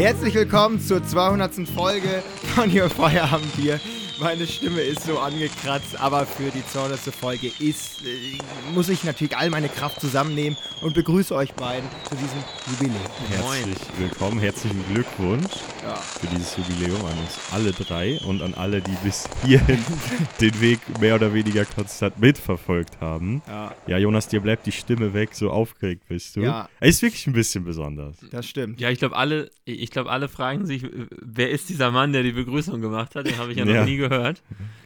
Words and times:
Herzlich 0.00 0.34
willkommen 0.34 0.80
zur 0.80 1.04
200. 1.04 1.68
Folge 1.68 2.22
von 2.54 2.72
Ihr 2.72 2.88
Feierabendbier. 2.88 3.78
Meine 4.20 4.46
Stimme 4.46 4.82
ist 4.82 5.04
so 5.06 5.18
angekratzt, 5.18 5.98
aber 5.98 6.26
für 6.26 6.50
die 6.50 6.62
200. 6.66 6.98
Folge 7.14 7.50
ist, 7.58 8.04
äh, 8.04 8.36
muss 8.74 8.90
ich 8.90 9.02
natürlich 9.04 9.34
all 9.34 9.48
meine 9.48 9.70
Kraft 9.70 9.98
zusammennehmen 9.98 10.58
und 10.82 10.92
begrüße 10.92 11.34
euch 11.34 11.54
beiden 11.54 11.88
zu 12.06 12.16
diesem 12.16 12.38
Jubiläum. 12.70 13.10
Herzlich 13.30 13.78
willkommen, 13.98 14.38
herzlichen 14.38 14.84
Glückwunsch 14.92 15.52
Ja. 15.82 15.94
für 15.94 16.26
dieses 16.26 16.54
Jubiläum 16.54 17.02
an 17.06 17.16
uns 17.18 17.38
alle 17.50 17.72
drei 17.72 18.18
und 18.26 18.42
an 18.42 18.52
alle, 18.52 18.82
die 18.82 18.94
bis 19.02 19.26
hierhin 19.42 19.82
den 20.40 20.60
Weg 20.60 20.80
mehr 21.00 21.14
oder 21.14 21.32
weniger 21.32 21.64
konstant 21.64 22.18
mitverfolgt 22.20 23.00
haben. 23.00 23.40
Ja, 23.48 23.74
Ja, 23.86 23.96
Jonas, 23.96 24.28
dir 24.28 24.40
bleibt 24.40 24.66
die 24.66 24.72
Stimme 24.72 25.14
weg, 25.14 25.30
so 25.34 25.50
aufgeregt 25.50 26.02
bist 26.08 26.36
du. 26.36 26.42
Ja. 26.42 26.68
Ist 26.80 27.00
wirklich 27.00 27.26
ein 27.26 27.32
bisschen 27.32 27.64
besonders. 27.64 28.16
das 28.30 28.46
stimmt. 28.46 28.80
Ja, 28.82 28.90
ich 28.90 28.98
glaube, 28.98 29.16
alle, 29.16 29.50
ich 29.64 29.90
glaube, 29.90 30.10
alle 30.10 30.28
fragen 30.28 30.66
sich, 30.66 30.84
wer 31.22 31.48
ist 31.48 31.70
dieser 31.70 31.90
Mann, 31.90 32.12
der 32.12 32.22
die 32.22 32.32
Begrüßung 32.32 32.82
gemacht 32.82 33.14
hat? 33.14 33.26
Den 33.26 33.38
habe 33.38 33.52
ich 33.52 33.56
ja 33.58 33.64
noch 33.64 33.72
Ja. 33.72 33.84
nie 33.86 33.96
gehört. 33.96 34.09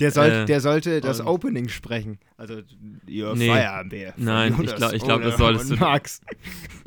Der, 0.01 0.11
soll, 0.11 0.27
Äh, 0.31 0.45
der 0.45 0.61
sollte 0.61 1.01
das 1.01 1.21
Opening 1.25 1.69
sprechen. 1.69 2.19
Also 2.37 2.61
Ihr 3.07 3.35
Nee. 3.35 3.49
Von 3.49 3.89
Nein, 4.25 4.53
ich 4.53 4.59
Jonas 4.59 4.75
glaub- 4.77 4.93
ich 4.93 5.03
glaub, 5.03 5.23
das 5.23 5.37
solltest 5.37 5.71
du- 5.71 5.77
Max. 5.77 6.21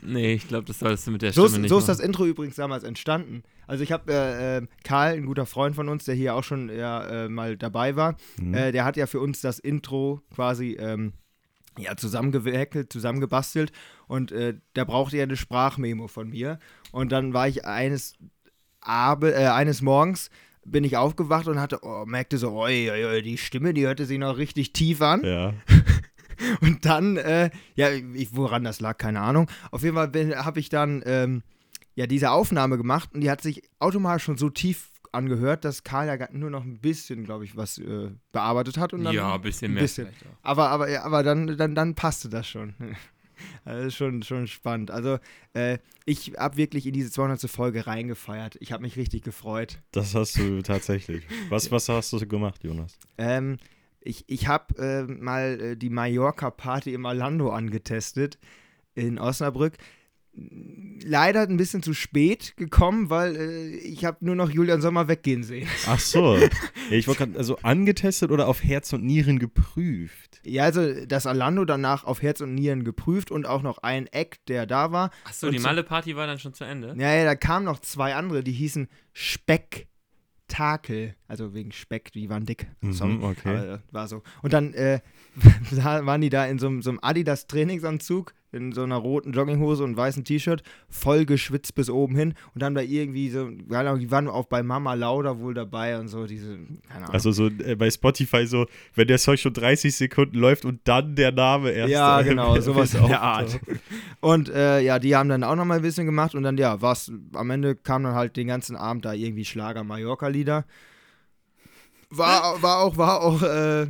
Nee, 0.01 0.33
ich 0.33 0.47
glaube, 0.47 0.65
das 0.65 0.79
solltest 0.79 1.07
du 1.07 1.11
mit 1.11 1.21
der 1.21 1.33
So, 1.33 1.43
Stimme 1.43 1.57
ist, 1.57 1.61
nicht 1.63 1.69
so 1.69 1.79
ist 1.79 1.87
das. 1.89 1.99
Intro 1.99 2.25
übrigens 2.25 2.55
damals 2.55 2.83
entstanden. 2.83 3.43
Also 3.65 3.83
ich 3.83 3.91
habe 3.91 4.11
äh, 4.13 4.57
äh, 4.57 4.67
Karl, 4.83 5.13
ein 5.15 5.25
guter 5.25 5.45
Freund 5.45 5.75
von 5.75 5.89
uns, 5.89 6.05
der 6.05 6.15
hier 6.15 6.35
auch 6.35 6.43
schon 6.43 6.69
ja, 6.69 7.25
äh, 7.25 7.29
mal 7.29 7.57
dabei 7.57 7.95
war, 7.95 8.15
Mhm. 8.39 8.53
äh, 8.53 8.71
der 8.71 8.85
hat 8.85 8.95
ja 8.97 9.07
für 9.07 9.19
uns 9.19 9.41
das 9.41 9.59
Intro 9.59 10.21
quasi 10.33 10.77
ähm, 10.79 11.13
ja, 11.79 11.95
zusammengehäkelt, 11.95 12.91
zusammengebastelt 12.91 13.71
und 14.07 14.31
äh, 14.31 14.55
da 14.73 14.83
brauchte 14.83 15.17
er 15.17 15.23
eine 15.23 15.37
Sprachmemo 15.37 16.07
von 16.07 16.29
mir. 16.29 16.59
Und 16.91 17.11
dann 17.11 17.33
war 17.33 17.47
ich 17.47 17.65
eines, 17.65 18.15
Abe, 18.81 19.33
äh, 19.33 19.47
eines 19.47 19.81
Morgens 19.81 20.29
bin 20.69 20.83
ich 20.83 20.97
aufgewacht 20.97 21.47
und 21.47 21.59
hatte, 21.59 21.79
oh, 21.81 22.05
merkte 22.05 22.37
so, 22.37 22.51
oi, 22.53 22.89
oi, 22.91 23.05
oi, 23.05 23.21
die 23.21 23.37
Stimme, 23.37 23.73
die 23.73 23.85
hörte 23.85 24.05
sich 24.05 24.19
noch 24.19 24.37
richtig 24.37 24.73
tief 24.73 25.01
an. 25.01 25.23
Ja. 25.23 25.53
Und 26.61 26.85
dann, 26.85 27.17
äh, 27.17 27.49
ja, 27.73 27.89
ich, 27.89 28.35
woran 28.35 28.63
das 28.63 28.79
lag, 28.79 28.99
keine 28.99 29.21
Ahnung. 29.21 29.49
Auf 29.71 29.81
jeden 29.81 29.95
Fall 29.95 30.11
habe 30.45 30.59
ich 30.59 30.69
dann 30.69 31.01
ähm, 31.05 31.41
ja 31.95 32.05
diese 32.05 32.29
Aufnahme 32.29 32.77
gemacht 32.77 33.09
und 33.15 33.21
die 33.21 33.31
hat 33.31 33.41
sich 33.41 33.63
automatisch 33.79 34.25
schon 34.25 34.37
so 34.37 34.51
tief 34.51 34.91
angehört, 35.11 35.65
dass 35.65 35.83
Karl 35.83 36.07
ja 36.07 36.27
nur 36.31 36.51
noch 36.51 36.63
ein 36.63 36.79
bisschen, 36.79 37.23
glaube 37.23 37.43
ich, 37.45 37.57
was 37.57 37.79
äh, 37.79 38.11
bearbeitet 38.31 38.77
hat. 38.77 38.93
Und 38.93 39.03
dann, 39.03 39.15
Ja, 39.15 39.33
ein 39.33 39.41
bisschen 39.41 39.73
mehr. 39.73 39.81
bisschen. 39.81 40.07
vielleicht 40.07 40.25
auch. 40.25 40.37
Aber, 40.43 40.69
aber, 40.69 40.89
ja, 40.91 41.03
aber 41.03 41.23
dann, 41.23 41.57
dann, 41.57 41.73
dann 41.73 41.95
passte 41.95 42.29
das 42.29 42.47
schon. 42.47 42.75
Das 43.65 43.85
ist 43.85 43.95
schon, 43.95 44.23
schon 44.23 44.47
spannend. 44.47 44.91
Also, 44.91 45.19
äh, 45.53 45.77
ich 46.05 46.33
habe 46.37 46.57
wirklich 46.57 46.85
in 46.85 46.93
diese 46.93 47.11
200. 47.11 47.49
Folge 47.49 47.87
reingefeiert. 47.87 48.57
Ich 48.59 48.71
habe 48.71 48.83
mich 48.83 48.97
richtig 48.97 49.23
gefreut. 49.23 49.79
Das 49.91 50.15
hast 50.15 50.37
du 50.37 50.61
tatsächlich. 50.63 51.23
Was, 51.49 51.71
was 51.71 51.89
hast 51.89 52.13
du 52.13 52.27
gemacht, 52.27 52.63
Jonas? 52.63 52.97
Ähm, 53.17 53.57
ich 54.01 54.23
ich 54.27 54.47
habe 54.47 54.77
äh, 54.77 55.03
mal 55.03 55.59
äh, 55.59 55.75
die 55.75 55.89
Mallorca-Party 55.89 56.93
im 56.93 57.05
Orlando 57.05 57.49
angetestet 57.49 58.37
in 58.95 59.19
Osnabrück. 59.19 59.77
Leider 61.03 61.41
ein 61.41 61.57
bisschen 61.57 61.83
zu 61.83 61.93
spät 61.93 62.55
gekommen, 62.57 63.09
weil 63.09 63.35
äh, 63.35 63.67
ich 63.77 64.03
habe 64.05 64.17
nur 64.25 64.35
noch 64.35 64.49
Julian 64.49 64.81
Sommer 64.81 65.07
weggehen 65.07 65.43
sehen. 65.43 65.67
Ach 65.87 65.99
so. 65.99 66.37
ich 66.91 67.07
wollte 67.07 67.25
gerade, 67.27 67.37
also 67.39 67.57
angetestet 67.63 68.31
oder 68.31 68.47
auf 68.47 68.63
Herz 68.63 68.91
und 68.93 69.03
Nieren 69.05 69.39
geprüft? 69.39 70.41
Ja, 70.43 70.63
also 70.63 71.05
das 71.05 71.25
Orlando 71.25 71.65
danach 71.65 72.03
auf 72.03 72.21
Herz 72.21 72.41
und 72.41 72.55
Nieren 72.55 72.83
geprüft 72.83 73.31
und 73.31 73.45
auch 73.47 73.61
noch 73.61 73.77
ein 73.79 74.07
Eck, 74.07 74.39
der 74.47 74.65
da 74.65 74.91
war. 74.91 75.11
Achso, 75.23 75.47
Und 75.47 75.53
die 75.53 75.59
so- 75.59 75.67
Malle-Party 75.67 76.15
war 76.15 76.27
dann 76.27 76.39
schon 76.39 76.53
zu 76.53 76.63
Ende? 76.65 76.95
Ja, 76.97 77.13
ja, 77.13 77.23
da 77.25 77.35
kamen 77.35 77.65
noch 77.65 77.79
zwei 77.79 78.15
andere, 78.15 78.43
die 78.43 78.51
hießen 78.51 78.87
Spektakel. 79.13 81.15
Also 81.27 81.53
wegen 81.53 81.71
Speck, 81.71 82.11
die 82.11 82.29
waren 82.29 82.45
dick. 82.45 82.67
Mhm, 82.81 82.93
Sorry, 82.93 83.17
okay. 83.21 83.49
aber, 83.49 83.73
äh, 83.75 83.79
war 83.91 84.07
so. 84.07 84.23
Und 84.41 84.53
dann 84.53 84.73
äh, 84.73 84.99
da 85.71 86.05
waren 86.05 86.21
die 86.21 86.29
da 86.29 86.45
in 86.45 86.59
so, 86.59 86.67
einem- 86.67 86.81
so 86.81 86.89
einem 86.89 86.99
Adidas-Trainingsanzug, 87.01 88.33
in 88.51 88.71
so 88.71 88.83
einer 88.83 88.95
roten 88.95 89.33
Jogginghose 89.33 89.83
und 89.83 89.97
weißen 89.97 90.23
T-Shirt, 90.23 90.63
voll 90.89 91.25
geschwitzt 91.25 91.75
bis 91.75 91.89
oben 91.89 92.15
hin. 92.15 92.33
Und 92.53 92.61
dann 92.61 92.75
da 92.75 92.81
irgendwie 92.81 93.29
so, 93.29 93.49
keine 93.69 93.89
Ahnung, 93.89 93.99
die 93.99 94.09
waren 94.09 94.27
auch 94.27 94.45
bei 94.45 94.63
Mama 94.63 94.93
Lauda 94.93 95.39
wohl 95.39 95.53
dabei 95.53 95.99
und 95.99 96.07
so, 96.07 96.25
diese, 96.25 96.57
keine 96.87 97.03
Ahnung. 97.03 97.09
Also 97.13 97.31
so 97.31 97.47
äh, 97.47 97.75
bei 97.75 97.91
Spotify 97.91 98.47
so, 98.47 98.65
wenn 98.95 99.07
der 99.07 99.17
Song 99.17 99.37
schon 99.37 99.53
30 99.53 99.95
Sekunden 99.95 100.37
läuft 100.37 100.63
und 100.65 100.79
dann 100.85 101.15
der 101.15 101.31
Name 101.31 101.71
erst. 101.71 101.91
ja, 101.91 102.21
äh, 102.21 102.23
genau, 102.23 102.57
sowas 102.61 102.93
in 102.93 103.01
auftaucht. 103.01 103.11
der 103.11 103.21
Art. 103.21 103.59
Und 104.21 104.49
äh, 104.49 104.79
ja, 104.81 104.99
die 104.99 105.15
haben 105.15 105.29
dann 105.29 105.43
auch 105.43 105.55
noch 105.55 105.65
mal 105.65 105.75
ein 105.75 105.81
bisschen 105.81 106.05
gemacht 106.05 106.33
und 106.33 106.43
dann, 106.43 106.57
ja, 106.57 106.81
was, 106.81 107.11
am 107.33 107.49
Ende 107.49 107.75
kam 107.75 108.03
dann 108.03 108.15
halt 108.15 108.37
den 108.37 108.47
ganzen 108.47 108.75
Abend 108.75 109.03
da 109.05 109.13
irgendwie 109.13 109.45
Schlager 109.45 109.83
Mallorca-Lieder. 109.83 110.65
War, 112.09 112.61
war 112.61 112.79
auch, 112.79 112.95
war 112.97 113.21
auch, 113.21 113.41
äh, 113.41 113.87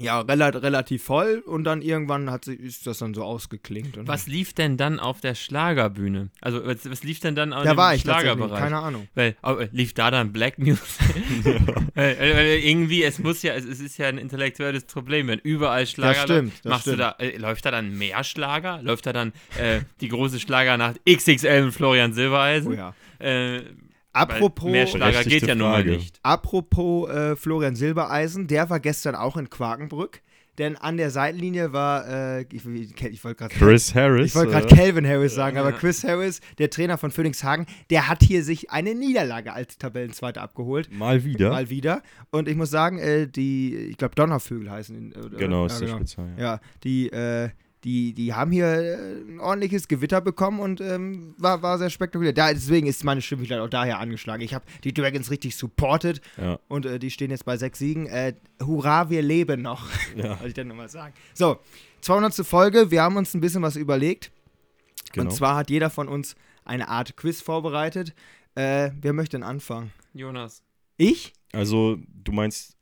ja, 0.00 0.20
rela- 0.22 0.60
relativ 0.62 1.04
voll 1.04 1.42
und 1.46 1.64
dann 1.64 1.82
irgendwann 1.82 2.30
hat 2.30 2.46
sie, 2.46 2.54
ist 2.54 2.86
das 2.86 2.98
dann 2.98 3.12
so 3.14 3.22
ausgeklingt. 3.24 3.96
Und 3.98 4.08
Was 4.08 4.26
lief 4.26 4.52
denn 4.54 4.76
dann 4.76 4.98
auf 4.98 5.20
der 5.20 5.34
Schlagerbühne? 5.34 6.30
Also, 6.40 6.64
was, 6.64 6.88
was 6.90 7.02
lief 7.04 7.20
denn 7.20 7.34
dann 7.34 7.52
auf 7.52 7.64
da 7.64 7.74
dem 7.74 7.76
war 7.76 7.94
ich 7.94 8.02
tatsächlich, 8.02 8.32
Schlagerbereich? 8.32 8.58
keine 8.62 8.78
Ahnung. 8.78 9.08
Weil, 9.14 9.36
oh, 9.42 9.52
äh, 9.56 9.68
lief 9.70 9.92
da 9.94 10.10
dann 10.10 10.32
Black 10.32 10.58
Music? 10.58 10.80
weil, 11.94 12.18
weil, 12.18 12.36
weil 12.36 12.58
irgendwie, 12.62 13.02
es 13.04 13.18
muss 13.18 13.42
ja, 13.42 13.54
es, 13.54 13.64
es 13.64 13.80
ist 13.80 13.98
ja 13.98 14.08
ein 14.08 14.18
intellektuelles 14.18 14.84
Problem, 14.84 15.28
wenn 15.28 15.38
überall 15.40 15.86
Schlager 15.86 16.14
Das 16.14 16.22
stimmt, 16.22 16.48
läuft. 16.52 16.64
das 16.64 16.70
Machst 16.70 16.82
stimmt. 16.82 16.98
du 16.98 17.02
da, 17.02 17.16
äh, 17.18 17.36
läuft 17.36 17.64
da 17.66 17.70
dann 17.70 17.96
mehr 17.98 18.24
Schlager? 18.24 18.80
Läuft 18.82 19.06
da 19.06 19.12
dann 19.12 19.32
äh, 19.58 19.80
die 20.00 20.08
große 20.08 20.40
Schlagernacht 20.40 21.00
XXL 21.08 21.66
mit 21.66 21.74
Florian 21.74 22.12
Silbereisen? 22.14 22.72
Oh 22.72 22.76
ja. 22.76 22.94
Äh, 23.18 23.62
Apropos, 24.12 24.64
weil 24.66 24.72
mehr 24.72 24.86
Schlager 24.86 25.24
geht 25.24 25.46
ja 25.46 25.54
nun 25.54 25.70
mal 25.70 25.84
nicht. 25.84 26.18
apropos 26.22 27.08
äh, 27.10 27.36
Florian 27.36 27.76
Silbereisen, 27.76 28.46
der 28.46 28.68
war 28.70 28.80
gestern 28.80 29.14
auch 29.14 29.36
in 29.36 29.48
Quakenbrück. 29.48 30.22
Denn 30.58 30.76
an 30.76 30.98
der 30.98 31.10
Seitenlinie 31.10 31.72
war, 31.72 32.06
äh, 32.06 32.42
ich, 32.52 32.66
ich, 32.66 33.02
ich 33.02 33.24
wollte 33.24 33.38
gerade 33.38 33.54
Chris 33.54 33.94
Harris. 33.94 34.26
Ich 34.26 34.34
wollte 34.34 34.52
gerade 34.52 34.68
äh, 34.68 34.76
Calvin 34.76 35.06
Harris 35.06 35.34
sagen, 35.34 35.56
aber. 35.56 35.72
Chris 35.72 36.04
Harris, 36.04 36.42
der 36.58 36.68
Trainer 36.68 36.98
von 36.98 37.10
Phoenixhagen, 37.10 37.64
der 37.88 38.06
hat 38.08 38.22
hier 38.22 38.44
sich 38.44 38.70
eine 38.70 38.94
Niederlage 38.94 39.54
als 39.54 39.78
Tabellenzweiter 39.78 40.42
abgeholt. 40.42 40.92
Mal 40.92 41.24
wieder. 41.24 41.48
Mal 41.48 41.70
wieder. 41.70 42.02
Und 42.30 42.48
ich 42.48 42.56
muss 42.56 42.68
sagen, 42.68 42.98
äh, 42.98 43.26
die, 43.28 43.74
ich 43.74 43.96
glaube, 43.96 44.14
Donnervögel 44.14 44.70
heißen. 44.70 44.94
ihn, 44.94 45.14
Oder? 45.14 45.38
genau, 45.38 45.60
ja, 45.60 45.66
ist 45.68 45.80
der 45.80 45.86
genau. 45.86 45.98
Spitze. 45.98 46.28
Ja. 46.36 46.42
Ja, 46.42 46.60
die, 46.84 47.08
äh, 47.10 47.48
die, 47.84 48.12
die 48.14 48.32
haben 48.32 48.52
hier 48.52 48.66
äh, 48.66 48.94
ein 49.22 49.40
ordentliches 49.40 49.88
Gewitter 49.88 50.20
bekommen 50.20 50.60
und 50.60 50.80
ähm, 50.80 51.34
war, 51.38 51.62
war 51.62 51.78
sehr 51.78 51.90
spektakulär. 51.90 52.32
Da, 52.32 52.52
deswegen 52.52 52.86
ist 52.86 53.02
meine 53.02 53.20
Stimme 53.22 53.44
vielleicht 53.44 53.60
auch 53.60 53.68
daher 53.68 53.98
angeschlagen. 53.98 54.42
Ich 54.42 54.54
habe 54.54 54.64
die 54.84 54.94
Dragons 54.94 55.30
richtig 55.30 55.56
supported 55.56 56.20
Ja. 56.40 56.58
und 56.68 56.86
äh, 56.86 56.98
die 56.98 57.10
stehen 57.10 57.30
jetzt 57.30 57.44
bei 57.44 57.56
sechs 57.56 57.78
Siegen. 57.80 58.06
Äh, 58.06 58.34
hurra, 58.62 59.10
wir 59.10 59.22
leben 59.22 59.62
noch. 59.62 59.88
Ja, 60.16 60.30
Wollte 60.30 60.48
ich 60.48 60.54
dann 60.54 60.68
nochmal 60.68 60.88
sagen. 60.88 61.12
So, 61.34 61.58
200. 62.02 62.34
Folge. 62.46 62.90
Wir 62.90 63.02
haben 63.02 63.16
uns 63.16 63.34
ein 63.34 63.40
bisschen 63.40 63.62
was 63.62 63.76
überlegt. 63.76 64.30
genau. 65.12 65.30
Und 65.30 65.36
zwar 65.36 65.56
hat 65.56 65.70
jeder 65.70 65.90
von 65.90 66.06
uns 66.08 66.36
eine 66.64 66.88
Art 66.88 67.16
Quiz 67.16 67.40
vorbereitet. 67.40 68.14
Äh, 68.54 68.90
wer 69.00 69.12
möchte 69.12 69.36
denn 69.36 69.42
anfangen? 69.44 69.90
Jonas. 70.14 70.62
Ich? 70.98 71.32
Also, 71.52 71.98
du 72.22 72.32
meinst, 72.32 72.76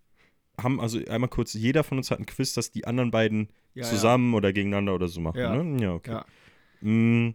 haben 0.61 0.81
also 0.81 0.99
einmal 1.09 1.31
kurz, 1.31 1.55
jeder 1.55 1.85
von 1.85 1.97
uns 1.99 2.11
hat 2.11 2.19
ein 2.19 2.27
Quiz, 2.27 2.53
das 2.53 2.71
die 2.71 2.87
anderen 2.87 3.11
beiden 3.11 3.49
Ja, 3.75 3.85
zusammen 3.85 4.35
oder 4.35 4.53
gegeneinander 4.53 4.95
oder 4.95 5.09
so 5.09 5.21
machen, 5.21 5.39
Ja. 5.39 5.63
ne? 5.63 5.83
Ja, 5.83 5.93
okay. 5.95 6.11
Ja. 6.13 6.25
Mm, 6.81 7.35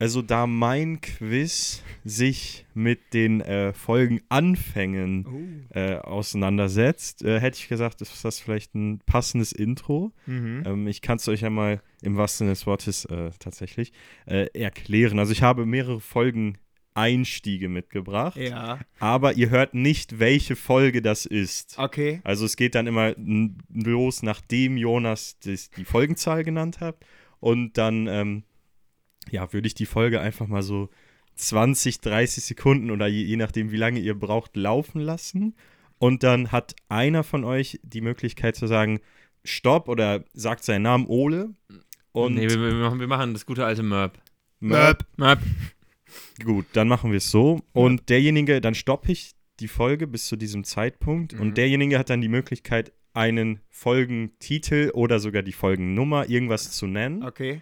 Also, 0.00 0.22
da 0.22 0.46
mein 0.46 1.00
Quiz 1.00 1.82
sich 2.04 2.64
mit 2.72 3.12
den 3.14 3.40
äh, 3.40 3.72
Folgenanfängen 3.72 5.26
Oh. 5.26 5.74
äh, 5.76 5.96
auseinandersetzt, 5.96 7.22
äh, 7.24 7.40
hätte 7.40 7.58
ich 7.58 7.68
gesagt, 7.68 8.00
ist 8.00 8.24
das 8.24 8.38
vielleicht 8.40 8.74
ein 8.76 9.00
passendes 9.06 9.50
Intro. 9.52 10.12
Mhm. 10.26 10.62
Ähm, 10.66 10.86
ich 10.86 11.02
kann 11.02 11.16
es 11.16 11.26
euch 11.28 11.40
ja 11.40 11.50
mal 11.50 11.82
im 12.02 12.16
wahrsten 12.16 12.46
Sinne 12.46 12.52
des 12.52 12.66
Wortes 12.66 13.04
äh, 13.06 13.30
tatsächlich 13.40 13.92
äh, 14.26 14.46
erklären. 14.54 15.18
Also, 15.18 15.32
ich 15.32 15.42
habe 15.42 15.66
mehrere 15.66 16.00
Folgen 16.00 16.58
Einstiege 16.98 17.68
mitgebracht, 17.68 18.36
Ja. 18.36 18.80
aber 18.98 19.34
ihr 19.34 19.50
hört 19.50 19.74
nicht, 19.74 20.18
welche 20.18 20.56
Folge 20.56 21.00
das 21.02 21.26
ist. 21.26 21.78
Okay. 21.78 22.20
Also 22.24 22.44
es 22.44 22.56
geht 22.56 22.74
dann 22.74 22.86
immer 22.86 23.14
los, 23.72 24.22
nachdem 24.22 24.76
Jonas 24.76 25.38
das, 25.44 25.70
die 25.70 25.84
Folgenzahl 25.84 26.44
genannt 26.44 26.80
hat. 26.80 26.96
Und 27.40 27.78
dann, 27.78 28.06
ähm, 28.08 28.42
ja, 29.30 29.52
würde 29.52 29.68
ich 29.68 29.74
die 29.74 29.86
Folge 29.86 30.20
einfach 30.20 30.46
mal 30.48 30.62
so 30.62 30.88
20, 31.36 32.00
30 32.00 32.42
Sekunden 32.44 32.90
oder 32.90 33.06
je, 33.06 33.22
je 33.22 33.36
nachdem, 33.36 33.70
wie 33.70 33.76
lange 33.76 34.00
ihr 34.00 34.18
braucht, 34.18 34.56
laufen 34.56 35.00
lassen. 35.00 35.54
Und 35.98 36.22
dann 36.22 36.50
hat 36.52 36.74
einer 36.88 37.22
von 37.24 37.44
euch 37.44 37.78
die 37.82 38.00
Möglichkeit 38.00 38.56
zu 38.56 38.66
sagen, 38.66 39.00
Stopp 39.44 39.88
oder 39.88 40.24
sagt 40.32 40.64
seinen 40.64 40.82
Namen 40.82 41.06
Ole. 41.06 41.50
Und 42.12 42.34
nee, 42.34 42.48
wir, 42.48 42.60
wir, 42.60 42.74
machen, 42.74 42.98
wir 43.00 43.06
machen 43.06 43.32
das 43.34 43.46
gute 43.46 43.64
alte 43.64 43.82
Merp. 43.84 44.18
Möp. 44.60 45.04
Merp. 45.16 45.40
Gut, 46.44 46.66
dann 46.72 46.88
machen 46.88 47.10
wir 47.10 47.18
es 47.18 47.30
so. 47.30 47.60
Und 47.72 48.08
derjenige, 48.08 48.60
dann 48.60 48.74
stoppe 48.74 49.12
ich 49.12 49.32
die 49.60 49.68
Folge 49.68 50.06
bis 50.06 50.26
zu 50.26 50.36
diesem 50.36 50.64
Zeitpunkt. 50.64 51.34
Mhm. 51.34 51.40
Und 51.40 51.56
derjenige 51.58 51.98
hat 51.98 52.10
dann 52.10 52.20
die 52.20 52.28
Möglichkeit, 52.28 52.92
einen 53.14 53.60
Folgentitel 53.70 54.90
oder 54.94 55.18
sogar 55.18 55.42
die 55.42 55.52
Folgennummer 55.52 56.28
irgendwas 56.28 56.70
zu 56.72 56.86
nennen. 56.86 57.22
Okay. 57.24 57.60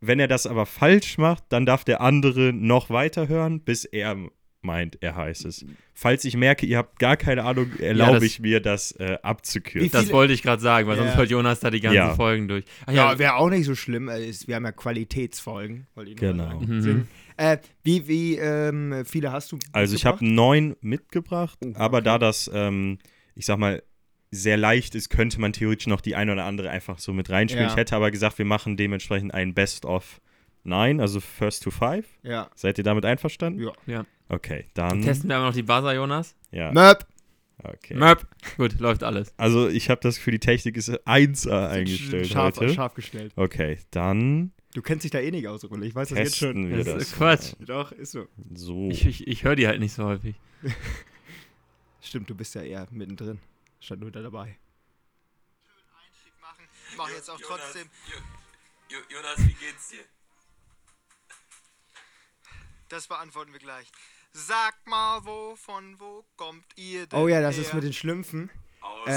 wenn 0.00 0.20
er 0.20 0.28
das 0.28 0.46
aber 0.46 0.66
falsch 0.66 1.16
macht, 1.18 1.44
dann 1.48 1.64
darf 1.64 1.82
der 1.82 2.00
andere 2.02 2.52
noch 2.52 2.90
weiterhören, 2.90 3.60
bis 3.60 3.84
er 3.86 4.16
meint, 4.60 4.98
er 5.00 5.16
heißt 5.16 5.46
es. 5.46 5.64
Falls 5.94 6.24
ich 6.24 6.36
merke, 6.36 6.66
ihr 6.66 6.76
habt 6.78 6.98
gar 6.98 7.16
keine 7.16 7.44
Ahnung, 7.44 7.70
erlaube 7.78 8.16
das- 8.16 8.24
ich 8.24 8.38
mir, 8.40 8.60
das 8.60 8.92
äh, 8.92 9.16
abzukürzen. 9.22 9.90
Das 9.92 10.12
wollte 10.12 10.32
ich 10.34 10.42
gerade 10.42 10.60
sagen, 10.60 10.86
weil 10.86 10.96
Ja. 10.98 11.04
sonst 11.04 11.16
hört 11.16 11.30
Jonas 11.30 11.60
da 11.60 11.70
die 11.70 11.80
ganzen 11.80 11.96
Ja. 11.96 12.14
Folgen 12.14 12.46
durch. 12.46 12.64
Ach 12.84 12.92
Ja, 12.92 13.18
wäre 13.18 13.36
auch 13.36 13.48
nicht 13.48 13.64
so 13.64 13.74
schlimm. 13.74 14.08
ist- 14.08 14.46
Wir 14.48 14.56
haben 14.56 14.64
ja 14.64 14.72
Qualitätsfolgen. 14.72 15.86
wollte 15.94 16.10
ich 16.10 16.20
nur 16.20 16.32
Genau. 16.32 16.44
sagen. 16.50 16.66
Mhm. 16.78 17.08
Äh, 17.36 17.58
wie 17.82 18.08
wie 18.08 18.36
ähm, 18.36 19.04
viele 19.04 19.32
hast 19.32 19.52
du? 19.52 19.58
Also 19.72 19.94
ich 19.94 20.06
habe 20.06 20.24
neun 20.26 20.76
mitgebracht, 20.80 21.58
Oh, 21.64 21.72
aber 21.74 21.98
okay. 21.98 22.04
da 22.04 22.18
das, 22.18 22.50
ähm, 22.52 22.98
ich 23.34 23.46
sag 23.46 23.58
mal, 23.58 23.82
sehr 24.30 24.56
leicht 24.56 24.94
ist, 24.94 25.08
könnte 25.10 25.40
man 25.40 25.52
theoretisch 25.52 25.86
noch 25.86 26.00
die 26.00 26.14
eine 26.16 26.32
oder 26.32 26.44
andere 26.44 26.70
einfach 26.70 26.98
so 26.98 27.12
mit 27.12 27.30
reinspielen. 27.30 27.66
Ja. 27.66 27.70
Ich 27.72 27.76
hätte 27.76 27.94
aber 27.96 28.10
gesagt, 28.10 28.38
wir 28.38 28.44
machen 28.44 28.76
dementsprechend 28.76 29.32
ein 29.34 29.54
Best 29.54 29.84
of 29.84 30.20
Nine, 30.64 31.00
also 31.00 31.20
First 31.20 31.62
to 31.62 31.70
Five. 31.70 32.06
Ja. 32.22 32.50
Seid 32.54 32.78
ihr 32.78 32.84
damit 32.84 33.04
einverstanden? 33.04 33.62
Ja. 33.62 33.72
Ja. 33.86 34.04
Okay, 34.28 34.66
dann. 34.74 35.02
Testen 35.02 35.28
wir 35.28 35.36
aber 35.36 35.46
noch 35.46 35.54
die 35.54 35.62
Buzzer, 35.62 35.94
Jonas. 35.94 36.34
Ja, 36.50 36.72
Möp. 36.72 37.06
okay. 37.62 37.94
Möp. 37.94 38.26
Gut, 38.56 38.80
läuft 38.80 39.04
alles. 39.04 39.32
Also 39.36 39.68
ich 39.68 39.88
habe 39.90 40.00
das 40.00 40.16
Gefühl, 40.16 40.32
die 40.32 40.40
Technik 40.40 40.76
ist 40.76 40.90
1A 41.06 41.68
eingestellt 41.68 42.26
Scharf, 42.26 42.56
heute. 42.58 42.74
scharf 42.74 42.94
gestellt. 42.94 43.32
Okay, 43.36 43.78
dann 43.92 44.50
Du 44.76 44.82
kennst 44.82 45.04
dich 45.04 45.10
da 45.10 45.20
eh 45.20 45.30
nicht 45.30 45.48
aus, 45.48 45.64
Rulle. 45.64 45.86
Ich 45.86 45.94
weiß 45.94 46.10
das 46.10 46.18
jetzt 46.18 46.36
schon. 46.36 46.68
wir 46.68 46.76
Das 46.76 46.86
das. 46.86 47.02
ist 47.04 47.16
Quatsch. 47.16 47.54
Doch, 47.60 47.92
ist 47.92 48.12
so. 48.12 48.28
So. 48.54 48.90
Ich, 48.90 49.06
ich, 49.06 49.26
ich 49.26 49.42
höre 49.42 49.56
die 49.56 49.66
halt 49.66 49.80
nicht 49.80 49.94
so 49.94 50.04
häufig. 50.04 50.36
Stimmt, 52.02 52.28
du 52.28 52.34
bist 52.34 52.54
ja 52.54 52.60
eher 52.60 52.86
mittendrin. 52.90 53.40
Statt 53.80 54.00
nur 54.00 54.10
da 54.10 54.20
dabei. 54.20 54.58
Einstieg 55.98 56.34
machen. 56.42 56.64
Ich 56.90 56.96
mache 56.98 57.12
jetzt 57.12 57.30
auch 57.30 57.40
trotzdem. 57.40 57.88
Jonas, 59.08 59.38
wie 59.38 59.54
geht's 59.54 59.88
dir? 59.88 60.04
Das 62.90 63.06
beantworten 63.06 63.52
wir 63.54 63.60
gleich. 63.60 63.90
Sag 64.34 64.74
mal, 64.86 65.24
wo, 65.24 65.56
von 65.56 65.98
wo 65.98 66.22
kommt 66.36 66.66
ihr 66.76 67.06
denn 67.06 67.18
Oh 67.18 67.28
ja, 67.28 67.40
das 67.40 67.54
her? 67.56 67.64
ist 67.64 67.72
mit 67.72 67.82
den 67.82 67.94
Schlümpfen. 67.94 68.50
Aus 68.86 69.08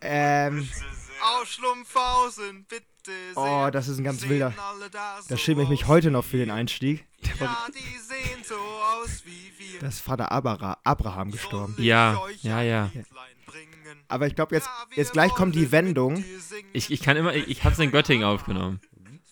Äh, 0.00 0.46
Ähm, 0.46 0.68
Aus 1.22 1.48
Schlumpfhausen, 1.48 2.64
bitte. 2.64 2.84
Oh, 3.36 3.68
das 3.72 3.88
ist 3.88 3.98
ein 3.98 4.04
ganz 4.04 4.26
wilder- 4.28 4.52
da 4.56 4.88
da 4.90 5.22
so 5.22 5.36
schäme 5.36 5.62
ich 5.62 5.68
mich 5.68 5.86
heute 5.86 6.10
noch 6.10 6.24
für 6.24 6.38
den? 6.38 6.50
Einstieg. 6.50 7.06
Ja, 7.40 7.66
die 7.74 7.98
sehen 7.98 8.42
so 8.44 8.54
aus 8.56 9.22
wie 9.24 9.52
wir. 9.58 9.80
Da 9.80 9.88
ist 9.88 10.00
Vater 10.00 10.30
Abra 10.32 10.78
Abraham 10.84 11.30
gestorben. 11.30 11.74
Ja, 11.78 12.20
ja, 12.42 12.62
ja. 12.62 12.90
Aber 14.08 14.26
ich 14.26 14.34
glaube, 14.34 14.54
jetzt, 14.54 14.68
jetzt 14.94 15.12
gleich 15.12 15.32
kommt 15.34 15.54
die 15.54 15.70
Wendung. 15.72 16.22
Ich, 16.72 16.90
ich 16.90 17.00
kann 17.02 17.16
immer, 17.16 17.34
ich, 17.34 17.48
ich 17.48 17.64
hab's 17.64 17.78
in 17.78 17.90
Göttingen 17.90 18.24
aufgenommen. 18.26 18.80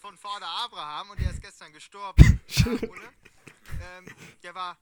Von 0.01 0.17
Vater 0.17 0.47
Abraham 0.65 1.11
und 1.11 1.21
der 1.21 1.31
ist 1.31 1.43
gestern 1.43 1.73
gestorben. 1.73 2.41
ja, 2.49 2.67
ähm, 2.67 4.07
der 4.43 4.55
war 4.55 4.77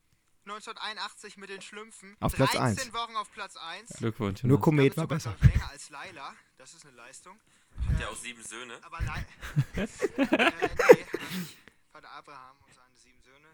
1981 0.50 1.36
mit 1.36 1.50
den 1.50 1.60
Schlümpfen. 1.62 2.16
Auf 2.20 2.34
Platz 2.34 2.52
13 2.52 2.62
eins. 2.62 2.92
Wochen 2.92 3.16
auf 3.16 3.32
Platz 3.32 3.56
1. 3.56 3.98
Glückwunsch. 3.98 4.42
Nur. 4.42 4.60
Komet 4.60 4.96
war 4.96 5.06
besser. 5.06 5.36
ich, 5.40 5.54
Länger 5.54 5.70
als 5.70 5.90
Laila. 5.90 6.34
Das 6.58 6.74
ist 6.74 6.84
eine 6.84 6.96
Leistung. 6.96 7.38
Der 7.98 8.10
auch 8.10 8.16
sieben 8.16 8.42
Söhne. 8.42 8.74
Aber 8.82 9.00
nein. 9.02 9.24
äh, 9.76 9.86
nee, 9.86 10.26
hat 10.26 10.40
er. 10.40 10.50
Vater 11.92 12.10
Abraham 12.10 12.56
und 12.66 12.74
seine 12.74 12.96
sieben 12.96 13.20
Söhne. 13.22 13.46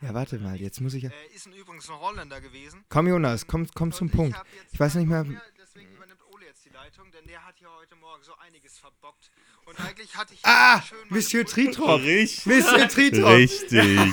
Ja, 0.00 0.08
hat 0.08 0.14
warte 0.14 0.38
mal, 0.38 0.56
jetzt 0.56 0.80
muss 0.80 0.94
ich 0.94 1.02
ja. 1.02 1.10
Äh, 1.10 1.34
ist 1.34 1.46
ein, 1.46 1.52
übrigens 1.54 1.88
ein 1.88 1.98
Holländer 1.98 2.40
gewesen. 2.40 2.84
Komm, 2.88 3.08
Jonas, 3.08 3.46
komm, 3.46 3.66
komm 3.74 3.92
zum 3.92 4.10
Punkt. 4.10 4.36
jetzt 4.54 4.72
Ich 4.72 4.80
weiß 4.80 4.94
nicht 4.94 5.08
keinen 5.08 5.28
mehr. 5.28 5.40
Bock 5.40 5.52
Deswegen 5.58 5.92
übernimmt 5.92 6.20
Ole 6.30 6.46
jetzt 6.46 6.63
die 6.63 6.63
Leitung, 6.74 7.06
denn 7.12 7.24
der 7.28 7.38
hat 7.46 7.54
hier 7.58 7.68
heute 7.80 7.94
Morgen 7.96 8.22
so 8.22 8.32
einiges 8.44 8.78
verbockt. 8.78 9.30
Und 9.64 9.78
eigentlich 9.80 10.14
hatte 10.16 10.34
ich 10.34 10.40
Ah, 10.42 10.82
Monsieur 11.08 11.46
Tritrop. 11.46 12.00
Richtig. 12.02 12.46
Monsieur 12.46 12.88
Tritrop. 12.88 13.30
Richtig. 13.30 14.10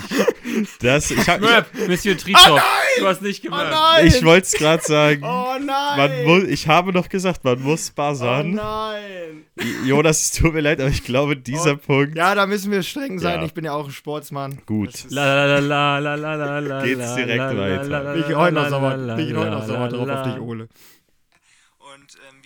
Das, 0.80 1.10
ich 1.12 1.28
hab, 1.28 1.42
Möp, 1.42 1.66
Monsieur 1.88 2.16
Tritrop. 2.18 2.62
Du 3.00 3.08
hast 3.08 3.22
nicht 3.24 3.40
Oh 3.46 3.50
gemerkt. 3.50 3.72
nein! 3.72 4.08
ich 4.08 4.24
wollte 4.24 4.46
es 4.48 4.54
gerade 4.54 4.84
sagen. 4.84 5.24
Oh 5.24 5.56
nein! 5.60 5.98
Man 5.98 6.24
mu 6.26 6.46
ich 6.48 6.68
habe 6.68 6.94
noch 6.94 7.10
gesagt, 7.10 7.44
man 7.44 7.60
muss 7.62 7.90
oh 7.90 7.94
buzzern. 7.96 8.52
nein! 8.52 9.46
Jonas, 9.86 10.22
es 10.22 10.32
tut 10.34 10.54
mir 10.54 10.62
leid, 10.62 10.80
aber 10.80 10.90
ich 10.90 11.04
glaube, 11.04 11.36
dieser 11.38 11.74
Oh. 11.74 11.78
Punkt. 11.78 12.16
Ja, 12.18 12.36
da 12.36 12.46
müssen 12.46 12.72
wir 12.72 12.84
streng 12.84 13.18
sein. 13.20 13.40
Ja. 13.40 13.46
Ich 13.46 13.54
bin 13.54 13.66
ja 13.66 13.74
auch 13.74 13.86
ein 13.86 13.92
Sportsmann. 13.92 14.62
Gut. 14.66 15.06
La 15.10 15.46
la 15.46 15.60
la 15.60 15.98
la 16.00 16.16
la 16.16 16.36
la 16.36 16.60
la 16.60 16.84
Geht's 16.84 17.16
direkt 17.16 17.38
la 17.40 17.52
la 17.52 17.60
weiter. 17.60 17.84
la 17.90 18.00
la 18.02 18.14
Bin 18.14 18.22
ich 18.30 18.36
heute 18.36 18.54
noch 18.54 18.62
la 18.64 19.66
sauer, 19.66 19.88
drauf 19.90 20.08
la 20.08 20.22
auf 20.22 20.28
dich, 20.34 20.40
Ole. 20.42 20.68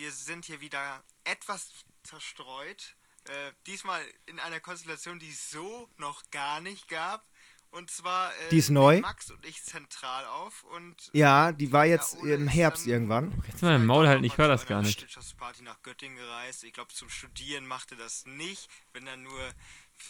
Wir 0.05 0.11
sind 0.11 0.45
hier 0.45 0.61
wieder 0.61 1.03
etwas 1.23 1.71
zerstreut. 2.03 2.95
Äh, 3.27 3.53
diesmal 3.65 4.05
in 4.27 4.39
einer 4.39 4.59
Konstellation, 4.59 5.17
die 5.17 5.31
es 5.31 5.49
so 5.49 5.89
noch 5.97 6.21
gar 6.29 6.61
nicht 6.61 6.87
gab. 6.89 7.25
Und 7.71 7.89
zwar 7.89 8.31
äh, 8.31 8.49
Die 8.51 8.59
ist 8.59 8.69
neu? 8.69 8.99
Max 8.99 9.31
und 9.31 9.43
ich 9.47 9.63
zentral 9.63 10.23
auf. 10.27 10.61
Und 10.65 11.09
Ja, 11.13 11.51
die 11.51 11.71
war 11.71 11.87
jetzt 11.87 12.17
Ja, 12.23 12.35
im 12.35 12.47
Herbst 12.47 12.85
dann- 12.85 12.91
irgendwann. 12.93 13.43
Jetzt 13.47 13.63
mal 13.63 13.75
im 13.77 13.87
Maul 13.87 14.07
halten, 14.07 14.23
ich 14.23 14.37
höre 14.37 14.47
das 14.47 14.67
gar 14.67 14.83
nicht. 14.83 15.01
Wirtschaftsparty 15.01 15.63
nach 15.63 15.81
Göttingen 15.81 16.17
gereist. 16.17 16.63
Ich 16.65 16.73
glaube, 16.73 16.93
zum 16.93 17.09
Studieren 17.09 17.65
machte 17.65 17.95
das 17.95 18.27
nicht, 18.27 18.69
wenn 18.93 19.07
dann 19.07 19.23
nur, 19.23 19.41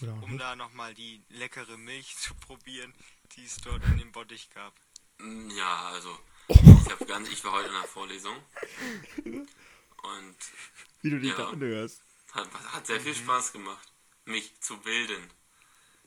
Oder 0.01 0.11
um 0.15 0.31
nicht. 0.31 0.41
da 0.41 0.57
nochmal 0.57 0.93
die 0.93 1.23
leckere 1.29 1.77
Milch 1.77 2.17
zu 2.17 2.35
probieren, 2.35 2.93
die 3.37 3.45
es 3.45 3.55
dort 3.61 3.81
in 3.85 3.97
dem 3.97 4.11
Bottich 4.11 4.49
gab. 4.49 4.73
Mm, 5.19 5.51
Ja, 5.51 5.83
also 5.87 6.19
Oh. 6.49 6.53
ich, 6.85 6.91
hab 6.91 7.07
ganz, 7.07 7.29
ich 7.29 7.41
war 7.45 7.53
heute 7.53 7.69
in 7.69 7.73
der 7.73 7.83
Vorlesung 7.85 8.35
und 10.05 10.35
Wie 11.01 11.09
du 11.09 11.19
dich 11.19 11.31
Ja. 11.31 11.37
da 11.37 11.49
anhörst. 11.49 12.01
hat, 12.33 12.49
hat 12.73 12.87
sehr 12.87 12.99
viel 13.01 13.15
Spaß 13.15 13.51
gemacht, 13.53 13.91
mich 14.25 14.59
zu 14.61 14.77
bilden. 14.77 15.29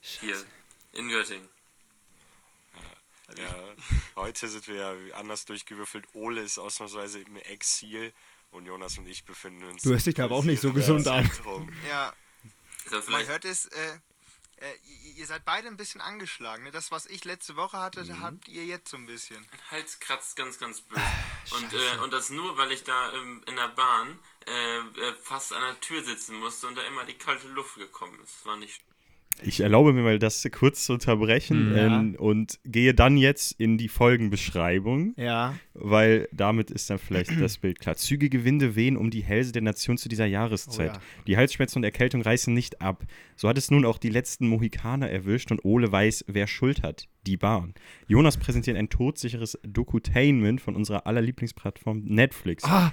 Hier 0.00 0.44
in 0.92 1.08
Göttingen. 1.08 1.48
Ja, 3.36 3.74
heute 4.16 4.48
sind 4.48 4.66
wir 4.68 4.74
ja 4.76 5.14
anders 5.16 5.44
durchgewürfelt. 5.44 6.06
Ole 6.14 6.40
ist 6.42 6.58
ausnahmsweise 6.58 7.20
im 7.20 7.36
Exil 7.36 8.14
und 8.52 8.64
Jonas 8.64 8.96
und 8.96 9.06
ich 9.06 9.24
befinden 9.24 9.64
uns. 9.64 9.82
Du 9.82 9.90
hörst 9.90 10.06
dich 10.06 10.14
da 10.14 10.24
aber 10.24 10.36
auch 10.36 10.44
nicht 10.44 10.62
so 10.62 10.72
gesund 10.72 11.06
an. 11.06 11.30
Ja, 11.86 12.14
man 13.08 13.26
hört 13.26 13.44
es, 13.44 13.66
äh, 13.66 13.98
äh, 14.56 14.74
ihr, 15.14 15.26
seid 15.26 15.44
beide 15.44 15.68
ein 15.68 15.76
bisschen 15.76 16.00
angeschlagen. 16.00 16.64
Ne? 16.64 16.70
Das, 16.70 16.90
was 16.90 17.04
ich 17.04 17.24
letzte 17.26 17.54
Woche 17.56 17.76
hatte, 17.78 18.02
Mhm. 18.02 18.20
habt 18.20 18.48
ihr 18.48 18.64
jetzt 18.64 18.88
so 18.90 18.96
ein 18.96 19.04
bisschen. 19.04 19.46
Hals 19.70 20.00
kratzt 20.00 20.34
ganz, 20.36 20.58
ganz 20.58 20.80
böse. 20.80 21.02
Und, 21.56 21.72
äh, 21.72 22.02
und 22.04 22.12
das 22.12 22.30
nur, 22.30 22.56
weil 22.58 22.72
ich 22.72 22.84
da 22.84 23.12
ähm, 23.14 23.42
in 23.48 23.56
der 23.56 23.68
Bahn 23.68 24.18
äh, 24.46 24.50
äh, 25.00 25.12
fast 25.22 25.52
an 25.52 25.60
der 25.68 25.80
Tür 25.80 26.02
sitzen 26.04 26.36
musste 26.38 26.66
und 26.66 26.76
da 26.76 26.82
immer 26.82 27.04
die 27.04 27.14
kalte 27.14 27.48
Luft 27.48 27.76
gekommen 27.76 28.14
ist. 28.22 28.36
Das 28.40 28.46
war 28.46 28.56
nicht 28.56 28.80
Ich 29.42 29.60
erlaube 29.60 29.92
mir 29.92 30.02
mal, 30.02 30.18
das 30.18 30.46
kurz 30.52 30.84
zu 30.84 30.92
unterbrechen 30.94 31.70
Mhm. 31.70 31.76
Ja. 31.76 31.86
ähm, 31.86 32.14
und 32.16 32.58
gehe 32.64 32.92
dann 32.94 33.16
jetzt 33.16 33.52
in 33.60 33.78
die 33.78 33.88
Folgenbeschreibung, 33.88 35.14
Ja. 35.16 35.54
weil 35.74 36.28
damit 36.32 36.70
ist 36.70 36.90
dann 36.90 36.98
vielleicht 36.98 37.40
das 37.40 37.58
Bild 37.58 37.78
klar. 37.80 37.96
Zügige 37.96 38.44
Winde 38.44 38.74
wehen 38.74 38.96
um 38.96 39.10
die 39.10 39.22
Hälse 39.22 39.52
der 39.52 39.62
Nation 39.62 39.96
zu 39.98 40.08
dieser 40.08 40.26
Jahreszeit. 40.26 40.90
Oh 40.92 40.94
ja. 40.94 41.00
Die 41.26 41.36
Halsschmerzen 41.36 41.78
und 41.78 41.84
Erkältung 41.84 42.22
reißen 42.22 42.52
nicht 42.52 42.80
ab. 42.82 43.04
So 43.36 43.48
hat 43.48 43.58
es 43.58 43.70
nun 43.70 43.84
auch 43.84 43.98
die 43.98 44.10
letzten 44.10 44.48
Mohikaner 44.48 45.10
erwischt 45.10 45.50
und 45.50 45.64
Ole 45.64 45.90
weiß, 45.92 46.24
wer 46.28 46.46
Schuld 46.46 46.82
hat. 46.82 47.06
Die 47.28 47.36
Bahn. 47.36 47.74
Jonas 48.06 48.38
präsentiert 48.38 48.78
ein 48.78 48.88
todsicheres 48.88 49.58
Dokutainment 49.62 50.62
von 50.62 50.74
unserer 50.74 51.06
aller 51.06 51.20
Lieblingsplattform 51.20 52.00
Netflix. 52.06 52.64
Ah, 52.64 52.90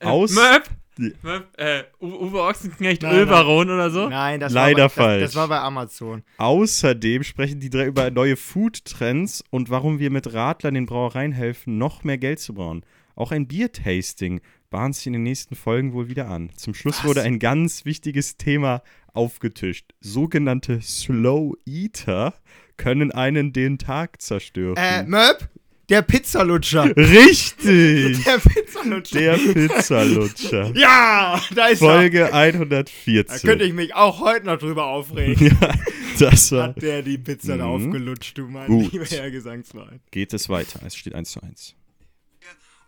Aus. 0.00 0.32
Möp. 0.34 0.64
Die- 0.98 1.14
Möp. 1.22 1.46
Äh, 1.56 1.84
U- 1.98 2.26
Uwe 2.26 2.42
Ochsenknecht, 2.42 3.02
Ölbaron 3.04 3.70
oder 3.70 3.90
so? 3.90 4.06
nein, 4.10 4.38
das 4.38 4.52
Leider 4.52 4.82
war 4.82 4.88
bei, 4.90 4.94
falsch. 4.94 5.22
Das, 5.22 5.30
das 5.32 5.36
war 5.40 5.48
bei 5.48 5.60
Amazon. 5.60 6.22
Außerdem 6.36 7.22
sprechen 7.22 7.58
die 7.58 7.70
drei 7.70 7.86
über 7.86 8.10
neue 8.10 8.36
Food-Trends 8.36 9.42
und 9.48 9.70
warum 9.70 9.98
wir 9.98 10.10
mit 10.10 10.34
Radlern 10.34 10.74
den 10.74 10.84
Brauereien 10.84 11.32
helfen, 11.32 11.78
noch 11.78 12.04
mehr 12.04 12.18
Geld 12.18 12.38
zu 12.40 12.52
brauen. 12.52 12.84
Auch 13.16 13.32
ein 13.32 13.46
Bier-Tasting 13.48 14.42
bahnt 14.68 14.94
sich 14.96 15.06
in 15.06 15.14
den 15.14 15.22
nächsten 15.22 15.54
Folgen 15.54 15.94
wohl 15.94 16.08
wieder 16.08 16.28
an. 16.28 16.50
Zum 16.54 16.74
Schluss 16.74 17.02
wurde 17.04 17.22
ein 17.22 17.38
ganz 17.38 17.86
wichtiges 17.86 18.36
Thema 18.36 18.82
aufgetischt. 19.14 19.94
Sogenannte 20.00 20.80
Slow 20.82 21.54
Eater 21.64 22.34
können 22.76 23.12
einen 23.12 23.52
den 23.52 23.78
Tag 23.78 24.20
zerstören. 24.22 24.76
Äh, 24.76 25.04
Möb? 25.04 25.48
Der 25.90 26.00
Pizzalutscher. 26.00 26.96
Richtig! 26.96 28.24
Der 28.24 28.38
Pizzalutscher. 28.38 29.18
Der 29.18 29.36
Pizzalutscher. 29.36 30.72
ja, 30.74 31.38
da 31.54 31.66
ist 31.66 31.80
Folge 31.80 32.20
er. 32.20 32.28
Da 32.30 32.38
114. 32.38 33.40
könnte 33.46 33.64
ich 33.66 33.74
mich 33.74 33.94
auch 33.94 34.20
heute 34.20 34.46
noch 34.46 34.58
drüber 34.58 34.86
aufregen. 34.86 35.56
ja, 35.60 35.74
das 36.18 36.52
war. 36.52 36.68
Hat 36.68 36.80
der 36.80 37.02
die 37.02 37.18
Pizza 37.18 37.58
da 37.58 37.66
Mhm. 37.66 37.86
aufgelutscht, 37.86 38.38
du 38.38 38.48
mein 38.48 38.66
Gut. 38.66 38.92
lieber 38.92 39.04
Herr 39.04 39.30
Gesangsverein. 39.30 40.00
Geht 40.10 40.32
es 40.32 40.48
weiter? 40.48 40.80
Es 40.86 40.96
steht 40.96 41.14
1 41.14 41.32
zu 41.32 41.42
1. 41.42 41.74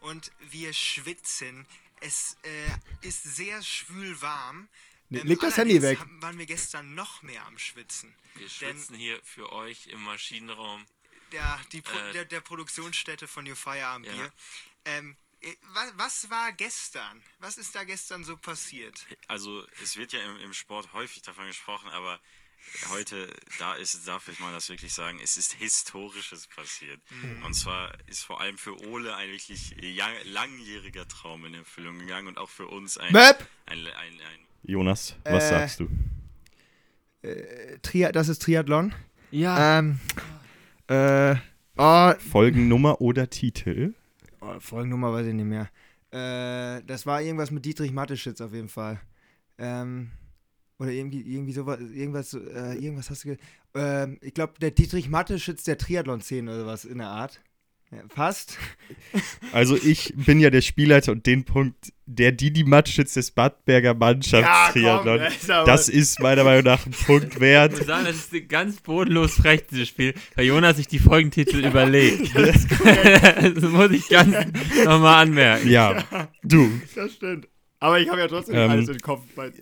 Und 0.01 0.31
wir 0.51 0.73
schwitzen. 0.73 1.67
Es 2.01 2.37
äh, 2.45 3.07
ist 3.07 3.37
sehr 3.37 3.61
schwül 3.63 4.17
warm. 4.23 4.69
Nee, 5.09 5.21
leg 5.21 5.39
das 5.41 5.57
Handy 5.57 5.81
weg. 5.83 5.99
haben- 6.01 6.21
waren 6.23 6.39
wir 6.39 6.47
gestern 6.47 6.95
noch 6.95 7.23
mehr 7.23 7.45
am 7.47 7.59
Schwitzen. 7.59 8.15
Wir 8.35 8.49
Denn 8.49 8.51
schwitzen 8.77 8.97
hier 8.97 9.21
für 9.25 9.53
euch 9.53 9.87
im 9.89 10.03
Maschinenraum. 10.03 10.85
der, 11.33 11.61
die 11.73 11.83
Pro 11.83 11.97
Äh, 11.99 12.13
der, 12.13 12.25
der 12.25 12.41
Produktionsstätte 12.41 13.27
von 13.29 13.45
New 13.45 13.55
Fire 13.55 13.87
am 13.87 14.05
ja. 14.05 14.13
Bier. 14.13 14.33
Ähm, 14.85 15.17
was, 15.75 15.93
was 15.97 16.31
war 16.31 16.53
gestern? 16.53 17.23
Was 17.39 17.57
ist 17.59 17.75
da 17.75 17.85
gestern 17.85 18.25
so 18.25 18.37
passiert? 18.37 19.07
Also 19.29 19.65
es 19.83 19.97
wird 19.97 20.13
ja 20.13 20.21
im, 20.23 20.39
im 20.41 20.53
Sport 20.55 20.93
häufig 20.93 21.23
davon 21.23 21.47
gesprochen, 21.47 21.89
aber 21.91 22.21
heute, 22.89 23.33
da 23.59 23.75
ist, 23.75 24.07
darf 24.09 24.27
ich 24.29 24.41
mal 24.41 24.53
das 24.53 24.69
wirklich 24.69 24.93
sagen, 24.93 25.21
es 25.23 25.37
ist 25.37 25.53
Historisches 25.55 26.47
passiert. 26.49 27.01
Und 27.45 27.55
zwar 27.55 27.97
ist 28.09 28.25
vor 28.25 28.41
allem 28.41 28.59
für 28.59 28.77
Ole 28.89 29.15
ein 29.15 29.31
wirklich 29.31 29.75
langjähriger 30.25 31.07
Traum 31.07 31.45
in 31.45 31.55
Erfüllung 31.55 31.99
gegangen 31.99 32.29
und 32.29 32.39
auch 32.39 32.51
für 32.51 32.67
uns 32.67 32.99
ein, 32.99 33.13
Möp! 33.13 33.47
ein, 33.67 33.87
ein, 33.87 34.21
ein 34.21 34.47
Jonas, 34.67 35.17
was 35.25 35.45
Äh, 35.45 35.49
sagst 35.49 35.81
du? 35.81 35.89
Tri 37.83 38.09
das 38.13 38.29
ist 38.29 38.43
Triathlon. 38.43 38.93
Ja. 39.31 39.79
Ähm, 39.79 39.99
äh, 40.89 41.37
oh, 41.77 42.13
Folgennummer 42.19 43.01
oder 43.01 43.29
Titel? 43.29 43.95
oh, 44.41 44.61
Folgennummer 44.61 45.13
weiß 45.13 45.27
ich 45.27 45.35
nicht 45.35 45.47
mehr. 45.47 45.69
Äh, 46.13 46.83
das 46.87 47.07
war 47.07 47.21
irgendwas 47.21 47.51
mit 47.51 47.65
Dietrich 47.65 47.93
Matteschitz 47.93 48.41
auf 48.41 48.53
jeden 48.53 48.69
Fall. 48.69 49.01
Ähm, 49.59 50.11
oder 50.79 50.91
irgendwie, 50.91 51.23
irgendwie 51.23 51.53
sowas, 51.53 51.81
irgendwas, 51.81 52.35
äh, 52.35 52.75
irgendwas 52.75 53.11
hast 53.11 53.25
du 53.25 53.29
ge 53.29 53.39
ähm, 53.75 54.19
Ich 54.21 54.35
glaube, 54.35 54.55
der 54.61 54.71
Dietrich 54.71 55.09
Matteschitz 55.09 55.65
der 55.65 55.79
Triathlon-Szene 55.79 56.53
oder 56.55 56.67
was 56.67 56.85
in 56.85 56.99
der 56.99 57.09
Art. 57.09 57.41
Ja, 57.93 57.99
fast. 58.09 58.59
Also 59.53 59.77
ich 59.77 60.13
bin 60.17 60.41
ja 60.41 60.51
der 60.51 60.61
Spielleiter 60.61 61.13
und 61.13 61.25
den 61.25 61.45
Punkt, 61.45 61.93
der 62.05 62.33
Didi 62.33 62.65
Matschitz 62.65 63.15
des 63.15 63.31
Badberger 63.31 63.95
Mannschaftstriathlon, 63.95 65.19
das 65.19 65.37
ist 65.37 65.51
aber- 65.51 65.67
das 65.67 65.89
ist 65.89 66.21
meiner 66.21 66.43
Meinung 66.43 66.65
nach 66.65 66.85
ein 66.85 66.91
Punkt 66.91 67.35
Ich 67.35 67.41
wert. 67.41 67.73
muss 67.79 67.87
sagen, 67.87 68.05
das 68.05 68.17
ist 68.33 68.49
ganz 68.49 68.81
bodenlos 68.81 69.35
frech, 69.35 69.67
dieses 69.71 69.89
Spiel, 69.89 70.15
weil 70.35 70.47
Jonas 70.47 70.77
sich 70.79 70.89
die 70.89 70.99
Folgentitel 70.99 71.65
überlegt. 71.65 72.35
das 72.37 73.63
muss 73.63 73.91
ich 73.93 74.09
ganz 74.09 74.35
nochmal 74.85 75.23
anmerken. 75.23 75.69
Ja, 75.71 76.03
du, 76.43 76.69
Das 76.97 77.13
stimmt. 77.13 77.47
Aber 77.79 78.01
ich 78.01 78.09
habe 78.09 78.19
ja 78.21 78.27
trotzdem 78.27 78.57
Ähm, 78.57 78.71
alles 78.71 78.89
im 78.89 78.99
Kopf. 78.99 79.23
Weil, 79.37 79.53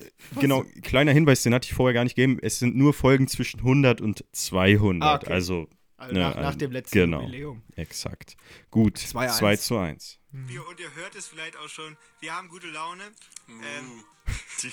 genau, 0.40 0.64
kleiner 0.82 1.12
Hinweis, 1.12 1.42
den 1.42 1.52
hatte 1.52 1.66
ich 1.68 1.74
vorher 1.74 1.92
gar 1.94 2.04
nicht 2.04 2.14
gegeben. 2.16 2.38
Es 2.40 2.58
sind 2.58 2.74
nur 2.76 2.94
Folgen 2.94 3.26
zwischen 3.28 3.58
100 3.60 4.00
und 4.00 4.24
200. 4.32 5.02
Ah, 5.02 5.16
okay. 5.16 5.32
Also 5.32 5.68
also 6.04 6.16
Ja, 6.16 6.30
nach, 6.30 6.36
nach 6.36 6.52
ähm, 6.52 6.58
dem 6.58 6.72
letzten 6.72 6.98
genau. 6.98 7.20
Jubiläum. 7.20 7.62
exakt. 7.76 8.36
Gut, 8.70 8.98
2-1. 8.98 9.38
2 9.38 9.56
zu 9.56 9.78
1. 9.78 10.18
Wir, 10.30 10.66
und 10.66 10.80
ihr 10.80 10.94
hört 10.94 11.14
es 11.14 11.28
vielleicht 11.28 11.56
auch 11.56 11.68
schon, 11.68 11.96
wir 12.20 12.34
haben 12.34 12.48
gute 12.48 12.68
Laune. 12.68 13.04
Ähm, 13.48 14.04
die, 14.62 14.72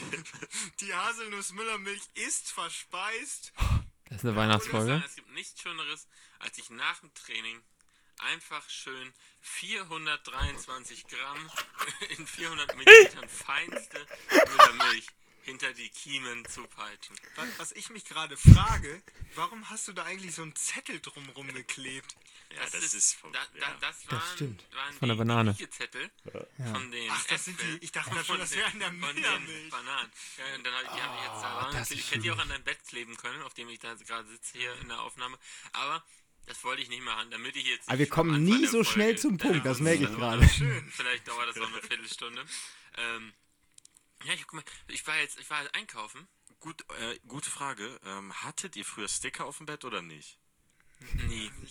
die 0.79 0.93
Haselnuss-Müllermilch 0.93 2.01
ist 2.15 2.51
verspeist. 2.51 3.53
Das 4.05 4.17
ist 4.17 4.23
eine 4.23 4.31
Ich 4.31 4.37
Weihnachtsfolge. 4.37 5.03
Es 5.05 5.15
gibt 5.15 5.31
nichts 5.33 5.61
Schöneres, 5.61 6.07
als 6.39 6.55
sich 6.55 6.69
nach 6.69 6.99
dem 6.99 7.13
Training 7.13 7.61
einfach 8.33 8.69
schön 8.69 9.13
423 9.41 11.07
Gramm 11.07 11.49
in 12.17 12.27
400 12.27 12.75
Millilitern 12.75 13.27
feinste 13.29 14.05
Müllermilch 14.29 15.07
hinter 15.43 15.73
die 15.73 15.89
Kiemen 15.89 16.45
zu 16.45 16.63
peitschen. 16.67 17.15
Was, 17.35 17.47
was 17.57 17.71
ich 17.73 17.89
mich 17.89 18.05
gerade 18.05 18.37
frage, 18.37 19.01
warum 19.35 19.69
hast 19.69 19.87
du 19.87 19.93
da 19.93 20.03
eigentlich 20.03 20.35
so 20.35 20.41
einen 20.43 20.55
Zettel 20.55 20.99
drumrum 20.99 21.47
geklebt? 21.53 22.15
Ja, 22.53 22.59
das 22.69 22.93
ist 22.93 23.13
vom- 23.13 23.31
da, 23.31 23.39
da, 23.53 23.59
ja. 23.59 23.77
das 23.79 24.11
waren, 24.11 24.21
stimmt. 24.35 24.65
waren 24.73 24.93
Von 24.95 25.07
der 25.07 25.15
Banane. 25.15 25.55
Zettel 25.55 26.11
von 26.71 26.91
den 26.91 27.09
Ach, 27.09 27.23
das 27.27 27.45
sind 27.45 27.57
Äpfeln 27.59 27.79
die- 27.79 27.85
ich 27.85 27.91
dachte 27.93 28.25
schon, 28.25 28.39
das 28.39 28.51
wären 28.53 28.77
der 28.79 28.91
Müllermilch. 28.91 29.69
Bananen. 29.69 30.11
Ja, 30.37 30.55
und 30.55 30.63
dann 30.65 30.73
hab, 30.73 30.95
die 30.95 31.01
habe 31.01 31.15
ich 31.15 31.21
jetzt 31.23 31.41
da 31.43 31.59
dran. 31.61 31.75
Ah, 31.75 31.79
das 31.79 31.91
ist 31.91 31.99
Ich 31.99 32.11
hätte 32.11 32.19
die 32.21 32.31
auch 32.31 32.37
an 32.39 32.49
dein 32.49 32.63
Bett 32.65 32.79
kleben 32.87 33.15
können, 33.15 33.41
auf 33.43 33.53
dem 33.53 33.69
ich 33.69 33.79
da 33.79 33.93
gerade 33.93 34.27
sitze 34.27 34.57
hier 34.57 34.73
in 34.81 34.89
der 34.89 34.99
Aufnahme. 35.01 35.39
Aber 35.71 36.03
das 36.45 36.61
wollte 36.65 36.81
ich 36.81 36.89
nicht 36.89 37.03
machen, 37.03 37.31
damit 37.31 37.55
ich 37.55 37.65
jetzt. 37.67 37.87
Aber 37.87 37.99
wir 37.99 38.09
kommen 38.09 38.43
nie 38.43 38.65
so 38.65 38.83
Folge- 38.83 38.89
schnell 38.89 39.17
zum 39.17 39.37
Ja, 39.37 39.45
Punkt, 39.45 39.65
das 39.65 39.79
merke 39.79 40.03
ich 40.03 40.09
ist 40.09 40.15
gerade. 40.17 40.41
wunderschön. 40.41 40.91
Vielleicht 40.91 41.27
dauert 41.29 41.47
das 41.47 41.57
auch 41.57 41.71
eine 41.71 41.81
Viertelstunde. 41.81 42.45
Ähm, 42.97 43.33
ja, 44.25 44.33
ich, 44.33 44.45
guck 44.47 44.55
mal, 44.55 44.63
ich 44.87 45.05
war 45.07 45.17
jetzt, 45.21 45.39
ich 45.39 45.49
war 45.49 45.57
halt 45.57 45.73
einkaufen. 45.75 46.27
Gut, 46.59 46.81
äh, 46.81 47.17
gute 47.27 47.49
Frage. 47.49 47.83
Ähm, 48.05 48.31
hattet 48.33 48.75
ihr 48.75 48.85
früher 48.85 49.07
Sticker 49.07 49.45
auf 49.45 49.57
dem 49.57 49.65
Bett 49.65 49.83
oder 49.85 50.01
nicht? 50.01 50.37
Nie. 51.27 51.49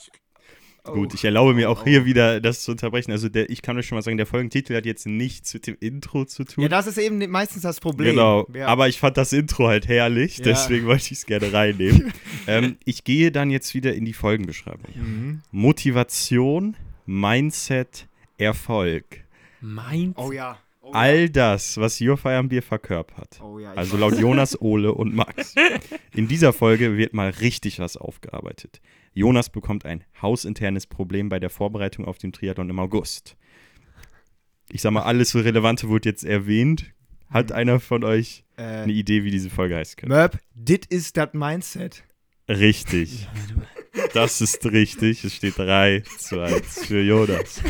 Gut, 0.83 1.13
ich 1.13 1.25
erlaube 1.25 1.53
mir 1.53 1.69
auch 1.69 1.85
hier 1.85 2.07
wieder 2.07 2.41
das 2.41 2.63
zu 2.63 2.71
unterbrechen. 2.73 3.13
Also 3.13 3.29
der, 3.29 3.51
ich 3.51 3.61
kann 3.61 3.77
euch 3.77 3.87
schon 3.87 3.97
mal 3.97 4.03
sagen, 4.03 4.17
der 4.17 4.25
Folgentitel 4.27 4.75
hat 4.75 4.87
jetzt 4.87 5.07
nichts 5.07 5.53
mit 5.53 5.67
dem 5.67 5.77
Intro 5.79 6.25
zu 6.25 6.45
tun. 6.45 6.63
Ja, 6.63 6.69
das 6.71 6.87
ist 6.87 6.97
eben 6.97 7.19
meistens 7.31 7.63
das 7.63 7.81
Problem. 7.81 8.13
Genau, 8.15 8.49
Ja. 8.55 8.67
aber 8.67 8.89
ich 8.89 8.99
fand 8.99 9.19
das 9.19 9.35
Intro 9.35 9.69
halt 9.69 9.87
herrlich, 9.89 10.39
Ja. 10.39 10.45
deswegen 10.45 10.87
wollte 10.87 11.05
ich 11.05 11.19
es 11.19 11.27
gerne 11.27 11.53
reinnehmen. 11.53 12.15
ähm, 12.47 12.79
ich 12.87 13.05
gehe 13.05 13.31
dann 13.31 13.51
jetzt 13.51 13.75
wieder 13.75 13.95
in 13.95 14.07
die 14.07 14.15
Folgenbeschreibung. 14.15 14.91
Mhm. 14.95 15.43
Motivation, 15.51 16.77
Mindset, 17.05 18.09
Erfolg. 18.39 19.05
Meint? 19.61 20.17
Oh 20.17 20.33
ja. 20.33 20.59
Oh, 20.91 20.97
All 20.97 21.29
das, 21.31 21.77
was 21.77 22.01
Your 22.01 22.17
Feierabendbier 22.17 22.63
verkörpert. 22.63 23.41
oh 23.43 23.59
ja. 23.59 23.73
Also 23.75 23.97
laut 23.97 24.19
Jonas, 24.19 24.61
Ole 24.61 24.93
und 24.93 25.15
Max. 25.15 25.55
In 26.15 26.27
dieser 26.29 26.53
Folge 26.53 26.97
wird 26.97 27.15
mal 27.15 27.31
richtig 27.31 27.79
was 27.79 27.97
aufgearbeitet. 27.97 28.81
Jonas 29.15 29.51
bekommt 29.51 29.85
ein 29.87 30.05
hausinternes 30.21 30.87
Problem 30.87 31.29
bei 31.29 31.39
der 31.41 31.51
Vorbereitung 31.51 32.05
auf 32.05 32.19
den 32.19 32.33
Triathlon 32.33 32.71
im 32.71 32.79
August. 32.79 33.37
Ich 34.71 34.83
sag 34.83 34.93
mal, 34.93 35.03
alles 35.03 35.31
so 35.31 35.41
Relevante 35.41 35.89
wurde 35.89 36.09
jetzt 36.09 36.25
erwähnt. 36.25 36.93
Hat 37.29 37.53
einer 37.53 37.79
von 37.81 38.03
euch 38.05 38.45
äh, 38.57 38.63
eine 38.63 38.93
Idee, 38.93 39.23
wie 39.25 39.31
diese 39.31 39.51
Folge 39.51 39.77
heißen 39.77 39.97
könnte? 39.97 40.15
Merp, 40.15 40.39
dit 40.55 40.87
is 40.87 41.13
dat 41.13 41.35
Mindset. 41.35 42.03
Richtig. 42.49 43.29
Das 44.15 44.41
ist 44.41 44.65
richtig. 44.67 45.25
Es 45.25 45.35
steht 45.35 45.57
3 45.59 46.03
zu 46.19 46.41
1 46.41 46.87
für 46.87 47.01
Jonas. 47.01 47.63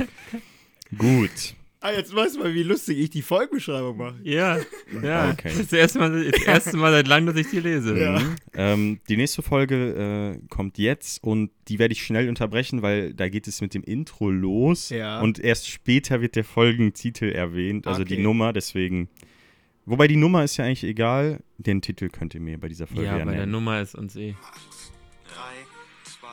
Gut. 0.96 1.54
Ah, 1.82 1.92
jetzt 1.92 2.14
weißt 2.14 2.36
du 2.36 2.40
mal, 2.40 2.52
wie 2.52 2.62
lustig 2.62 2.98
ich 2.98 3.08
die 3.08 3.22
Folgenbeschreibung 3.22 3.96
mache. 3.96 4.16
Ja, 4.22 4.58
ja. 5.02 5.30
Okay. 5.30 5.48
Das 5.48 5.54
ist 5.56 5.72
das 5.72 5.78
erste 5.78 5.98
Mal, 5.98 6.30
das 6.30 6.42
erste 6.42 6.76
Mal 6.76 6.92
seit 6.92 7.08
langem, 7.08 7.26
dass 7.28 7.36
ich 7.36 7.48
die 7.48 7.60
lese. 7.60 7.94
Mhm. 7.94 8.36
Ähm, 8.52 9.00
die 9.08 9.16
nächste 9.16 9.40
Folge 9.40 10.36
äh, 10.36 10.46
kommt 10.48 10.76
jetzt 10.76 11.22
und 11.24 11.50
die 11.68 11.78
werde 11.78 11.92
ich 11.92 12.04
schnell 12.04 12.28
unterbrechen, 12.28 12.82
weil 12.82 13.14
da 13.14 13.30
geht 13.30 13.48
es 13.48 13.62
mit 13.62 13.72
dem 13.72 13.82
Intro 13.82 14.28
los 14.30 14.90
Ja. 14.90 15.20
und 15.22 15.38
erst 15.38 15.68
später 15.70 16.20
wird 16.20 16.36
der 16.36 16.44
Folgentitel 16.44 17.30
erwähnt, 17.30 17.86
also 17.86 18.04
die 18.04 18.14
Okay. 18.14 18.22
Nummer, 18.24 18.52
deswegen. 18.52 19.08
Wobei 19.86 20.06
die 20.06 20.16
Nummer 20.16 20.44
ist 20.44 20.58
ja 20.58 20.66
eigentlich 20.66 20.84
egal, 20.84 21.40
den 21.56 21.80
Titel 21.80 22.10
könnt 22.10 22.34
ihr 22.34 22.40
mir 22.42 22.60
bei 22.60 22.68
dieser 22.68 22.86
Folge 22.86 23.04
Ja, 23.04 23.16
ja, 23.16 23.24
bei 23.24 23.30
der 23.30 23.40
nennen. 23.40 23.52
Nummer 23.52 23.80
ist 23.80 23.94
uns 23.94 24.14
eh. 24.16 24.34
3, 24.34 24.36
2, 26.04 26.28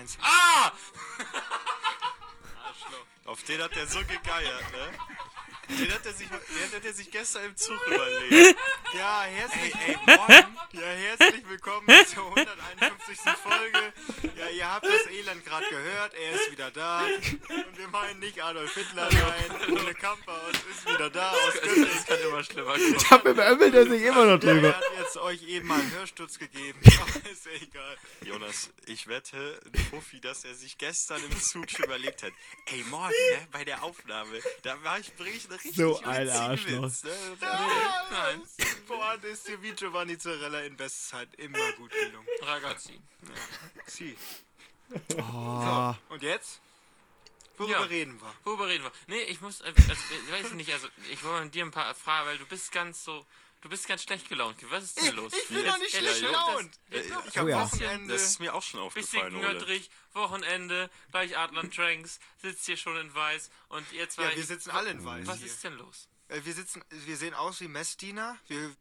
1. 0.00 0.18
Ah! 0.22 0.70
Auf 3.24 3.42
den 3.42 3.62
hat 3.62 3.74
der 3.76 3.86
so 3.86 3.98
gegeiert, 4.00 4.72
ne? 4.72 4.98
Den 5.68 5.92
hat 5.92 6.06
er 6.06 6.12
sich, 6.14 6.28
den 6.28 6.72
hat 6.76 6.84
er 6.84 6.92
sich 6.94 7.10
gestern 7.10 7.44
im 7.44 7.56
Zug 7.56 7.76
überlegt. 7.86 8.58
Ja, 8.96 9.22
herzlich, 9.24 9.74
Ey, 9.74 9.98
ey, 10.06 10.16
morgen, 10.16 10.56
ja, 10.72 10.80
herzlich 10.80 11.46
willkommen 11.46 11.86
zur 12.06 12.26
151. 12.26 13.18
Folge. 13.42 13.92
Ja, 14.38 14.48
ihr 14.48 14.72
habt 14.72 14.86
das 14.86 15.06
Elend 15.12 15.44
gerade 15.44 15.66
gehört, 15.68 16.14
er 16.14 16.32
ist 16.32 16.50
wieder 16.50 16.70
da. 16.70 17.04
Und 17.04 17.78
wir 17.78 17.88
meinen 17.88 18.18
nicht 18.20 18.42
Adolf 18.42 18.72
Hitler, 18.72 19.10
nein, 19.12 19.72
Ole 19.72 19.94
Kamper 19.94 20.40
ist 20.70 20.88
wieder 20.88 21.10
da 21.10 21.32
aus 21.32 21.52
Göttingen. 21.60 21.88
Das 21.94 22.06
kann 22.06 22.18
immer 22.20 22.44
schlimmer 22.44 22.72
kommen. 22.72 22.96
Da 23.10 23.16
beömmelt 23.18 23.74
er 23.74 23.86
sich 23.86 24.02
immer 24.02 24.24
noch 24.24 24.40
drüber. 24.40 24.74
hat 24.74 24.82
jetzt 24.98 25.16
euch 25.18 25.42
eben 25.42 25.68
mal 25.68 25.80
einen 25.80 25.92
Hörsturz 25.92 26.38
gegeben. 26.38 26.80
Aber 27.00 27.30
ist 27.30 27.44
ja 27.44 27.52
egal. 27.60 27.96
Jonas, 28.24 28.70
ich 28.86 29.06
wette, 29.06 29.60
Fuffi, 29.90 30.20
dass 30.20 30.44
er 30.44 30.54
sich 30.54 30.78
gestern 30.78 31.22
im 31.22 31.38
Zug 31.38 31.70
schon 31.70 31.84
überlegt 31.84 32.22
hat. 32.22 32.32
Ey, 32.66 32.82
morgen, 32.90 33.12
ne, 33.32 33.48
bei 33.52 33.64
der 33.64 33.82
Aufnahme, 33.82 34.40
da 34.62 34.82
war 34.82 34.98
ich, 34.98 35.14
bring 35.14 35.34
ich 35.34 35.46
eine 35.48 35.57
richtig 35.58 35.76
So 35.76 35.98
ein 36.02 36.28
Arschloch. 36.28 36.90
Ne? 37.04 37.10
Nein. 38.10 38.42
Boah, 38.86 39.16
das 39.20 39.30
ist 39.32 39.48
dir 39.48 39.62
wie 39.62 39.72
Giovanni 39.72 40.16
Zarella 40.18 40.60
in 40.62 40.76
Bestzeit 40.76 41.28
immer 41.36 41.72
gut 41.72 41.90
gelungen. 41.90 42.26
Ragazzi. 42.42 43.00
Sie. 43.86 44.16
Oh. 45.18 45.94
Und 46.08 46.22
jetzt? 46.22 46.60
Worüber 47.58 47.80
Ja. 47.80 47.82
reden 47.86 48.20
wir? 48.20 48.32
Worüber 48.44 48.68
reden 48.68 48.84
wir? 48.84 48.92
Nee, 49.08 49.22
ich 49.22 49.40
muss, 49.40 49.60
äh, 49.60 49.72
also, 49.76 49.92
ich 50.26 50.32
weiß 50.32 50.52
nicht, 50.52 50.72
also 50.72 50.86
ich 51.10 51.22
wollte 51.24 51.44
mit 51.46 51.54
dir 51.54 51.64
ein 51.64 51.70
paar 51.72 51.92
fragen, 51.94 52.28
weil 52.28 52.38
du 52.38 52.46
bist 52.46 52.70
ganz 52.72 53.02
so, 53.04 53.26
du 53.60 53.68
bist 53.68 53.86
ganz 53.88 54.02
schlecht 54.02 54.28
gelaunt. 54.28 54.56
Was 54.70 54.84
ist 54.84 55.02
denn 55.02 55.16
los? 55.16 55.32
ich 55.32 55.48
bin 55.54 55.64
doch 55.64 55.78
nicht 55.78 55.92
Jetzt- 55.92 55.98
schlecht 56.02 56.20
jetzt- 56.22 56.30
gelaunt. 56.30 56.70
das- 56.90 57.06
Ich 57.34 57.40
Oh 57.40 57.48
ja. 57.48 57.60
Wochenende. 57.62 58.12
Das 58.12 58.22
ist 58.22 58.40
mir 58.40 58.54
auch 58.54 58.62
schon 58.62 58.80
Bisschen 58.92 59.20
aufgefallen, 59.20 59.36
Ole. 59.36 59.48
knöttrig, 59.58 59.90
Wochenende, 60.14 60.90
gleich 61.10 61.36
Adler 61.36 61.70
Tranks, 61.70 62.18
sitzt 62.42 62.66
hier 62.66 62.76
schon 62.76 62.96
in 62.98 63.14
weiß 63.14 63.50
und 63.68 63.84
ihr 63.92 64.08
zwei. 64.08 64.24
Ja, 64.30 64.36
wir 64.36 64.44
sitzen 64.44 64.70
alle 64.70 64.90
in 64.90 65.04
weiß 65.04 65.26
Was 65.26 65.38
hier. 65.38 65.46
ist 65.46 65.64
denn 65.64 65.74
los? 65.74 66.08
Äh, 66.28 66.40
Wir 66.44 66.52
sitzen, 66.54 66.82
wir 67.06 67.16
sehen 67.16 67.34
aus 67.34 67.60
wie 67.60 67.68
Messdiener. 67.68 68.36
Wir, 68.48 68.74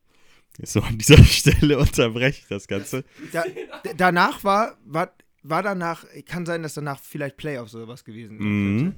So, 0.63 0.81
an 0.81 0.97
dieser 0.97 1.17
Stelle 1.25 1.77
unterbreche 1.77 2.39
ich 2.41 2.47
das 2.47 2.67
Ganze. 2.67 3.03
Da, 3.31 3.43
danach 3.95 4.43
war, 4.43 4.77
war, 4.85 5.13
war 5.43 5.63
danach, 5.63 6.03
kann 6.25 6.45
sein, 6.45 6.63
dass 6.63 6.73
danach 6.73 6.99
vielleicht 6.99 7.37
Playoffs 7.37 7.73
oder 7.75 7.87
was 7.87 8.03
gewesen 8.03 8.37
Mhm. 8.37 8.95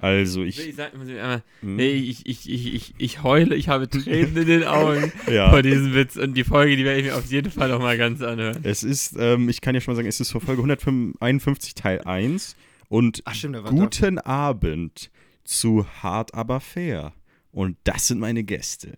Also 0.00 0.42
Ich 0.42 0.68
ich, 0.68 0.76
sag 0.76 0.96
muss 0.96 1.08
ich 1.08 1.16
nee, 1.62 1.90
ich, 1.90 2.26
ich, 2.26 2.48
ich, 2.50 2.74
ich, 2.74 2.94
ich 2.98 3.22
heule, 3.22 3.54
ich 3.56 3.68
habe 3.68 3.88
Tränen 3.88 4.36
in 4.36 4.46
den 4.46 4.64
Augen 4.64 5.12
Ja. 5.30 5.50
vor 5.50 5.62
diesem 5.62 5.94
Witz 5.94 6.16
und 6.16 6.34
die 6.34 6.44
Folge, 6.44 6.76
die 6.76 6.84
werde 6.84 7.00
ich 7.00 7.06
mir 7.06 7.16
auf 7.16 7.26
jeden 7.30 7.50
Fall 7.50 7.68
noch 7.68 7.80
mal 7.80 7.98
ganz 7.98 8.22
anhören. 8.22 8.58
es 8.62 8.82
ist, 8.82 9.16
ähm, 9.18 9.48
ich 9.48 9.60
kann 9.60 9.74
ja 9.74 9.80
schon 9.80 9.92
mal 9.92 9.96
sagen, 9.96 10.08
es 10.08 10.20
ist 10.20 10.28
zur 10.28 10.40
Folge 10.40 10.62
151 10.62 11.74
Teil 11.74 12.00
1 12.02 12.56
und 12.88 13.22
Ach 13.24 13.34
stimmt, 13.34 13.62
Guten 13.64 14.18
Abend 14.18 15.10
zu 15.44 15.86
hart, 16.02 16.34
aber 16.34 16.60
fair. 16.60 17.12
Und 17.50 17.76
das 17.84 18.06
sind 18.08 18.20
meine 18.20 18.44
Gäste. 18.44 18.96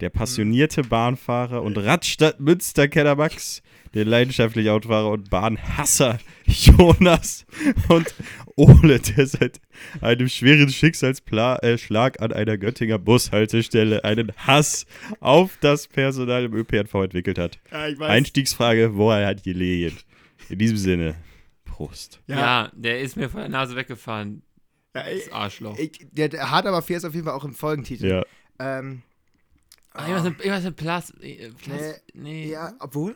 Der 0.00 0.10
passionierte 0.10 0.82
Bahnfahrer 0.82 1.62
und 1.62 1.76
Radstadt-Münster-Kenner 1.76 3.16
Max, 3.16 3.62
der 3.94 4.04
leidenschaftliche 4.04 4.72
Autofahrer 4.72 5.10
und 5.10 5.28
Bahnhasser 5.28 6.18
Jonas 6.46 7.44
und 7.88 8.14
Ole, 8.54 9.00
der 9.00 9.26
seit 9.26 9.60
einem 10.00 10.28
schweren 10.28 10.68
Schicksalsschlag 10.68 12.22
an 12.22 12.32
einer 12.32 12.58
Göttinger 12.58 12.98
Bushaltestelle 12.98 14.04
einen 14.04 14.32
Hass 14.36 14.86
auf 15.18 15.58
das 15.60 15.88
Personal 15.88 16.44
im 16.44 16.54
ÖPNV 16.54 16.94
entwickelt 16.94 17.38
hat. 17.38 17.58
Ja, 17.72 17.88
ich 17.88 17.98
weiß. 17.98 18.08
Einstiegsfrage, 18.08 18.94
woher 18.94 19.26
hat 19.26 19.42
gelegen? 19.42 19.96
In 20.48 20.60
diesem 20.60 20.76
Sinne, 20.76 21.16
Prost. 21.64 22.20
Ja. 22.28 22.70
der 22.74 23.00
ist 23.00 23.16
mir 23.16 23.28
von 23.28 23.40
der 23.40 23.48
Nase 23.48 23.74
weggefahren. 23.74 24.42
Ja, 24.94 25.02
Das 25.02 25.32
Arschloch. 25.32 25.76
ich, 25.76 26.06
der, 26.12 26.28
der 26.28 26.50
hart 26.50 26.66
aber 26.66 26.82
fair 26.82 26.98
ist 26.98 27.04
auf 27.04 27.14
jeden 27.14 27.26
Fall 27.26 27.34
auch 27.34 27.44
im 27.44 27.52
Folgentitel. 27.54 28.06
Ja. 28.06 28.22
Ähm, 28.60 29.02
Ah, 29.98 30.02
irgendwas 30.08 30.24
mit, 30.24 30.38
irgendwas 30.40 30.64
mit 30.64 30.76
Plas, 30.76 31.10
äh, 31.20 31.50
Plas, 31.64 32.00
nee. 32.14 32.50
ja, 32.50 32.72
obwohl? 32.80 33.14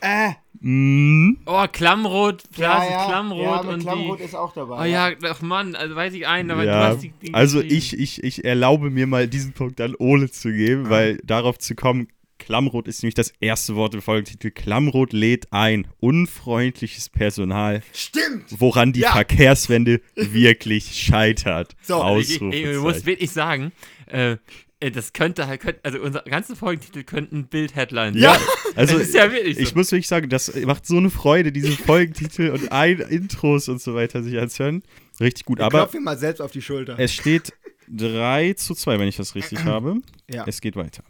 Äh, 0.00 0.32
Mm, 0.60 1.36
Oh, 1.44 1.64
Klammrot, 1.70 2.42
Plas, 2.50 2.84
ja, 2.84 2.90
ja, 2.90 3.06
Klammrot 3.06 3.42
ja, 3.42 3.60
und 3.60 3.80
Klammrot 3.82 4.18
die. 4.20 4.24
ist 4.24 4.34
auch 4.34 4.54
dabei. 4.54 4.80
Oh 4.80 4.84
ja, 4.90 5.10
ach 5.24 5.42
Mann, 5.42 5.74
also 5.74 5.94
weiß 5.94 6.14
ich 6.14 6.26
einen, 6.26 6.50
aber 6.50 6.64
ja. 6.64 6.80
du 6.88 6.94
hast 6.94 7.02
die, 7.02 7.10
die 7.22 7.34
Also 7.34 7.60
ich, 7.60 7.98
ich, 7.98 8.24
ich 8.24 8.42
erlaube 8.44 8.88
mir 8.90 9.06
mal 9.06 9.28
diesen 9.28 9.52
Punkt 9.52 9.80
an 9.82 9.94
Ole 9.98 10.30
zu 10.30 10.50
geben, 10.50 10.88
weil 10.88 11.18
darauf 11.24 11.58
zu 11.58 11.74
kommen, 11.74 12.08
Klammrot 12.38 12.88
ist 12.88 13.02
nämlich 13.02 13.14
das 13.14 13.32
erste 13.40 13.76
Wort 13.76 13.94
im 13.94 14.02
Folgentitel. 14.02 14.50
Klammrot 14.50 15.12
lädt 15.12 15.52
ein. 15.52 15.86
Unfreundliches 16.00 17.08
Personal, 17.10 17.82
Stimmt! 17.92 18.44
woran 18.58 18.92
die 18.92 19.00
Ja. 19.00 19.12
Verkehrswende 19.12 20.00
wirklich 20.14 20.94
scheitert. 21.00 21.74
So, 21.82 22.16
ich, 22.18 22.40
ich, 22.40 22.52
ich 22.52 22.78
muss 22.78 23.04
wirklich 23.06 23.30
sagen, 23.30 23.72
äh, 24.06 24.36
das 24.80 25.12
könnte 25.12 25.46
halt, 25.46 25.60
könnte, 25.62 25.80
also 25.84 26.00
unser 26.00 26.20
ganzen 26.22 26.54
Folgentitel 26.54 27.02
könnten 27.02 27.46
Bild-Headline 27.46 28.14
sein. 28.14 28.22
Ja, 28.22 28.38
also 28.76 28.98
Das 28.98 29.08
ist 29.08 29.14
ja 29.14 29.30
wirklich 29.32 29.56
so. 29.56 29.62
ich 29.62 29.74
muss 29.74 29.90
wirklich 29.90 30.08
sagen, 30.08 30.28
das 30.28 30.54
macht 30.54 30.86
so 30.86 30.98
eine 30.98 31.10
Freude, 31.10 31.50
diese 31.52 31.72
Folgentitel 31.76 32.50
und 32.50 32.70
ein 32.72 33.00
Intros 33.00 33.68
und 33.68 33.80
so 33.80 33.94
weiter 33.94 34.22
sich 34.22 34.38
anzuhören. 34.38 34.82
Richtig 35.18 35.46
gut, 35.46 35.60
aber 35.60 35.78
Klopf 35.78 35.94
ihm 35.94 36.04
mal 36.04 36.18
selbst 36.18 36.40
auf 36.40 36.50
die 36.52 36.60
Schulter. 36.62 36.98
es 36.98 37.12
steht 37.14 37.54
3 37.88 38.52
zu 38.54 38.74
2, 38.74 38.98
wenn 38.98 39.08
ich 39.08 39.16
das 39.16 39.34
richtig 39.34 39.60
habe. 39.64 39.96
ja. 40.28 40.44
Es 40.46 40.60
geht 40.60 40.76
weiter. 40.76 41.02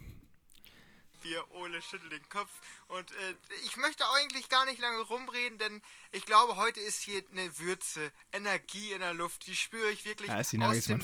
Wir, 1.23 1.39
Ole, 1.61 1.83
schüttelt 1.83 2.13
den 2.13 2.29
Kopf. 2.29 2.51
Und 2.89 3.11
äh, 3.11 3.35
ich 3.65 3.77
möchte 3.77 4.05
eigentlich 4.13 4.49
gar 4.49 4.65
nicht 4.65 4.81
lange 4.81 5.01
rumreden, 5.01 5.59
denn 5.59 5.83
ich 6.13 6.25
glaube, 6.25 6.57
heute 6.57 6.81
ist 6.81 7.01
hier 7.03 7.23
eine 7.33 7.59
Würze, 7.59 8.13
Energie 8.33 8.93
in 8.93 9.01
der 9.01 9.13
Luft. 9.15 9.47
Die 9.47 9.57
spüre 9.57 9.91
ich 9.91 10.05
wirklich 10.05 10.29
Ja, 10.29 10.39
aus 10.39 10.51
dem 10.51 10.61
Nordwesten 10.61 11.01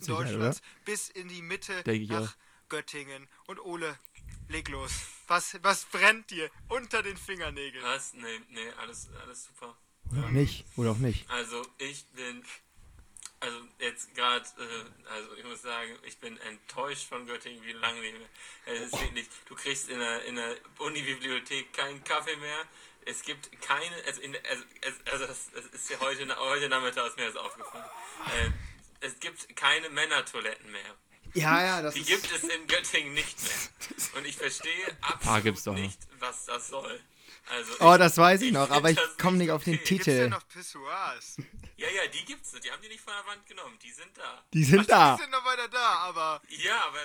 Sicherheit, 0.00 0.08
Deutschlands 0.08 0.62
bis 0.84 1.08
in 1.08 1.28
die 1.28 1.42
Mitte 1.42 1.82
nach 2.08 2.30
auch. 2.30 2.68
Göttingen. 2.68 3.28
Und 3.46 3.58
Ole, 3.60 3.98
leg 4.48 4.68
los. 4.68 4.92
Was, 5.26 5.58
was 5.62 5.86
brennt 5.86 6.30
dir 6.30 6.50
unter 6.68 7.02
den 7.02 7.16
Fingernägeln? 7.16 7.84
Was? 7.84 8.14
Nee, 8.14 8.40
nee, 8.50 8.70
alles, 8.78 9.08
alles 9.22 9.44
super. 9.44 9.76
Oder 10.12 10.26
auch 10.26 10.30
nicht. 10.30 10.64
Oder 10.76 10.90
auch 10.92 10.98
nicht. 10.98 11.28
Also 11.30 11.66
ich 11.78 12.06
bin, 12.08 12.44
also 13.44 13.58
jetzt 13.78 14.14
gerade, 14.14 14.44
äh, 14.58 15.10
also 15.12 15.34
ich 15.36 15.44
muss 15.44 15.62
sagen, 15.62 15.90
ich 16.02 16.16
bin 16.18 16.38
enttäuscht 16.40 17.08
von 17.08 17.26
Göttingen 17.26 17.62
wie 17.64 17.72
lange 17.72 18.00
nicht 18.00 18.18
mehr. 18.18 18.28
Es 18.66 18.80
ist 18.92 19.00
wirklich, 19.00 19.26
du 19.48 19.54
kriegst 19.54 19.88
in 19.88 19.98
der, 19.98 20.24
in 20.24 20.36
der 20.36 20.56
Uni-Bibliothek 20.78 21.72
keinen 21.72 22.02
Kaffee 22.04 22.36
mehr. 22.36 22.64
Es 23.06 23.22
gibt 23.22 23.50
keine, 23.60 23.94
also, 24.06 24.20
in, 24.22 24.32
der- 24.32 24.42
also, 24.50 24.64
es- 24.80 25.12
also 25.12 25.26
das, 25.26 25.50
das 25.54 25.64
ist 25.66 25.90
ja 25.90 26.00
heute, 26.00 26.36
heute 26.38 26.68
Nachmittag 26.68 27.06
ist 27.08 27.16
mir 27.18 27.26
das 27.26 27.36
aufgefallen. 27.36 27.84
Äh, 28.34 28.50
es 29.06 29.18
gibt 29.20 29.54
keine 29.56 29.90
Männertoiletten 29.90 30.70
mehr. 30.72 30.94
Ja, 31.34 31.62
ja, 31.62 31.82
das 31.82 31.94
Die 31.94 32.00
ist. 32.00 32.06
gibt 32.06 32.30
es 32.32 32.44
in 32.44 32.66
Göttingen 32.66 33.12
nicht 33.12 33.42
mehr. 33.42 34.18
Und 34.18 34.24
ich 34.24 34.36
verstehe 34.36 34.96
Ah, 35.26 35.40
gibt's 35.40 35.60
absolut 35.60 35.66
doch 35.66 35.72
noch. 35.72 35.78
nicht, 35.80 35.98
was 36.20 36.44
das 36.46 36.68
soll. 36.68 37.00
Also 37.50 37.72
Oh, 37.80 37.96
das 37.98 38.16
weiß 38.16 38.40
ich 38.42 38.52
noch, 38.52 38.68
find 38.68 38.76
aber 38.76 38.90
ich 38.90 38.98
komme 39.20 39.36
nicht 39.36 39.50
auf 39.50 39.64
den 39.64 39.74
okay. 39.74 39.84
Gibt's 39.84 40.04
denn 40.06 40.14
Titel. 40.16 40.28
noch 40.30 40.48
Pissoirs? 40.48 41.36
Ja, 41.76 41.86
ja, 41.88 42.02
die 42.12 42.24
gibt's. 42.24 42.52
Die 42.52 42.70
haben 42.70 42.80
die 42.82 42.88
nicht 42.88 43.00
von 43.00 43.12
der 43.12 43.30
Wand 43.32 43.46
genommen. 43.46 43.74
Die 43.84 43.90
sind 43.90 44.10
da. 44.16 44.42
Die 44.52 44.64
sind 44.64 44.82
Die 44.84 44.86
da. 44.86 45.16
sind 45.20 45.30
noch 45.30 45.44
weiter 45.44 45.68
da, 45.70 46.08
aber 46.08 46.40
Ja, 46.64 46.84
aber 46.88 46.98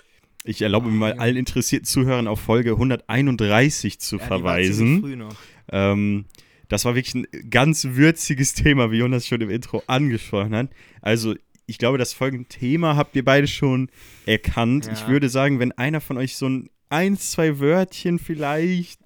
Ich 0.44 0.62
erlaube 0.62 0.88
mir 0.90 0.96
mal 0.96 1.14
allen 1.20 1.38
interessierten 1.38 1.86
Zuhörern 1.86 2.28
auf 2.28 2.40
Folge 2.42 2.72
131 2.72 4.00
zu 4.00 4.18
Ja, 4.18 4.22
die 4.22 4.28
verweisen. 4.28 5.00
früh 5.02 5.16
noch. 5.16 5.36
Ähm, 5.72 6.26
das 6.68 6.86
war 6.86 6.96
wirklich 6.96 7.16
ein 7.16 7.28
ganz 7.50 7.84
würziges 7.86 8.54
Thema, 8.54 8.92
wie 8.92 8.98
Jonas 8.98 9.26
schon 9.28 9.42
im 9.42 9.50
Intro 9.50 9.82
angesprochen 9.88 10.56
hat. 10.56 10.70
Also, 11.02 11.36
ich 11.66 11.78
glaube, 11.78 11.98
das 11.98 12.14
folgende 12.14 12.48
Thema 12.48 12.96
habt 12.96 13.16
ihr 13.16 13.26
beide 13.26 13.48
schon 13.48 13.90
erkannt. 14.26 14.86
Ja. 14.86 14.94
Ich 14.94 15.08
würde 15.08 15.30
sagen, 15.30 15.60
wenn 15.60 15.72
einer 15.74 16.02
von 16.02 16.18
euch 16.18 16.36
so 16.36 16.48
ein 16.48 16.70
ein, 16.92 17.18
zwei 17.20 17.60
Wörtchen 17.60 18.18
vielleicht 18.18 19.00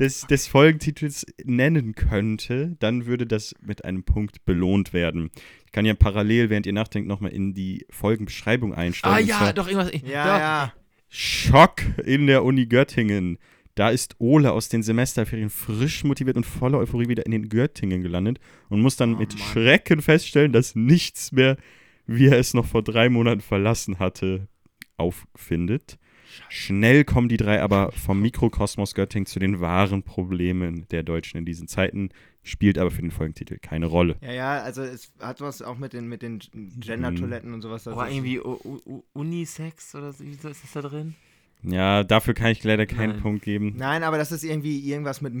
des, 0.00 0.26
des 0.26 0.46
Folgentitels 0.46 1.26
nennen 1.44 1.94
könnte, 1.94 2.76
dann 2.80 3.06
würde 3.06 3.26
das 3.26 3.54
mit 3.60 3.84
einem 3.84 4.02
Punkt 4.02 4.44
belohnt 4.44 4.92
werden. 4.92 5.30
Ich 5.66 5.72
kann 5.72 5.84
ja 5.84 5.94
parallel, 5.94 6.50
während 6.50 6.66
ihr 6.66 6.72
nachdenkt, 6.72 7.08
nochmal 7.08 7.32
in 7.32 7.54
die 7.54 7.86
Folgenbeschreibung 7.90 8.74
einsteigen. 8.74 9.30
Ah 9.32 9.44
ja, 9.44 9.52
doch, 9.52 9.68
irgendwas. 9.68 9.92
Ja, 10.02 10.24
doch. 10.24 10.40
ja. 10.40 10.72
Schock 11.08 11.82
in 12.04 12.26
der 12.26 12.44
Uni 12.44 12.66
Göttingen. 12.66 13.38
Da 13.74 13.90
ist 13.90 14.16
Ole 14.18 14.52
aus 14.52 14.68
den 14.68 14.82
Semesterferien 14.82 15.50
frisch 15.50 16.04
motiviert 16.04 16.36
und 16.36 16.44
voller 16.44 16.78
Euphorie 16.78 17.08
wieder 17.08 17.24
in 17.24 17.32
den 17.32 17.48
Göttingen 17.48 18.02
gelandet 18.02 18.38
und 18.68 18.80
muss 18.80 18.96
dann 18.96 19.16
mit 19.16 19.38
Schrecken 19.38 20.02
feststellen, 20.02 20.52
dass 20.52 20.74
nichts 20.74 21.32
mehr, 21.32 21.56
wie 22.06 22.26
er 22.26 22.38
es 22.38 22.52
noch 22.52 22.66
vor 22.66 22.82
drei 22.82 23.08
Monaten 23.08 23.40
verlassen 23.40 23.98
hatte, 23.98 24.48
auffindet. 24.96 25.98
Schnell 26.48 27.04
kommen 27.04 27.28
die 27.28 27.36
drei 27.36 27.62
aber 27.62 27.92
vom 27.92 28.20
Mikrokosmos 28.20 28.94
Göttingen 28.94 29.26
zu 29.26 29.38
den 29.38 29.60
wahren 29.60 30.02
Problemen 30.02 30.86
der 30.90 31.02
Deutschen 31.02 31.38
in 31.38 31.44
diesen 31.44 31.68
Zeiten, 31.68 32.10
spielt 32.42 32.78
aber 32.78 32.90
für 32.90 33.02
den 33.02 33.10
Folgentitel 33.10 33.58
keine 33.58 33.86
Rolle. 33.86 34.16
Ja, 34.22 34.32
ja, 34.32 34.62
also 34.62 34.82
es 34.82 35.12
hat 35.20 35.40
was 35.40 35.62
auch 35.62 35.76
mit 35.78 35.92
den, 35.92 36.08
mit 36.08 36.22
den 36.22 36.40
Gender-Toiletten 36.78 37.52
und 37.52 37.60
sowas. 37.62 37.84
ist- 38.08 38.14
irgendwie 38.14 38.40
U 38.40 38.58
U 38.64 38.80
U 38.86 39.02
Unisex 39.12 39.94
oder 39.94 40.12
so, 40.12 40.24
ist 40.24 40.44
das 40.44 40.58
da 40.72 40.82
drin? 40.82 41.14
Ja, 41.62 42.04
dafür 42.04 42.32
kann 42.32 42.52
ich 42.52 42.64
leider 42.64 42.86
keinen 42.86 43.10
Nein. 43.10 43.20
Punkt 43.20 43.44
geben. 43.44 43.74
Nein, 43.76 44.02
aber 44.02 44.16
das 44.16 44.32
ist 44.32 44.44
irgendwie 44.44 44.78
irgendwas 44.80 45.20
mit 45.20 45.34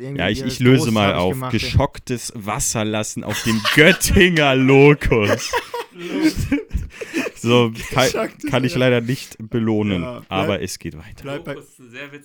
irgendwie 0.00 0.18
Ja, 0.20 0.28
ich, 0.28 0.42
ich 0.44 0.58
löse 0.58 0.78
Toasts 0.86 0.92
mal 0.92 1.14
auf. 1.14 1.34
gemacht. 1.34 1.52
Geschocktes 1.52 2.32
Wasserlassen 2.34 3.22
auf 3.22 3.40
dem 3.44 3.60
Göttinger 3.76 4.56
Lokus. 4.56 5.52
so, 7.46 7.72
kann, 7.92 8.38
kann 8.50 8.64
ich 8.64 8.74
leider 8.74 9.00
nicht 9.00 9.36
belohnen. 9.38 10.02
Ja, 10.02 10.20
bleib- 10.20 10.32
aber 10.32 10.62
es 10.62 10.78
geht 10.78 10.96
weiter. 10.96 11.22
Bleib 11.22 11.44
bei, 11.44 11.56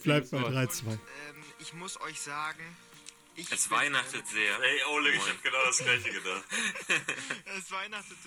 bleib 0.03 0.29
bei 0.31 0.41
Wort. 0.41 0.51
3-2. 0.53 0.81
ähm, 0.87 0.97
ich 1.59 1.73
muss 1.73 1.99
euch 2.01 2.19
sagen, 2.19 2.59
ich 3.41 3.51
es 3.51 3.69
weihnachtet 3.69 4.27
sehr. 4.27 4.59
Ey, 4.59 4.83
Ole, 4.85 5.11
ich 5.11 5.21
hab 5.29 5.41
genau 5.43 5.65
das 5.65 5.77
gleiche 5.77 6.11
gedacht. 6.11 6.43
Es 7.57 7.69
weihnachtet, 7.71 8.17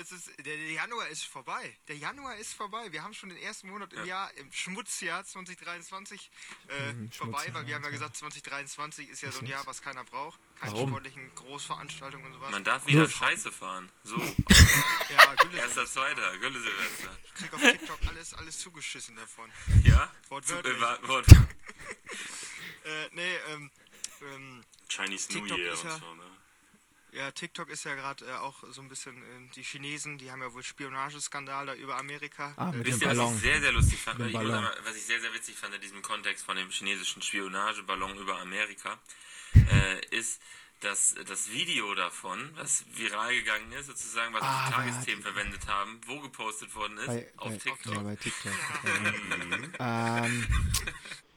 es 0.00 0.12
ist, 0.12 0.30
der, 0.44 0.56
Januar 0.72 1.08
ist 1.08 1.24
vorbei. 1.24 1.76
Der 1.88 1.96
Januar 1.96 2.36
ist 2.36 2.54
vorbei. 2.54 2.90
Wir 2.92 3.02
haben 3.02 3.12
schon 3.14 3.28
den 3.28 3.38
ersten 3.38 3.68
Monat 3.68 3.92
im 3.92 4.04
Jahr, 4.04 4.32
im 4.36 4.50
Schmutzjahr 4.52 5.24
2023 5.24 6.30
äh, 6.68 6.92
Mhm, 6.92 7.10
vorbei, 7.12 7.46
weil 7.52 7.66
wir 7.66 7.74
haben 7.74 7.84
ja 7.84 7.90
gesagt, 7.90 8.16
2023 8.16 9.08
ist 9.10 9.22
ja 9.22 9.30
so 9.30 9.40
ein 9.40 9.46
Jahr, 9.46 9.64
was 9.66 9.82
keiner 9.82 10.04
braucht. 10.04 10.38
Keine 10.58 10.72
Warum? 10.72 10.88
sportlichen 10.90 11.34
Großveranstaltungen 11.36 12.26
und 12.26 12.32
sowas. 12.34 12.50
Man 12.50 12.64
darf 12.64 12.86
wieder 12.86 13.08
Scheiße 13.08 13.50
fahren. 13.52 13.90
So, 14.04 14.16
ja, 15.08 15.34
Gülle, 15.36 15.58
erster, 15.58 15.86
zweiter, 15.86 16.36
Gülle 16.38 16.60
Silvester. 16.60 17.16
ich 17.24 17.34
krieg 17.34 17.52
auf 17.54 17.60
TikTok 17.60 17.98
alles, 18.08 18.34
alles 18.34 18.58
zugeschissen 18.58 19.16
davon. 19.16 19.50
Ja? 19.84 20.10
Wortwörtlich. 20.28 20.76
Zu- 20.78 20.84
äh, 20.84 21.02
Wort. 21.08 21.26
Äh, 22.84 23.08
nee, 23.12 23.36
ähm, 23.48 23.70
ähm, 24.22 24.62
Chinese 24.88 25.32
New 25.32 25.40
TikTok 25.40 25.58
Year 25.58 25.72
ist 25.72 25.84
und 25.84 25.90
ja- 25.90 25.98
so, 25.98 26.14
ne? 26.14 26.22
ja, 27.12 27.30
TikTok 27.32 27.68
ist 27.70 27.84
ja 27.84 27.94
gerade 27.94 28.24
äh, 28.24 28.32
auch 28.34 28.62
so 28.70 28.80
ein 28.80 28.88
bisschen, 28.88 29.16
äh, 29.16 29.50
die 29.54 29.62
Chinesen, 29.62 30.18
die 30.18 30.30
haben 30.30 30.42
ja 30.42 30.52
wohl 30.52 30.62
Spionageskandal 30.62 31.66
da 31.66 31.74
über 31.74 31.96
Amerika. 31.96 32.54
Ah, 32.56 32.66
mit 32.66 32.74
äh, 32.80 32.84
dem 32.84 32.86
Wisst 32.86 33.02
ihr, 33.02 33.08
was 33.08 33.16
Ballon. 33.16 33.34
ich 33.34 33.40
sehr, 33.40 33.60
sehr 33.60 33.72
lustig 33.72 33.98
fand? 33.98 34.20
Ich 34.20 34.32
muss 34.32 34.44
was 34.84 34.96
ich 34.96 35.02
sehr, 35.02 35.20
sehr 35.20 35.34
witzig 35.34 35.56
fand 35.56 35.74
in 35.74 35.80
diesem 35.80 36.02
Kontext 36.02 36.44
von 36.44 36.56
dem 36.56 36.70
chinesischen 36.70 37.22
Spionageballon 37.22 38.16
über 38.18 38.38
Amerika, 38.40 38.98
äh, 39.54 40.06
ist, 40.16 40.40
dass 40.80 41.14
das 41.26 41.50
Video 41.50 41.94
davon, 41.94 42.50
was 42.54 42.84
viral 42.94 43.34
gegangen 43.34 43.70
ist, 43.72 43.86
sozusagen, 43.86 44.32
was 44.32 44.42
Ah, 44.42 44.66
die 44.68 44.72
Tagesthemen 44.74 45.22
verwendet 45.22 45.66
haben, 45.66 46.00
wo 46.06 46.20
gepostet 46.20 46.74
worden 46.74 46.96
ist? 46.98 47.06
Bei, 47.06 47.32
auf 47.36 47.50
bei, 47.50 47.58
TikTok. 47.58 47.94
Ja, 47.94 48.02
bei 48.02 48.16
TikTok. 48.16 48.52
ähm, 49.78 50.46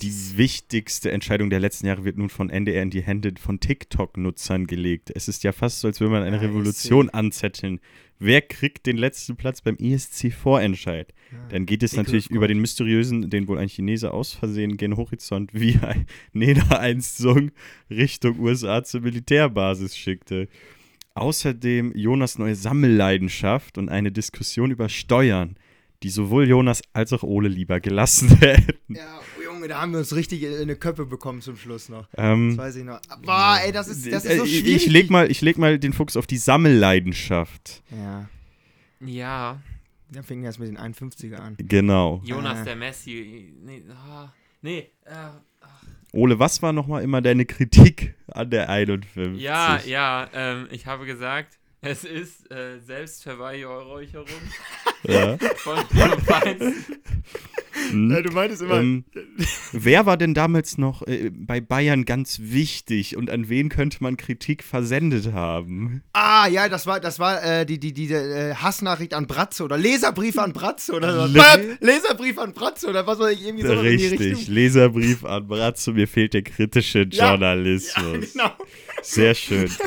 Die 0.00 0.36
wichtigste 0.38 1.12
Entscheidung 1.12 1.50
der 1.50 1.60
letzten 1.60 1.86
Jahre 1.86 2.04
wird 2.04 2.16
nun 2.16 2.30
von 2.30 2.48
NDR 2.48 2.82
in 2.82 2.90
die 2.90 3.02
Hände 3.02 3.34
von 3.38 3.60
TikTok-Nutzern 3.60 4.66
gelegt. 4.66 5.12
Es 5.14 5.28
ist 5.28 5.44
ja 5.44 5.52
fast 5.52 5.80
so, 5.80 5.88
als 5.88 6.00
würde 6.00 6.12
man 6.12 6.22
eine 6.22 6.36
Ja, 6.36 6.42
Revolution 6.42 7.10
anzetteln. 7.10 7.78
Wer 8.18 8.40
kriegt 8.40 8.86
den 8.86 8.96
letzten 8.96 9.36
Platz 9.36 9.60
beim 9.60 9.76
ISC-Vorentscheid? 9.76 11.12
Dann 11.50 11.66
geht 11.66 11.82
es 11.82 11.96
natürlich 11.96 12.30
über 12.30 12.48
den 12.48 12.60
mysteriösen, 12.60 13.28
den 13.28 13.48
wohl 13.48 13.58
ein 13.58 13.68
Chinese 13.68 14.12
aus 14.14 14.32
Versehen 14.32 14.76
gen 14.76 14.96
Horizont 14.96 15.52
wie 15.52 15.78
ein 15.82 16.06
Nena 16.32 16.78
einst 16.78 17.18
Song 17.18 17.50
Richtung 17.90 18.38
USA 18.38 18.84
zur 18.84 19.00
Militärbasis 19.02 19.96
schickte. 19.96 20.48
außerdem 21.14 21.92
Jonas 21.94 22.38
neue 22.38 22.54
Sammelleidenschaft 22.54 23.76
und 23.76 23.88
eine 23.88 24.12
Diskussion 24.12 24.70
über 24.70 24.88
Steuern, 24.88 25.56
die 26.02 26.08
sowohl 26.10 26.48
Jonas 26.48 26.82
als 26.92 27.12
auch 27.12 27.22
Ole 27.22 27.48
lieber 27.48 27.80
gelassen 27.80 28.28
hätten. 28.40 28.94
Ja, 28.94 29.20
Junge, 29.62 29.68
da 29.68 29.80
haben 29.80 29.92
wir 29.92 30.00
uns 30.00 30.14
richtig 30.16 30.42
in 30.42 30.54
eine 30.60 30.74
Köppe 30.74 31.06
bekommen 31.06 31.40
zum 31.40 31.56
Schluss 31.56 31.88
noch. 31.88 32.08
Ähm, 32.16 32.50
Das 32.50 32.58
weiß 32.66 32.76
ich 32.76 32.84
noch. 32.84 33.00
Boah, 33.24 33.58
ey, 33.64 33.70
das 33.70 33.86
ist, 33.86 34.10
das 34.10 34.24
ist 34.24 34.38
so 34.38 34.44
schwierig. 34.46 34.74
ich, 34.74 34.86
leg 34.88 35.08
mal, 35.08 35.30
ich 35.30 35.40
leg 35.40 35.56
mal 35.56 35.78
den 35.78 35.92
Fokus 35.92 36.16
auf 36.16 36.26
die 36.26 36.36
Sammelleidenschaft. 36.36 37.82
Ja, 37.90 38.28
Ja, 39.00 39.60
dann 40.10 40.24
fing 40.24 40.42
das 40.42 40.58
mit 40.58 40.66
den 40.68 40.78
51er 40.78 41.36
an. 41.36 41.54
Genau. 41.58 42.20
Jonas 42.24 42.58
Ah. 42.58 42.64
der 42.64 42.76
Messi. 42.76 43.54
Nee, 43.64 43.84
ah, 43.90 44.32
nee 44.62 44.90
äh, 45.04 45.12
Ole, 46.12 46.38
was 46.40 46.60
war 46.60 46.72
nochmal 46.72 47.02
immer 47.04 47.22
deine 47.22 47.46
Kritik 47.46 48.14
an 48.28 48.50
der 48.50 48.68
51? 48.68 49.40
ja, 49.40 49.80
ja, 49.86 50.28
ähm, 50.34 50.66
ich 50.72 50.86
habe 50.86 51.06
gesagt, 51.06 51.58
es 51.82 52.04
ist 52.04 52.50
äh, 52.52 52.78
Selbstverweihräucherung 52.78 54.26
ja. 55.02 55.36
von. 55.56 55.76
Hm. 57.90 58.22
du 58.22 58.30
meintest 58.30 58.62
Ähm, 58.62 59.04
wer 59.72 60.06
war 60.06 60.16
denn 60.16 60.32
damals 60.34 60.78
noch 60.78 61.04
äh, 61.06 61.30
bei 61.30 61.60
Bayern 61.60 62.04
ganz 62.04 62.38
wichtig 62.40 63.16
und 63.16 63.30
an 63.30 63.48
wen 63.48 63.68
könnte 63.68 63.98
man 64.00 64.16
Kritik 64.16 64.62
versendet 64.62 65.32
haben? 65.32 66.02
Ah, 66.12 66.46
ja, 66.46 66.68
das 66.68 66.86
war, 66.86 67.00
das 67.00 67.18
war 67.18 67.42
äh, 67.42 67.66
die, 67.66 67.80
die, 67.80 67.92
diese 67.92 68.14
äh, 68.14 68.54
Hassnachricht 68.54 69.14
an 69.14 69.26
Bratze 69.26 69.64
oder 69.64 69.76
Leserbrief 69.76 70.38
an 70.38 70.52
Bratze 70.52 70.92
oder 70.92 71.26
so. 71.26 71.34
Le- 71.34 71.78
Leserbrief 71.80 72.38
an 72.38 72.52
Bratze 72.52 72.88
oder 72.88 73.06
was 73.06 73.18
weiß 73.18 73.34
ich, 73.34 73.44
irgendwie 73.44 73.66
so 73.66 73.72
in 73.72 73.82
die 73.98 74.06
Richtig. 74.06 74.46
Leserbrief 74.48 75.24
an 75.24 75.48
Bratzo, 75.48 75.92
mir 75.92 76.06
fehlt 76.06 76.34
der 76.34 76.42
kritische 76.42 77.08
Ja. 77.10 77.30
Journalismus. 77.30 78.32
Genau. 78.32 78.52
Sehr 79.02 79.34
schön. 79.34 79.68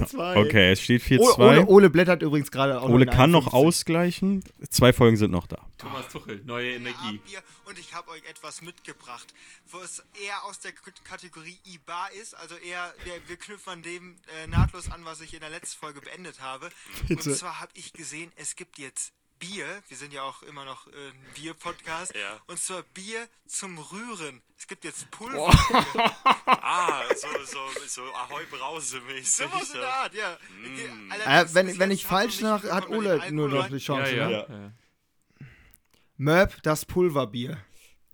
4-2. 0.00 0.46
Okay, 0.46 0.72
es 0.72 0.80
steht 0.80 1.02
Ole, 1.10 1.20
4-2. 1.20 1.38
Ole, 1.38 1.46
Ole, 1.46 1.66
Ole 1.66 1.90
blättert 1.90 2.22
übrigens 2.22 2.50
gerade 2.50 2.80
auch 2.80 2.88
noch 2.88 2.98
in 2.98 3.06
kann 3.10 3.30
noch 3.30 3.46
51. 3.46 3.52
ausgleichen. 3.52 4.44
Zwei 4.70 4.92
Folgen 4.92 5.16
sind 5.16 5.30
noch 5.30 5.46
da. 5.46 5.58
Thomas 5.78 6.08
Tuchel, 6.08 6.42
neue 6.44 6.72
Energie. 6.74 7.20
Und 7.64 7.78
ich 7.78 7.94
habe 7.94 8.10
euch 8.10 8.24
etwas 8.28 8.62
mitgebracht, 8.62 9.32
wo 9.70 9.78
es 9.78 10.02
eher 10.22 10.44
aus 10.44 10.60
der 10.60 10.72
K 10.72 10.92
Kategorie 11.04 11.58
IBA 11.66 12.06
ist, 12.20 12.34
also 12.34 12.54
eher, 12.56 12.92
wir, 13.04 13.14
wir 13.26 13.36
knüpfen 13.36 13.72
an 13.72 13.82
dem 13.82 14.16
äh, 14.42 14.46
nahtlos 14.46 14.90
an, 14.90 15.04
was 15.04 15.20
ich 15.20 15.34
in 15.34 15.40
der 15.40 15.50
letzten 15.50 15.78
Folge 15.78 16.00
beendet 16.00 16.40
habe. 16.40 16.70
Bitte. 17.08 17.30
Und 17.30 17.36
zwar 17.36 17.60
habe 17.60 17.72
ich 17.74 17.92
gesehen, 17.92 18.30
es 18.36 18.56
gibt 18.56 18.78
jetzt 18.78 19.12
Bier, 19.42 19.82
wir 19.88 19.96
sind 19.96 20.12
ja 20.12 20.22
auch 20.22 20.44
immer 20.44 20.64
noch 20.64 20.86
äh, 20.86 20.90
ein 20.90 21.34
Bier-Podcast, 21.34 22.14
Ja. 22.14 22.40
und 22.46 22.60
zwar 22.60 22.82
Bier 22.94 23.26
zum 23.46 23.76
Rühren. 23.76 24.40
Es 24.56 24.68
gibt 24.68 24.84
jetzt 24.84 25.10
Pulver. 25.10 25.50
Ah, 26.46 27.02
so, 27.16 27.26
so, 27.44 27.58
so 27.88 28.02
Ahoi 28.14 28.44
Brause-mäßig. 28.50 29.28
Sowas 29.30 29.70
in 29.74 29.80
der 29.80 29.92
Art, 29.94 30.14
ja. 30.14 30.38
Mm. 30.62 31.10
Äh, 31.10 31.44
wenn, 31.54 31.78
wenn 31.78 31.90
ich 31.90 32.06
falsch 32.06 32.40
nach, 32.40 32.62
hat 32.64 32.88
Ole 32.88 33.32
nur 33.32 33.48
noch 33.48 33.66
die 33.66 33.74
Ja, 33.74 33.78
Chance. 33.78 34.14
ja. 34.16 34.28
ne? 34.28 34.46
ja. 35.40 35.46
Möb, 36.16 36.62
das 36.62 36.84
Pulverbier. 36.84 37.58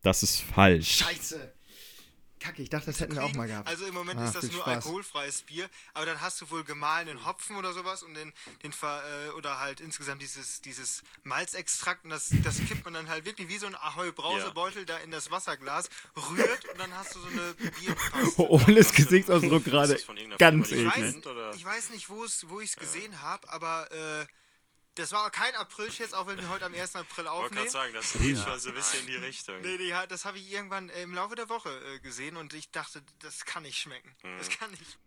Das 0.02 0.22
ist 0.22 0.40
falsch. 0.40 0.98
Scheiße. 1.04 1.52
Kacke, 2.38 2.62
ich 2.62 2.70
dachte, 2.70 2.86
das 2.86 3.00
hätten 3.00 3.14
wir 3.14 3.24
auch 3.24 3.32
mal 3.34 3.46
gehabt. 3.46 3.68
Also 3.68 3.86
im 3.86 3.94
Moment 3.94 4.20
Ah, 4.20 4.26
ist 4.26 4.34
das 4.34 4.44
nur 4.50 4.62
Spaß. 4.62 4.84
alkoholfreies 4.86 5.42
Bier, 5.42 5.68
aber 5.94 6.06
dann 6.06 6.20
hast 6.20 6.40
du 6.40 6.50
wohl 6.50 6.64
gemahlenen 6.64 7.24
Hopfen 7.26 7.56
oder 7.56 7.72
sowas 7.72 8.02
und 8.02 8.14
den, 8.14 8.32
den 8.62 8.72
Ver, 8.72 9.02
äh, 9.26 9.30
oder 9.30 9.58
halt 9.60 9.80
insgesamt 9.80 10.22
dieses, 10.22 10.60
dieses 10.60 11.02
Malzextrakt 11.24 12.04
und 12.04 12.10
das, 12.10 12.30
das 12.44 12.58
kippt 12.58 12.84
man 12.84 12.94
dann 12.94 13.08
halt 13.08 13.24
wirklich 13.24 13.48
wie 13.48 13.58
so 13.58 13.66
ein 13.66 13.74
Ahoi 13.74 14.12
Brausebeutel 14.12 14.84
da 14.86 14.96
in 14.98 15.10
das 15.10 15.30
Wasserglas, 15.30 15.88
rührt 16.30 16.64
und 16.72 16.78
dann 16.80 16.92
hast 16.94 17.14
du 17.14 17.20
so 17.20 17.28
eine 17.28 17.54
Bierpaste. 17.54 18.50
Oles 18.50 18.92
Gesichtsausdruck 18.92 19.64
gerade 19.64 19.98
ganz 20.38 20.72
eklig. 20.72 21.24
ich 21.54 21.64
weiß, 21.64 21.90
nicht, 21.90 22.08
wo 22.10 22.24
ich 22.60 22.70
es 22.70 22.76
gesehen 22.76 23.20
habe, 23.22 23.48
aber 23.50 23.90
äh, 23.92 24.26
das 24.98 25.12
war 25.12 25.30
kein 25.30 25.54
April-Scherz, 25.54 26.12
auch 26.12 26.26
wenn 26.26 26.38
wir 26.38 26.48
heute 26.48 26.66
am 26.66 26.74
1. 26.74 26.96
April 26.96 27.06
Ich 27.06 27.16
wollte 27.16 27.30
aufnehmen. 27.30 27.54
gerade 27.54 27.70
sagen, 27.70 27.92
das 27.94 28.12
geht 28.12 28.38
schon 28.38 28.58
so 28.58 28.68
ein 28.70 28.74
bisschen 28.74 29.00
in 29.00 29.06
die 29.06 29.26
Richtung. 29.26 29.54
Nee, 29.62 29.76
nee, 29.78 29.92
das 30.08 30.24
habe 30.24 30.38
ich 30.38 30.52
irgendwann 30.52 30.88
äh, 30.90 31.02
im 31.02 31.14
Laufe 31.14 31.36
der 31.36 31.48
Woche 31.48 31.70
äh, 31.70 32.00
gesehen 32.00 32.36
und 32.36 32.52
ich 32.54 32.70
dachte, 32.70 33.02
das 33.20 33.44
kann 33.44 33.62
nicht 33.62 33.78
schmecken. 33.78 34.10
Das 34.38 34.48
kann 34.50 34.70
nicht. 34.72 34.98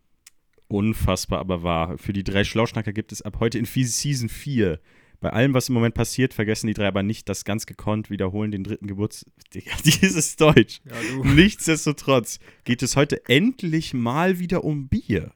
Unfassbar, 0.68 1.40
aber 1.40 1.64
wahr. 1.64 1.98
Für 1.98 2.14
die 2.14 2.24
drei 2.24 2.46
Schlauschnacker 2.46 2.94
gibt 2.94 3.12
es 3.12 3.22
ab 3.22 3.38
heute 3.40 3.58
in 3.58 3.66
Season 3.66 4.30
4. 4.30 4.80
Bei 5.20 5.30
allem, 5.32 5.54
was 5.54 5.68
im 5.70 5.76
Moment 5.76 5.94
passiert, 5.94 6.34
vergessen 6.34 6.68
die 6.68 6.74
drei 6.74 6.88
aber 6.88 7.04
nicht 7.04 7.28
das 7.28 7.44
ganz 7.44 7.66
gekonnt 7.66 8.10
wiederholen, 8.10 8.52
den 8.52 8.64
dritten 8.64 8.88
Geburts... 8.88 9.26
Digga, 9.54 9.72
dieses 9.86 10.38
Deutsch. 10.38 10.80
Ja. 10.86 10.96
Nichtsdestotrotz 11.24 12.40
geht 12.64 12.82
es 12.82 12.96
heute 12.96 13.26
endlich 13.28 13.94
mal 13.94 14.40
wieder 14.40 14.64
um 14.64 14.88
Bier. 14.88 15.34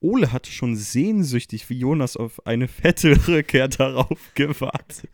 Ole 0.00 0.32
hatte 0.32 0.50
schon 0.52 0.76
sehnsüchtig 0.76 1.68
wie 1.70 1.78
Jonas 1.78 2.16
auf 2.16 2.46
eine 2.46 2.68
fette 2.68 3.16
Rückkehr 3.28 3.68
darauf 3.68 4.18
gewartet. 4.34 5.10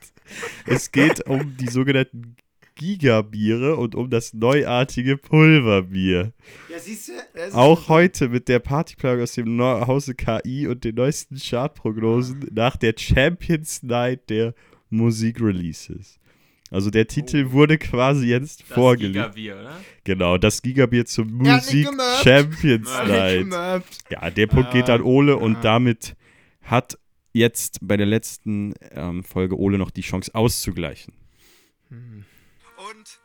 Es 0.67 0.93
geht 0.93 1.27
um 1.27 1.57
die 1.57 1.69
sogenannten 1.69 2.37
Gigabiere 2.77 3.77
und 3.77 3.95
um 3.95 4.11
das 4.11 4.35
neuartige 4.35 5.17
Pulverbier. 5.17 6.33
Ja, 6.71 6.79
siehst 6.79 7.09
du? 7.09 7.55
Auch 7.57 7.89
heute 7.89 8.29
mit 8.29 8.49
der 8.49 8.59
Partyplug 8.59 9.21
aus 9.21 9.33
dem 9.35 9.57
Neu- 9.57 9.87
Hause 9.87 10.15
KI 10.15 10.67
und 10.67 10.83
den 10.85 10.97
neuesten 10.97 11.37
Chartprognosen 11.39 12.47
nach 12.53 12.77
der 12.77 12.95
Champions 12.99 13.83
Night 13.85 14.29
der 14.29 14.55
Musikreleases. 14.91 16.19
Also 16.75 16.91
der 16.91 17.07
Titel 17.07 17.53
wurde 17.53 17.79
quasi 17.79 18.27
jetzt 18.27 18.63
Das 18.63 18.69
vorgelegt. 18.69 19.15
Gigabier, 19.15 19.61
oder? 19.61 19.81
Genau, 20.03 20.39
das 20.39 20.61
Gigabier 20.61 21.07
zur 21.07 21.25
Musik. 21.25 21.89
Champions 22.25 22.91
Night. 23.07 23.85
Ja, 24.11 24.29
der 24.29 24.47
Punkt 24.49 24.73
geht 24.73 24.91
an 24.91 25.01
Ole 25.01 25.37
und 25.37 25.63
damit 25.63 26.17
hat 26.63 26.99
jetzt 27.33 27.79
bei 27.81 27.97
der 27.97 28.07
letzten 28.07 28.75
ähm, 28.91 29.23
Folge 29.23 29.57
Ole 29.57 29.79
noch 29.79 29.93
die 29.93 30.01
Chance 30.01 30.35
auszugleichen. 30.35 31.15
Und 31.91 32.19
ey, 32.91 33.24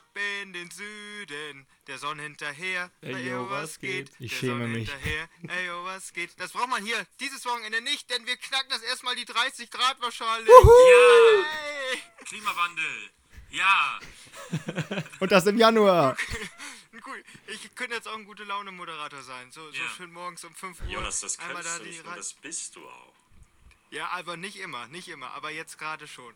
ab 0.00 0.18
in 0.42 0.52
den 0.52 0.70
Süden, 0.70 1.66
der 1.86 1.98
Sonne 1.98 2.22
hinterher. 2.22 2.90
Ey, 3.00 3.14
Ey, 3.14 3.28
yo, 3.30 3.48
was 3.50 3.78
geht? 3.78 4.10
Ich 4.18 4.30
der 4.32 4.38
schäme 4.38 4.52
Sonne 4.52 4.68
mich. 4.68 4.90
Hinterher. 4.90 5.28
Ey, 5.48 5.66
yo, 5.66 5.84
was 5.84 6.12
geht? 6.12 6.30
Das 6.38 6.52
braucht 6.52 6.68
man 6.68 6.84
hier 6.84 7.06
dieses 7.20 7.44
Wochenende 7.44 7.80
nicht, 7.82 8.10
denn 8.10 8.26
wir 8.26 8.36
knacken 8.36 8.70
das 8.70 8.82
erstmal 8.82 9.14
die 9.16 9.24
30 9.24 9.70
Grad 9.70 10.00
wahrscheinlich. 10.00 10.48
Ja, 10.48 11.44
Hey. 11.90 11.98
Klimawandel. 12.24 13.10
Ja. 13.50 13.98
Und 15.20 15.32
das 15.32 15.46
im 15.46 15.58
Januar. 15.58 16.16
Ich 17.46 17.74
könnte 17.74 17.94
jetzt 17.96 18.06
auch 18.06 18.14
ein 18.14 18.24
gute 18.24 18.44
Laune 18.44 18.70
Moderator 18.72 19.22
sein. 19.22 19.50
So, 19.50 19.68
so 19.72 19.76
Ja. 19.76 19.88
schön 19.96 20.12
morgens 20.12 20.44
um 20.44 20.54
5 20.54 20.80
Uhr. 20.82 20.86
Jonas, 20.86 21.20
das 21.20 21.36
kannst 21.38 21.66
da 21.66 21.78
du 21.78 21.84
nicht 21.84 22.04
und 22.04 22.16
das 22.16 22.34
bist 22.34 22.76
du 22.76 22.86
auch. 22.86 23.12
Ja, 23.90 24.08
aber 24.10 24.36
nicht 24.36 24.56
immer, 24.56 24.86
nicht 24.88 25.08
immer, 25.08 25.30
aber 25.32 25.50
jetzt 25.50 25.78
gerade 25.78 26.06
schon. 26.06 26.32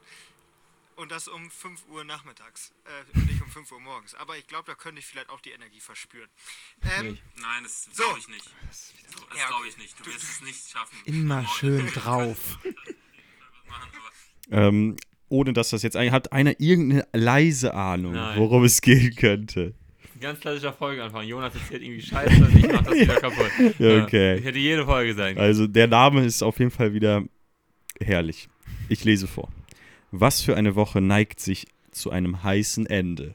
Und 0.97 1.11
das 1.11 1.27
um 1.29 1.51
5 1.51 1.87
Uhr 1.89 2.05
nachmittags, 2.05 2.73
äh, 2.85 3.19
und 3.19 3.27
nicht 3.27 3.43
um 3.43 3.49
5 3.51 3.71
Uhr 3.73 3.81
morgens. 3.81 4.15
Aber 4.15 4.37
ich 4.39 4.47
glaube, 4.47 4.65
da 4.67 4.75
könnte 4.75 5.01
ich 5.01 5.07
vielleicht 5.07 5.29
auch 5.31 5.41
die 5.41 5.51
Energie 5.51 5.81
verspüren. 5.81 6.29
Ähm. 7.01 7.19
Nein, 7.37 7.63
das 7.65 7.85
So. 7.93 8.05
glaube 8.05 8.19
ich 8.21 8.29
nicht. 8.29 8.49
Das 8.69 8.93
Ja, 9.37 9.49
glaube 9.49 9.69
ich 9.69 9.77
nicht. 9.77 9.99
Du 9.99 10.07
wirst 10.07 10.23
es 10.23 10.41
nicht 10.43 10.71
schaffen. 10.71 10.97
Immer 11.05 11.43
Morgen 11.43 11.49
schön 11.49 11.87
drauf. 11.89 12.59
Ähm, 14.51 14.97
ohne 15.31 15.53
dass 15.53 15.71
das 15.71 15.83
jetzt 15.83 15.97
ein, 15.97 16.13
hat 16.13 16.33
einer 16.33 16.61
irgendeine 16.61 17.07
leise 17.13 17.75
Ahnung, 17.75 18.13
Nein. 18.13 18.39
worum 18.39 18.63
es 18.65 18.81
gehen 18.83 19.15
könnte. 19.17 19.75
Ganz 20.21 20.41
klassischer 20.41 20.73
Folgeanfang. 20.73 21.27
Jonas 21.27 21.55
erzählt 21.55 21.83
irgendwie 21.83 22.03
Scheiße 22.03 22.45
und 22.45 22.57
ich 22.57 22.71
mach 22.71 22.83
das 22.83 22.95
wieder 22.95 23.21
kaputt. 23.21 23.51
Ja, 23.79 24.05
okay. 24.05 24.37
Ich 24.39 24.45
hätte 24.45 24.59
jede 24.59 24.85
Folge 24.85 25.15
sein 25.15 25.35
können. 25.35 25.47
Also 25.47 25.67
der 25.67 25.87
Name 25.87 26.25
ist 26.25 26.43
auf 26.43 26.59
jeden 26.59 26.71
Fall 26.71 26.93
wieder 26.93 27.25
herrlich. 28.01 28.49
Ich 28.89 29.03
lese 29.05 29.27
vor. 29.27 29.51
Was 30.17 30.43
für 30.43 30.57
eine 30.57 30.77
Woche 30.77 31.01
neigt 31.01 31.41
sich 31.41 31.67
zu 31.91 32.11
einem 32.11 32.45
heißen 32.45 32.87
Ende. 32.87 33.35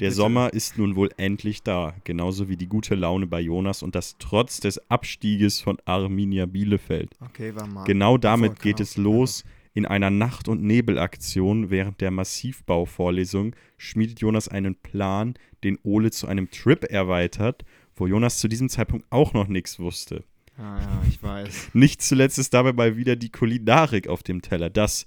Der 0.00 0.10
Sommer 0.10 0.52
ist 0.52 0.76
nun 0.76 0.96
wohl 0.96 1.10
endlich 1.18 1.62
da, 1.62 1.94
genauso 2.02 2.48
wie 2.48 2.56
die 2.56 2.66
gute 2.66 2.96
Laune 2.96 3.28
bei 3.28 3.40
Jonas 3.40 3.84
und 3.84 3.94
das 3.94 4.16
trotz 4.18 4.58
des 4.58 4.90
Abstieges 4.90 5.60
von 5.60 5.78
Arminia 5.84 6.46
Bielefeld. 6.46 7.14
Okay, 7.20 7.54
war 7.54 7.68
mal. 7.68 7.84
Genau 7.84 8.18
damit 8.18 8.60
geht 8.60 8.80
es 8.80 8.96
los. 8.96 9.44
In 9.72 9.86
einer 9.86 10.10
Nacht- 10.10 10.48
und 10.48 10.64
Nebelaktion 10.64 11.70
während 11.70 12.00
der 12.00 12.10
Massivbauvorlesung 12.10 13.54
schmiedet 13.76 14.20
Jonas 14.20 14.48
einen 14.48 14.74
Plan, 14.74 15.34
den 15.62 15.78
Ole 15.84 16.10
zu 16.10 16.26
einem 16.26 16.50
Trip 16.50 16.82
erweitert, 16.90 17.64
wo 17.94 18.08
Jonas 18.08 18.38
zu 18.38 18.48
diesem 18.48 18.68
Zeitpunkt 18.68 19.06
auch 19.10 19.32
noch 19.32 19.46
nichts 19.46 19.78
wusste. 19.78 20.24
Ah, 20.58 20.80
ja, 20.80 21.02
ich 21.08 21.22
weiß. 21.22 21.70
Nicht 21.74 22.02
zuletzt 22.02 22.38
ist 22.40 22.52
dabei 22.52 22.72
mal 22.72 22.96
wieder 22.96 23.14
die 23.14 23.30
Kulinarik 23.30 24.08
auf 24.08 24.24
dem 24.24 24.42
Teller, 24.42 24.70
das 24.70 25.06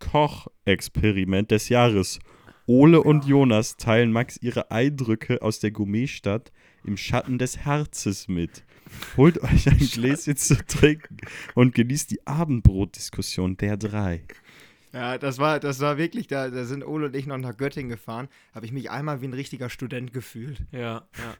Kochexperiment 0.00 1.50
des 1.50 1.68
Jahres. 1.68 2.18
Ole 2.66 3.02
und 3.02 3.24
Jonas 3.24 3.76
teilen 3.76 4.12
Max 4.12 4.36
ihre 4.40 4.70
Eindrücke 4.70 5.42
aus 5.42 5.58
der 5.60 5.70
Gourmetstadt 5.72 6.52
im 6.84 6.96
Schatten 6.96 7.38
des 7.38 7.58
Herzes 7.58 8.28
mit. 8.28 8.64
Holt 9.16 9.42
euch 9.42 9.68
ein 9.68 9.78
Gläschen 9.78 10.36
zu 10.36 10.56
trinken 10.66 11.16
und 11.54 11.74
genießt 11.74 12.10
die 12.10 12.26
Abendbrotdiskussion 12.26 13.56
der 13.56 13.76
drei. 13.76 14.22
Ja, 14.92 15.18
das 15.18 15.38
war, 15.38 15.60
das 15.60 15.78
war 15.80 15.98
wirklich, 15.98 16.26
da, 16.26 16.48
da 16.50 16.64
sind 16.64 16.84
Ole 16.84 17.06
und 17.06 17.16
ich 17.16 17.26
noch 17.26 17.38
nach 17.38 17.56
Göttingen 17.56 17.90
gefahren, 17.90 18.28
habe 18.54 18.66
ich 18.66 18.72
mich 18.72 18.90
einmal 18.90 19.20
wie 19.20 19.26
ein 19.28 19.34
richtiger 19.34 19.70
Student 19.70 20.12
gefühlt. 20.12 20.62
Ja, 20.72 20.80
ja. 21.18 21.34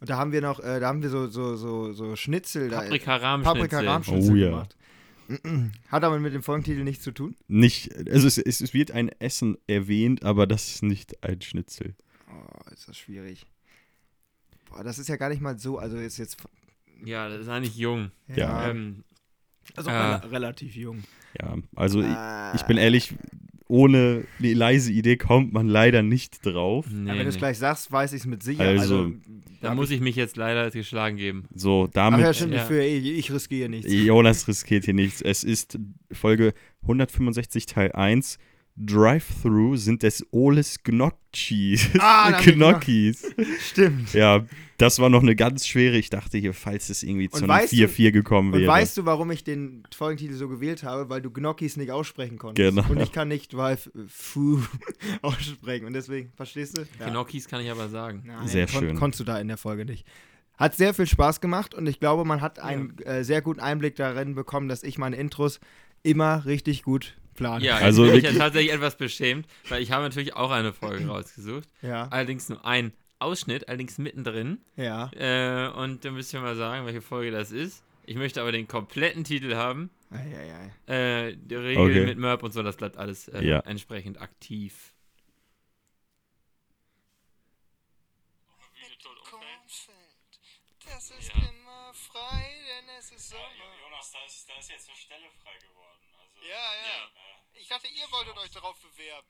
Und 0.00 0.08
da 0.10 0.16
haben 0.18 0.32
wir 0.32 0.40
noch, 0.42 0.60
äh, 0.60 0.80
da 0.80 0.88
haben 0.88 1.02
wir 1.02 1.08
so, 1.10 1.26
so, 1.26 1.56
so, 1.56 1.92
so 1.92 2.16
Schnitzel. 2.16 2.68
da- 2.68 2.80
Paprika-Rahmschnitzel. 2.80 3.60
Paprika-Rahmschnitzel 3.68 4.32
Oh 4.32 4.36
ja. 4.36 4.48
gemacht. 4.50 4.76
Hat 5.88 6.04
aber 6.04 6.18
mit 6.18 6.34
dem 6.34 6.42
Folgentitel 6.42 6.82
nichts 6.82 7.04
zu 7.04 7.12
tun. 7.12 7.36
Nicht, 7.48 7.94
also 8.08 8.26
es, 8.26 8.38
es, 8.38 8.60
es 8.60 8.74
wird 8.74 8.90
ein 8.90 9.08
Essen 9.20 9.56
erwähnt, 9.66 10.24
aber 10.24 10.46
das 10.46 10.68
ist 10.68 10.82
nicht 10.82 11.22
ein 11.24 11.40
Schnitzel. 11.40 11.94
Oh, 12.28 12.70
ist 12.72 12.88
das 12.88 12.96
schwierig. 12.96 13.46
Boah, 14.68 14.84
das 14.84 14.98
ist 14.98 15.08
ja 15.08 15.16
gar 15.16 15.28
nicht 15.28 15.40
mal 15.40 15.58
so, 15.58 15.78
also 15.78 15.96
ist 15.96 16.18
jetzt 16.18 16.36
Ja, 17.04 17.28
das 17.28 17.42
ist 17.42 17.48
eigentlich 17.48 17.76
jung. 17.76 18.10
Ja. 18.28 18.68
Ähm, 18.70 19.04
also 19.76 19.90
rela- 19.90 20.30
relativ 20.30 20.74
jung. 20.76 21.04
Ja, 21.40 21.56
also 21.76 22.00
ich, 22.00 22.06
Ah. 22.06 22.52
ich 22.54 22.62
bin 22.62 22.76
ehrlich, 22.76 23.14
ohne 23.68 24.24
eine 24.40 24.54
leise 24.54 24.90
Idee 24.92 25.16
kommt 25.16 25.52
man 25.52 25.68
leider 25.68 26.02
nicht 26.02 26.44
drauf. 26.44 26.86
nee, 26.90 27.08
Ja, 27.08 27.14
wenn 27.14 27.22
du 27.22 27.28
es 27.28 27.36
gleich 27.38 27.58
sagst, 27.58 27.90
weiß 27.92 28.12
ich 28.14 28.20
es 28.22 28.26
mit 28.26 28.42
Sicherheit. 28.42 28.78
Also, 28.80 29.04
Also, 29.04 29.14
Da 29.60 29.74
muss 29.74 29.90
ich 29.90 30.00
mich 30.00 30.16
jetzt 30.16 30.36
leider 30.36 30.70
geschlagen 30.70 31.16
geben. 31.16 31.44
So, 31.54 31.84
Ach 31.88 31.92
damit 31.92 32.20
ja, 32.20 32.32
stimmt, 32.32 32.54
Ja. 32.54 32.64
für 32.64 32.82
ich, 32.82 33.06
ich 33.06 33.32
riskiere 33.32 33.68
nichts. 33.68 33.92
Jonas 33.92 34.48
riskiert 34.48 34.86
hier 34.86 34.94
nichts. 34.94 35.20
Es 35.20 35.44
ist 35.44 35.78
Folge 36.10 36.54
165 36.82 37.66
Teil 37.66 37.92
1. 37.92 38.38
Drive-Thru 38.86 39.76
sind 39.76 40.02
des 40.02 40.26
Oles 40.30 40.82
Gnocchis. 40.82 41.88
Ah, 41.98 42.40
Gnocchis. 42.42 43.24
Stimmt. 43.60 44.12
Ja, 44.14 44.44
das 44.78 44.98
war 44.98 45.10
noch 45.10 45.22
eine 45.22 45.36
ganz 45.36 45.66
schwere. 45.66 45.96
Ich 45.98 46.08
dachte 46.10 46.38
hier, 46.38 46.54
falls 46.54 46.88
es 46.88 47.02
irgendwie 47.02 47.26
Und 47.28 47.34
zu 47.36 47.44
einem 47.44 47.48
weißt 47.50 47.72
du- 47.72 47.76
4-4 47.76 48.10
gekommen 48.12 48.52
Und 48.54 48.60
wäre. 48.60 48.70
weißt 48.72 48.96
du, 48.96 49.04
warum 49.04 49.30
ich 49.30 49.44
den 49.44 49.82
Folgentitel 49.94 50.34
so 50.34 50.48
gewählt 50.48 50.82
habe? 50.82 51.08
Weil 51.10 51.20
du 51.20 51.30
Gnocchis 51.30 51.76
nicht 51.76 51.90
aussprechen 51.90 52.38
konntest. 52.38 52.74
Genau. 52.76 52.88
Und 52.90 53.00
ich 53.00 53.12
kann 53.12 53.28
nicht 53.28 53.52
Drive 53.52 53.90
Fu 54.08 54.60
aussprechen. 55.22 55.84
Und 55.86 55.92
deswegen, 55.92 56.32
verstehst 56.34 56.78
du? 56.78 56.86
Gnocchis 57.04 57.48
kann 57.48 57.60
ich 57.60 57.70
aber 57.70 57.88
sagen. 57.88 58.22
Nein, 58.26 58.48
Sehr 58.48 58.66
kon 58.66 58.80
schön. 58.80 58.96
Konntest 58.96 59.20
du 59.20 59.24
da 59.24 59.38
in 59.38 59.48
der 59.48 59.56
Folge 59.58 59.84
nicht. 59.84 60.06
Hat 60.56 60.74
sehr 60.76 60.92
viel 60.94 61.06
Spaß 61.06 61.40
gemacht 61.40 61.74
und 61.74 61.86
ich 61.86 62.00
glaube, 62.00 62.24
man 62.26 62.40
hat 62.42 62.58
einen 62.58 62.98
äh, 63.00 63.24
sehr 63.24 63.40
guten 63.40 63.60
Einblick 63.60 63.96
darin 63.96 64.34
bekommen, 64.34 64.68
dass 64.68 64.82
ich 64.82 64.98
meine 64.98 65.16
Intros 65.16 65.58
immer 66.02 66.44
richtig 66.44 66.82
gut 66.82 67.16
plane. 67.40 67.64
Ja, 67.64 67.74
Also 67.76 68.02
also 68.02 68.12
bin 68.12 68.16
ich 68.24 68.24
ja 68.24 68.32
tatsächlich 68.38 68.72
etwas 68.72 68.96
beschämt, 68.96 69.46
weil 69.68 69.82
ich 69.82 69.90
habe 69.90 70.04
natürlich 70.04 70.34
auch 70.34 70.50
eine 70.50 70.72
Folge 70.72 71.06
rausgesucht. 71.08 71.68
Ja, 71.82 72.06
Allerdings 72.10 72.48
nur 72.48 72.64
ein 72.64 72.92
Ausschnitt, 73.18 73.68
allerdings 73.68 73.98
mittendrin. 73.98 74.60
ja. 74.76 75.10
Äh, 75.12 75.68
und 75.72 76.04
dann 76.04 76.14
müsst 76.14 76.32
ihr 76.32 76.40
mal 76.40 76.56
sagen, 76.56 76.86
welche 76.86 77.02
Folge 77.02 77.30
das 77.30 77.50
ist. 77.50 77.82
Ich 78.06 78.16
möchte 78.16 78.40
aber 78.40 78.50
den 78.52 78.66
kompletten 78.66 79.24
Titel 79.24 79.54
haben. 79.54 79.90
Ei, 80.10 80.16
ei, 80.36 80.54
ei. 80.88 80.94
Äh, 81.28 81.36
die 81.36 81.54
Regel 81.54 81.82
Okay. 81.84 82.06
mit 82.06 82.18
Merp 82.18 82.42
und 82.42 82.52
so, 82.52 82.62
das 82.62 82.76
bleibt 82.76 82.96
alles 82.96 83.28
äh, 83.28 83.44
Ja. 83.44 83.60
entsprechend 83.60 84.20
aktiv. 84.20 84.94
Das 90.84 91.10
ist 91.10 91.28
Ja. 91.28 91.48
immer 91.48 91.92
frei, 91.94 92.50
denn 92.68 92.88
es 92.98 93.10
ist 93.12 93.28
Sommer. 93.30 93.42
Jonas, 93.82 94.10
da 94.12 94.18
ist, 94.26 94.48
da 94.48 94.58
ist 94.58 94.70
jetzt 94.70 94.88
eine 94.88 94.96
Stelle 94.98 95.30
frei 95.42 95.56
geworden. 95.58 96.00
Also, 96.18 96.46
Ja, 96.48 96.74
ja. 96.84 97.10
Ich 97.60 97.68
dachte, 97.68 97.88
ihr 97.88 98.10
wolltet 98.10 98.36
euch 98.38 98.50
darauf 98.50 98.78
bewerben. 98.80 99.28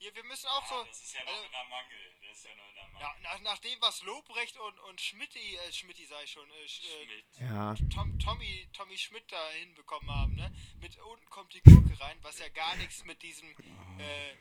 Ihr, 0.00 0.14
wir 0.14 0.24
müssen 0.24 0.46
auch 0.46 0.66
so. 0.68 0.84
Das 0.84 1.00
ist 1.02 1.12
ja 1.14 1.24
noch 1.24 1.32
Also, 1.32 1.44
in 1.44 1.52
der 1.52 1.64
Mangel. 1.64 2.14
Das 2.26 2.38
ist 2.38 2.44
ja 2.44 2.54
noch 2.54 2.68
in 2.68 2.74
der 2.74 2.88
Mangel. 2.88 3.00
ja, 3.00 3.16
nach, 3.22 3.40
nach 3.40 3.58
dem, 3.58 3.80
was 3.80 4.02
Lobrecht 4.02 4.56
und, 4.56 4.78
und 4.80 5.00
Schmidti, 5.00 5.56
äh, 5.56 5.72
Schmidti 5.72 6.06
sei 6.06 6.26
schon, 6.26 6.48
äh, 6.50 6.64
äh, 6.64 7.44
Ja. 7.44 7.74
Tom, 7.92 8.18
Tommy, 8.18 8.68
Tommy 8.72 8.96
Schmidt 8.96 9.30
da 9.30 9.50
hinbekommen 9.50 10.08
haben, 10.10 10.34
ne? 10.36 10.52
Mit 10.80 10.96
unten 10.98 11.28
kommt 11.30 11.52
die 11.52 11.60
Gurke 11.62 11.98
rein, 12.00 12.16
was 12.22 12.38
ja 12.38 12.48
gar 12.48 12.76
nichts 12.76 13.04
mit 13.04 13.20
diesem 13.22 13.50
äh, 13.98 14.34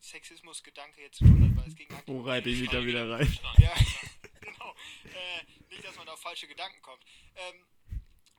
Sexismus-Gedanke 0.00 1.00
jetzt 1.02 1.18
zu 1.18 1.24
tun 1.24 1.50
hat, 1.50 1.56
weil 1.62 1.68
es 1.68 1.76
ging 1.76 1.88
halt 1.94 2.06
Wo 2.08 2.20
reite 2.22 2.48
ich 2.48 2.60
mich 2.60 2.70
da 2.70 2.84
wieder 2.84 3.10
rein? 3.10 3.38
Ja, 3.58 3.74
genau. 4.40 4.74
Äh, 5.04 5.44
nicht, 5.68 5.84
dass 5.84 5.96
man 5.96 6.08
auf 6.08 6.20
falsche 6.20 6.46
Gedanken 6.46 6.80
kommt. 6.80 7.04
Ähm, 7.36 7.66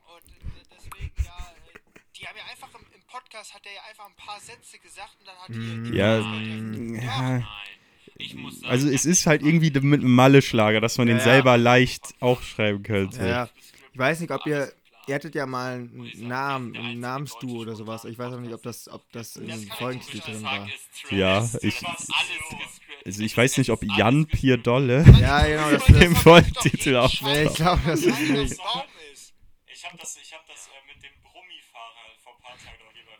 und 0.05 0.29
äh, 0.31 0.63
deswegen, 0.71 1.13
ja, 1.23 1.55
äh, 1.73 1.92
die 2.17 2.25
haben 2.27 2.37
ja 2.37 2.43
einfach 2.51 2.69
im, 2.79 2.85
im 2.95 3.01
Podcast, 3.07 3.53
hat 3.53 3.61
er 3.65 3.73
ja 3.73 3.81
einfach 3.89 4.05
ein 4.05 4.15
paar 4.15 4.39
Sätze 4.39 4.77
gesagt 4.79 5.15
und 5.19 5.27
dann 5.27 5.37
hat 5.37 5.49
die. 5.49 5.97
Ja, 5.97 6.19
ja. 6.19 7.37
ja. 7.37 7.47
Ich 8.15 8.35
muss 8.35 8.59
sagen, 8.59 8.71
Also 8.71 8.89
es 8.89 9.05
ist 9.05 9.25
halt 9.25 9.41
irgendwie 9.41 9.71
mit 9.81 10.01
einem 10.01 10.13
Malle-Schlager, 10.13 10.79
dass 10.81 10.97
man 10.97 11.07
den 11.07 11.17
Ja. 11.17 11.23
selber 11.23 11.57
leicht 11.57 12.13
aufschreiben 12.19 12.83
könnte. 12.83 13.25
Ja, 13.27 13.49
ich 13.91 13.99
weiß 13.99 14.19
nicht, 14.19 14.31
ob 14.31 14.45
ihr. 14.45 14.71
Ihr 15.05 15.15
hattet 15.15 15.35
ja 15.35 15.45
mal 15.45 15.73
einen 15.73 16.13
Namen, 16.29 16.77
ein 16.77 17.01
Namensduo 17.01 17.59
oder 17.59 17.75
sowas. 17.75 18.05
Ich 18.05 18.17
weiß 18.17 18.35
auch 18.35 18.39
nicht, 18.39 18.53
ob 18.53 18.63
das, 18.63 18.87
ob 18.87 19.03
das 19.11 19.35
im 19.35 19.49
Folgentitel 19.71 20.19
drin 20.19 20.43
war. 20.43 20.65
Ja, 21.09 21.45
ich, 21.61 21.83
also 23.05 23.21
ich 23.21 23.35
weiß 23.35 23.57
nicht, 23.57 23.69
ob 23.69 23.83
Jan 23.83 24.27
Pier 24.27 24.55
Dolle 24.55 25.03
Ja, 25.19 25.45
genau, 25.45 25.71
das 25.71 25.89
im 25.89 26.15
Folgentitel 26.15 26.95
auch. 26.95 27.11
Nee, 27.21 27.43
ich 27.43 27.53
glaube, 27.53 27.81
das 27.85 27.99
ist 27.99 28.17
Nein, 28.17 28.31
nicht. 28.31 28.53
Ich 28.53 29.83
habe 29.83 29.97
das, 29.97 30.17
ich 30.23 30.33
hab 30.33 30.47
das 30.47 30.67
äh, 30.67 30.87
mit 30.87 31.03
dem 31.03 31.11
Brummifahrer 31.21 32.07
vor 32.23 32.35
ein 32.37 32.41
paar 32.41 32.57
Tagen 32.57 32.79
noch 32.87 32.95
jemand 32.95 33.19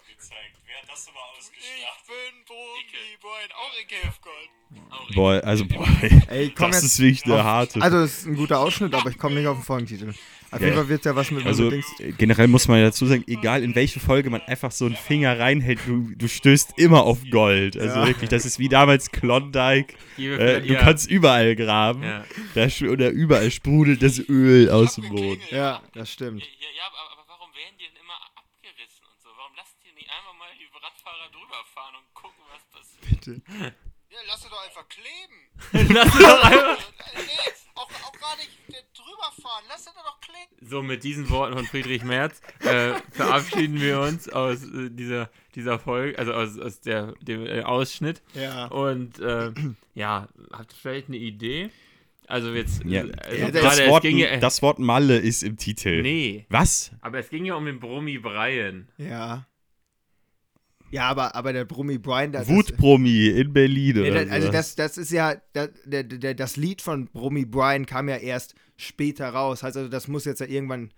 Wer 0.94 1.00
hat 1.00 1.00
das 1.00 1.08
aber 1.08 1.20
Ich 1.34 1.40
ausgeschlachtet? 1.40 2.04
bin 2.08 2.46
Boy, 3.22 3.40
auch 3.56 3.74
in 3.82 3.88
Käfgold. 3.88 4.50
Boah, 5.16 5.42
also 5.44 5.66
boah, 5.66 5.88
Ey, 6.30 6.50
komm 6.50 6.72
das 6.72 6.82
jetzt 6.82 6.94
ist 6.94 7.00
wirklich 7.00 7.26
eine 7.26 7.44
harte. 7.44 7.82
Also, 7.82 7.98
es 8.00 8.20
ist 8.20 8.26
ein 8.28 8.36
guter 8.36 8.60
Ausschnitt, 8.60 8.94
aber 8.94 9.10
ich 9.10 9.18
komme 9.18 9.36
nicht 9.36 9.48
auf 9.48 9.58
den 9.58 9.64
Folgentitel. 9.64 10.14
Auf 10.52 10.62
jeden 10.62 10.76
Fall 10.76 10.88
wird 10.88 11.06
ja 11.06 11.16
was 11.16 11.32
mit 11.32 11.46
Also 11.48 11.72
äh, 11.72 11.82
generell 12.18 12.48
muss 12.48 12.68
man 12.68 12.78
ja 12.78 12.86
dazu 12.86 13.08
sagen, 13.08 13.24
egal 13.26 13.64
in 13.64 13.74
welche 13.74 14.00
Folge 14.00 14.30
man 14.30 14.42
einfach 14.42 14.72
so 14.72 14.86
einen 14.86 14.96
Finger 14.96 15.40
reinhält, 15.40 15.80
du, 15.88 16.12
du 16.16 16.28
stößt 16.28 16.78
immer 16.78 17.04
auf 17.04 17.18
Gold. 17.32 17.76
Also 17.76 18.00
Ja. 18.02 18.08
wirklich, 18.08 18.30
das 18.30 18.46
ist 18.46 18.60
wie 18.60 18.70
damals 18.70 19.10
Klondike. 19.12 19.96
Äh, 20.18 20.62
du 20.62 20.74
ja. 20.74 20.80
kannst 20.80 21.10
überall 21.10 21.56
graben. 21.56 22.04
Ja. 22.04 22.24
Da, 22.54 22.68
oder 22.88 23.10
überall 23.10 23.50
sprudelt 23.50 24.04
das 24.04 24.20
Öl 24.30 24.70
aus 24.70 24.96
dem 24.96 25.10
Boden. 25.10 25.42
Ja, 25.50 25.82
das 25.94 26.12
stimmt. 26.12 26.42
Ja, 26.44 26.48
ja 26.78 26.84
aber, 26.86 27.12
aber 27.14 27.24
warum 27.30 27.50
werden 27.56 27.74
die 27.80 27.86
denn 27.86 27.98
immer 27.98 28.14
abgerissen 28.38 29.06
und 29.10 29.20
so? 29.24 29.30
Warum 29.36 29.54
lasst 29.58 29.74
ihr 29.86 29.94
nicht 29.94 30.10
einmal 30.12 30.36
mal 30.38 30.54
die 30.60 30.70
Radfahrer 30.70 31.32
drüber 31.32 31.66
fahren 31.74 31.96
und 31.98 32.14
gucken, 32.14 32.44
was 32.54 32.62
passiert? 33.26 33.74
Ja, 34.10 34.20
lass 34.28 34.44
es 34.44 34.50
doch 34.50 34.64
einfach 34.64 34.88
kleben. 34.90 35.90
Lass 35.96 36.18
doch 36.20 36.44
einfach. 36.44 36.92
nee, 37.16 37.52
auch, 37.76 37.90
auch 37.90 38.20
gar 38.20 38.36
nicht 38.38 38.52
äh, 38.70 38.84
drüber 38.96 39.32
fahren. 39.42 39.64
Lass 39.68 39.80
es 39.88 39.94
doch 39.94 40.20
kleben. 40.22 40.70
So, 40.70 40.84
mit 40.84 41.04
diesen 41.04 41.30
Worten 41.32 41.56
von 41.56 41.66
Friedrich 41.66 42.04
Merz 42.04 42.40
äh, 42.60 42.94
verabschieden 43.12 43.82
wir 43.82 44.00
uns 44.02 44.30
aus 44.30 44.64
äh, 44.66 44.90
dieser, 44.92 45.32
dieser 45.56 45.80
Folge, 45.80 46.18
also 46.20 46.34
aus, 46.34 46.60
aus 46.60 46.80
der, 46.82 47.14
dem 47.22 47.46
äh, 47.48 47.64
Ausschnitt. 47.64 48.22
Ja. 48.36 48.68
Und 48.68 49.20
äh, 49.20 49.52
ja, 49.96 50.28
habt 50.52 50.74
ihr 50.74 50.78
vielleicht 50.80 51.08
eine 51.08 51.18
Idee? 51.18 51.72
Also 52.28 52.54
jetzt, 52.54 52.84
Ja. 52.86 53.04
äh, 53.06 53.12
also 53.42 53.52
Das, 53.52 53.62
gerade, 53.78 53.88
Wort, 53.90 54.04
ging 54.04 54.18
ja, 54.20 54.38
das 54.38 54.62
Wort 54.62 54.78
Malle 54.80 55.18
ist 55.18 55.42
im 55.42 55.58
Titel. 55.58 56.02
nee, 56.04 56.46
Was? 56.50 56.92
aber 57.02 57.18
es 57.18 57.30
ging 57.30 57.46
ja 57.46 57.56
um 57.56 57.66
den 57.66 57.80
Brummi 57.80 58.20
Brian. 58.20 58.88
Ja. 58.98 59.46
Ja, 60.94 61.10
aber, 61.10 61.36
aber 61.36 61.54
der 61.54 61.66
Brummi 61.66 61.98
Brian, 61.98 62.32
das, 62.32 62.48
Wutpromi 62.48 63.28
in 63.28 63.52
Berlin. 63.52 63.96
Nee, 64.02 64.12
Oder 64.12 64.26
da- 64.26 64.32
also 64.32 64.52
das, 64.52 64.76
das 64.76 64.98
ist 64.98 65.12
ja, 65.12 65.36
da- 65.54 65.68
der, 65.86 66.04
der, 66.04 66.36
das 66.36 66.56
Lied 66.56 66.82
von 66.84 67.08
Brummi 67.08 67.46
Brian 67.46 67.86
kam 67.88 68.08
ja 68.10 68.18
erst 68.18 68.54
später 68.78 69.30
raus. 69.30 69.64
Also 69.64 69.88
das 69.88 70.08
muss 70.08 70.26
jetzt 70.26 70.40
ja 70.40 70.46
irgendwann, 70.46 70.92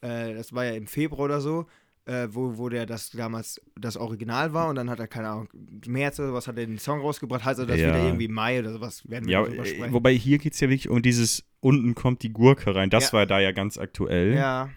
äh, 0.00 0.32
das 0.34 0.54
war 0.54 0.64
ja 0.64 0.72
im 0.72 0.86
Februar 0.86 1.26
oder 1.26 1.40
so, 1.42 1.66
äh, 2.06 2.28
wo, 2.30 2.56
wo 2.56 2.68
der 2.70 2.86
das 2.86 3.10
damals 3.10 3.60
das 3.78 3.96
Original 3.98 4.52
war 4.54 4.68
und 4.70 4.76
dann 4.76 4.88
hat 4.88 4.98
er, 4.98 5.08
keine 5.08 5.28
Ahnung, 5.28 5.48
März 5.86 6.18
oder 6.20 6.32
was 6.32 6.46
hat 6.48 6.56
er 6.58 6.64
den 6.66 6.78
Song 6.78 7.00
rausgebracht, 7.00 7.46
also 7.46 7.66
das 7.66 7.78
Ja. 7.78 7.88
wieder 7.88 8.02
irgendwie 8.04 8.28
Mai 8.28 8.58
oder 8.60 8.72
sowas, 8.72 9.02
werden 9.10 9.26
wir 9.26 9.32
ja, 9.32 9.42
drüber 9.44 9.62
äh, 9.62 9.66
sprechen. 9.66 9.92
wobei 9.92 10.12
hier 10.14 10.38
geht 10.38 10.54
es 10.54 10.60
ja 10.60 10.68
wirklich 10.68 10.88
um 10.88 11.02
dieses, 11.02 11.44
unten 11.60 11.94
kommt 11.94 12.22
die 12.22 12.30
Gurke 12.32 12.74
rein. 12.74 12.88
Das 12.90 13.08
Ja. 13.08 13.12
war 13.18 13.26
da 13.26 13.40
ja 13.40 13.52
ganz 13.52 13.76
aktuell. 13.78 14.34
ja, 14.34 14.70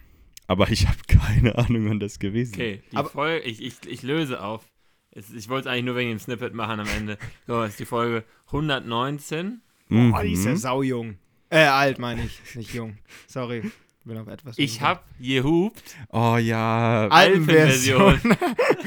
Aber 0.48 0.68
ich 0.70 0.88
habe 0.88 0.98
keine 1.06 1.56
Ahnung, 1.56 1.88
wann 1.88 2.00
das 2.00 2.18
gewesen 2.18 2.54
ist. 2.54 2.56
Okay, 2.58 2.82
die 2.90 2.96
Aber- 2.96 3.08
Folge, 3.10 3.46
ich, 3.46 3.62
ich, 3.62 3.74
ich 3.86 4.02
löse 4.02 4.42
auf. 4.42 4.64
Ich 5.12 5.48
wollte 5.48 5.68
es 5.68 5.72
eigentlich 5.72 5.84
nur 5.84 5.96
wegen 5.96 6.10
dem 6.10 6.18
Snippet 6.18 6.52
machen 6.54 6.80
am 6.80 6.88
Ende. 6.88 7.16
So, 7.46 7.62
ist 7.62 7.78
die 7.78 7.84
Folge 7.84 8.24
119. 8.46 9.60
Mhm. 9.88 10.14
oh, 10.14 10.22
die 10.22 10.32
ist 10.32 10.44
ja 10.44 10.56
saujung. 10.56 11.16
Äh, 11.50 11.60
alt 11.64 11.98
meine 11.98 12.24
ich, 12.24 12.54
nicht 12.56 12.74
jung. 12.74 12.98
Sorry, 13.26 13.70
bin 14.04 14.18
auf 14.18 14.26
etwas. 14.28 14.58
Ich 14.58 14.80
hab 14.82 15.04
gehupt. 15.18 15.96
Oh 16.10 16.36
ja. 16.36 17.08
Alpenversion. 17.08 18.20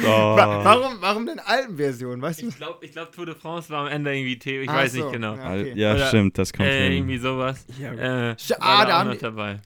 Oh. 0.04 0.08
Wa- 0.36 0.64
Warum, 0.64 0.94
warum 1.02 1.26
denn 1.28 1.38
Alpenversion, 1.40 2.22
weißt 2.22 2.42
du? 2.42 2.48
Ich 2.48 2.56
glaube, 2.58 2.84
ich 2.84 2.92
glaub, 2.92 3.12
Tour 3.12 3.26
de 3.28 3.36
France 3.36 3.70
war 3.70 3.82
am 3.82 3.88
Ende 3.88 4.16
irgendwie 4.16 4.40
Theo. 4.40 4.62
Ich 4.64 4.70
Ach 4.70 4.76
weiß 4.76 4.94
so, 4.94 5.04
nicht 5.04 5.12
genau. 5.12 5.36
ja. 5.36 5.52
Okay. 5.54 5.74
Ja, 5.76 5.94
Oder- 5.94 6.08
stimmt, 6.08 6.38
das 6.40 6.54
kommt 6.54 6.70
Äh, 6.70 6.84
hin. 6.86 6.94
irgendwie 6.94 7.18
sowas. 7.18 7.66
Ja. 7.80 7.92
Äh, 7.92 8.32
Sch- 8.34 8.52
war 8.52 8.58
ah, 8.62 8.86
da 8.86 8.94
auch 8.96 9.00
haben 9.00 9.08
noch 9.10 9.16
die- 9.16 9.22
dabei. 9.22 9.60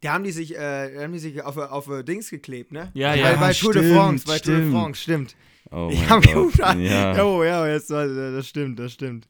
Da 0.00 0.12
haben 0.12 0.24
die 0.24 0.30
sich, 0.30 0.54
äh, 0.56 0.94
da 0.94 1.02
haben 1.02 1.12
die 1.12 1.18
sich 1.18 1.42
auf, 1.42 1.56
auf 1.56 1.88
äh, 1.90 2.02
Dings 2.04 2.30
geklebt, 2.30 2.70
ne? 2.72 2.90
Ja, 2.94 3.10
bei, 3.12 3.18
ja. 3.18 3.36
bei 3.36 3.52
Tour 3.52 3.72
de 3.72 3.82
stimmt, 3.82 3.96
France, 3.96 4.24
bei 4.26 4.38
Tour 4.38 4.54
de 4.54 4.62
stimmt. 4.62 4.72
France, 4.74 5.00
stimmt. 5.02 5.36
Oh 5.70 5.88
ich 5.92 5.98
mein 6.00 6.08
hab 6.10 6.22
Gott. 6.22 6.32
gerufen. 6.32 6.80
Ja. 6.82 7.24
Oh, 7.24 7.42
ja, 7.44 7.66
jetzt, 7.68 7.90
war- 7.90 8.06
das 8.06 8.48
stimmt, 8.48 8.78
das 8.78 8.92
stimmt. 8.92 9.28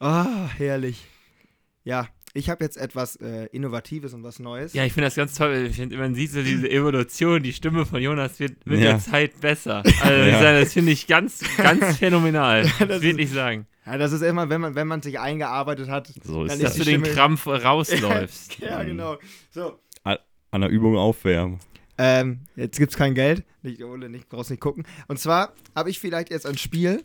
Ah, 0.00 0.48
herrlich. 0.56 1.04
Ja, 1.84 2.08
ich 2.34 2.48
habe 2.48 2.64
jetzt 2.64 2.76
etwas 2.78 3.16
äh, 3.16 3.46
Innovatives 3.52 4.14
und 4.14 4.22
was 4.24 4.38
Neues. 4.38 4.72
Ja, 4.72 4.84
ich 4.84 4.92
finde 4.94 5.06
das 5.08 5.14
ganz 5.16 5.34
toll. 5.34 5.66
Ich 5.70 5.76
find, 5.76 5.92
man 5.96 6.14
sieht 6.14 6.30
so 6.32 6.42
diese 6.42 6.68
Evolution, 6.70 7.42
die 7.42 7.52
Stimme 7.52 7.84
von 7.86 8.00
Jonas 8.00 8.40
wird 8.40 8.64
mit 8.66 8.80
Ja. 8.80 8.92
der 8.92 8.98
Zeit 9.00 9.38
besser. 9.40 9.82
Also 10.00 10.22
ich 10.22 10.28
Ja. 10.32 10.40
sage, 10.42 10.60
das 10.60 10.72
finde 10.72 10.92
ich 10.92 11.06
ganz, 11.06 11.44
ganz 11.58 11.98
phänomenal. 11.98 12.62
Das 12.78 12.88
ist- 12.96 13.02
wirklich 13.02 13.30
sagen. 13.30 13.66
Ja, 13.84 13.98
das 13.98 14.12
ist 14.12 14.22
immer, 14.22 14.48
wenn 14.48 14.60
man, 14.60 14.74
wenn 14.74 14.86
man 14.86 15.02
sich 15.02 15.18
eingearbeitet 15.18 15.88
hat. 15.88 16.06
So 16.22 16.44
ist 16.44 16.52
Dann 16.52 16.60
Dass 16.60 16.76
das. 16.76 16.84
du 16.84 16.84
den 16.84 17.02
Krampf 17.02 17.46
rausläufst. 17.46 18.58
Ja, 18.60 18.82
genau. 18.84 19.18
So. 19.50 19.78
An 20.04 20.60
der 20.60 20.68
Übung 20.70 20.98
aufwärmen. 20.98 21.60
Ähm, 21.96 22.40
jetzt 22.56 22.78
gibt's 22.78 22.96
kein 22.96 23.14
Geld. 23.14 23.42
Nicht, 23.62 23.82
Ole, 23.82 24.10
nicht, 24.10 24.28
brauchst 24.28 24.50
nicht 24.50 24.60
gucken. 24.60 24.84
Und 25.08 25.18
zwar 25.18 25.54
habe 25.74 25.88
ich 25.88 25.98
vielleicht 25.98 26.30
jetzt 26.30 26.44
ein 26.46 26.58
Spiel. 26.58 27.02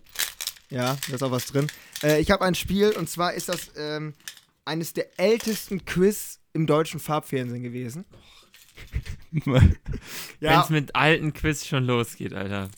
Ja, 0.69 0.97
da 1.07 1.15
ist 1.15 1.23
auch 1.23 1.31
was 1.31 1.45
drin. 1.45 1.67
Äh, 2.03 2.19
ich 2.19 2.29
habe 2.29 2.43
ein 2.43 2.55
Spiel 2.55 2.91
und 2.91 3.09
zwar 3.09 3.33
ist 3.33 3.47
das 3.47 3.71
ähm, 3.77 4.13
eines 4.65 4.91
der 4.91 5.17
ältesten 5.17 5.85
Quiz 5.85 6.41
im 6.51 6.67
deutschen 6.67 6.99
Farbfernsehen 6.99 7.63
gewesen. 7.63 8.03
Wenn 9.31 9.77
Ja, 10.41 10.61
es 10.61 10.69
mit 10.69 10.93
alten 10.95 11.31
Quiz 11.31 11.65
schon 11.65 11.85
losgeht, 11.85 12.33
Alter. 12.33 12.69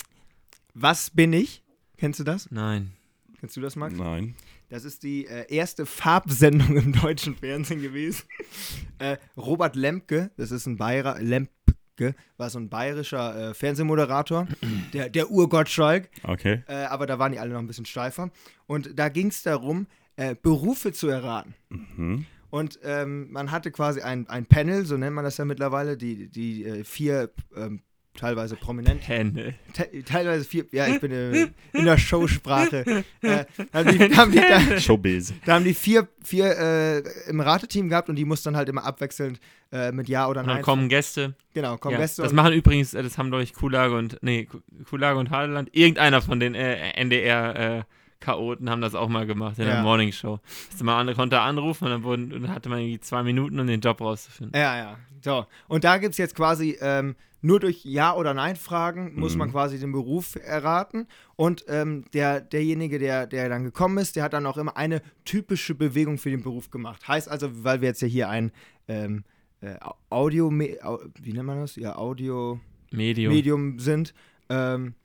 was 0.76 1.10
bin 1.10 1.34
ich? 1.34 1.64
Kennst 1.98 2.20
du 2.20 2.24
das? 2.24 2.52
Nein. 2.52 2.92
Kennst 3.40 3.56
du 3.56 3.62
das, 3.62 3.76
Max? 3.76 3.96
Nein. 3.98 4.36
Das 4.70 4.84
ist 4.84 5.04
die 5.04 5.26
äh, 5.26 5.46
erste 5.54 5.86
Farbsendung 5.86 6.76
im 6.76 6.94
deutschen 6.94 7.36
Fernsehen 7.36 7.82
gewesen. 7.82 8.26
äh, 9.00 9.18
Robert 9.38 9.76
Lemke, 9.76 10.32
das 10.38 10.52
ist 10.52 10.66
ein 10.66 10.78
Bayer, 10.78 11.18
Lemke, 11.20 12.16
war 12.38 12.50
so 12.50 12.60
ein 12.60 12.70
bayerischer 12.70 13.50
äh, 13.50 13.54
Fernsehmoderator, 13.54 14.48
der, 14.94 15.10
der 15.10 15.32
Urgottschalk, 15.32 16.10
Okay. 16.24 16.64
äh, 16.68 16.84
aber 16.86 17.08
da 17.08 17.18
waren 17.20 17.32
die 17.32 17.40
alle 17.40 17.54
noch 17.54 17.60
ein 17.60 17.68
bisschen 17.68 17.86
steifer. 17.86 18.30
Und 18.68 18.98
da 19.00 19.10
ging 19.10 19.28
es 19.28 19.42
darum, 19.44 19.88
äh, 20.16 20.36
Berufe 20.42 20.92
zu 20.92 21.08
erraten. 21.08 21.56
Mhm. 21.70 22.26
Und 22.50 22.80
ähm, 22.84 23.32
man 23.32 23.52
hatte 23.52 23.72
quasi 23.72 24.02
ein, 24.02 24.28
ein 24.28 24.46
Panel, 24.46 24.86
so 24.86 24.98
nennt 24.98 25.16
man 25.16 25.24
das 25.24 25.38
ja 25.38 25.46
mittlerweile, 25.46 25.98
die, 25.98 26.30
die 26.30 26.66
äh, 26.66 26.84
vier 26.84 27.32
ähm, 27.56 27.84
teilweise 28.18 28.56
prominent 28.56 29.02
Panel. 29.02 29.54
te 29.74 30.04
teilweise 30.04 30.44
vier, 30.44 30.66
ja, 30.72 30.88
ich 30.88 31.00
bin 31.00 31.12
äh, 31.12 31.48
in 31.74 31.86
der 31.86 31.98
Showsprache. 31.98 33.04
Äh, 33.22 33.46
haben 33.74 33.90
die, 33.98 34.16
haben 34.16 34.32
die, 34.32 34.40
da, 34.40 34.80
Showbiz. 34.80 35.34
da 35.46 35.56
haben 35.56 35.64
die 35.66 35.74
vier, 35.74 36.08
vier 36.24 36.58
äh, 36.58 37.30
im 37.30 37.40
Rateteam 37.42 37.90
gehabt 37.90 38.10
und 38.10 38.16
die 38.16 38.26
mussten 38.26 38.46
dann 38.50 38.56
halt 38.58 38.70
immer 38.70 38.86
abwechselnd 38.86 39.40
äh, 39.72 39.92
mit 39.92 40.08
Ja 40.10 40.28
oder 40.28 40.42
Und 40.42 40.48
Nein. 40.48 40.56
dann 40.58 40.64
kommen 40.64 40.90
Gäste. 40.90 41.36
genau, 41.54 41.78
kommen 41.78 41.94
ja, 41.94 42.00
Gäste. 42.00 42.22
das 42.22 42.32
und- 42.32 42.36
machen 42.38 42.54
übrigens, 42.54 42.94
äh, 42.94 43.04
das 43.04 43.18
haben, 43.18 43.30
glaube 43.30 43.44
ich, 43.44 43.54
Kulage 43.54 43.96
und, 43.96 44.18
nee, 44.22 44.46
Ku- 44.46 44.62
Kulage 44.90 45.20
und 45.20 45.30
Hadeland, 45.32 45.70
irgendeiner 45.74 46.22
von 46.22 46.40
den 46.40 46.56
äh, 46.56 46.92
NDR-Chaoten 46.94 48.70
haben 48.70 48.82
das 48.82 48.96
auch 48.96 49.10
mal 49.10 49.26
gemacht 49.26 49.60
in 49.60 49.66
Ja. 49.68 49.76
der 49.76 49.84
Morning 49.84 50.12
Show. 50.12 50.40
Dass 50.72 50.82
man 50.82 51.08
an, 51.08 51.16
konnte 51.16 51.40
anrufen 51.40 51.86
und 51.86 51.92
dann, 51.92 52.04
wurden, 52.04 52.34
und 52.34 52.44
dann 52.44 52.54
hatte 52.54 52.70
man 52.70 52.80
irgendwie 52.80 53.00
zwei 53.00 53.24
Minuten, 53.24 53.60
um 53.60 53.68
den 53.68 53.82
Job 53.82 54.02
rauszufinden. 54.02 54.60
ja, 54.60 54.78
ja. 54.78 54.98
So. 55.22 55.46
Und 55.68 55.84
da 55.84 55.98
gibt 55.98 56.14
es 56.14 56.18
jetzt 56.18 56.34
quasi 56.34 56.78
ähm, 56.80 57.16
nur 57.42 57.60
durch 57.60 57.86
Ja 57.86 58.16
oder 58.16 58.34
Nein 58.34 58.56
Fragen 58.56 59.14
muss 59.16 59.36
man 59.36 59.52
quasi 59.52 59.80
den 59.80 59.92
Beruf 59.92 60.36
erraten. 60.36 61.08
Und 61.36 61.66
ähm, 61.68 62.04
der, 62.14 62.42
derjenige, 62.42 63.00
der, 63.00 63.28
der 63.28 63.48
dann 63.50 63.64
gekommen 63.64 63.98
ist, 63.98 64.16
der 64.16 64.24
hat 64.24 64.34
dann 64.34 64.46
auch 64.46 64.58
immer 64.58 64.76
eine 64.76 65.02
typische 65.26 65.76
Bewegung 65.76 66.18
für 66.18 66.30
den 66.30 66.42
Beruf 66.44 66.70
gemacht. 66.70 67.08
Heißt 67.08 67.30
also, 67.30 67.64
weil 67.64 67.82
wir 67.82 67.88
jetzt 67.90 68.02
ja 68.02 68.08
hier 68.08 68.30
ein 68.30 68.52
ähm, 68.88 69.24
äh, 69.62 69.76
Audio, 70.10 70.48
Au- 70.84 71.00
wie 71.22 71.34
nennt 71.34 71.46
man 71.46 71.60
das? 71.62 71.76
Ja, 71.76 71.96
Audio. 71.98 72.60
Medium. 72.92 73.34
Medium 73.34 73.80
sind, 73.80 74.14
ähm, 74.50 74.96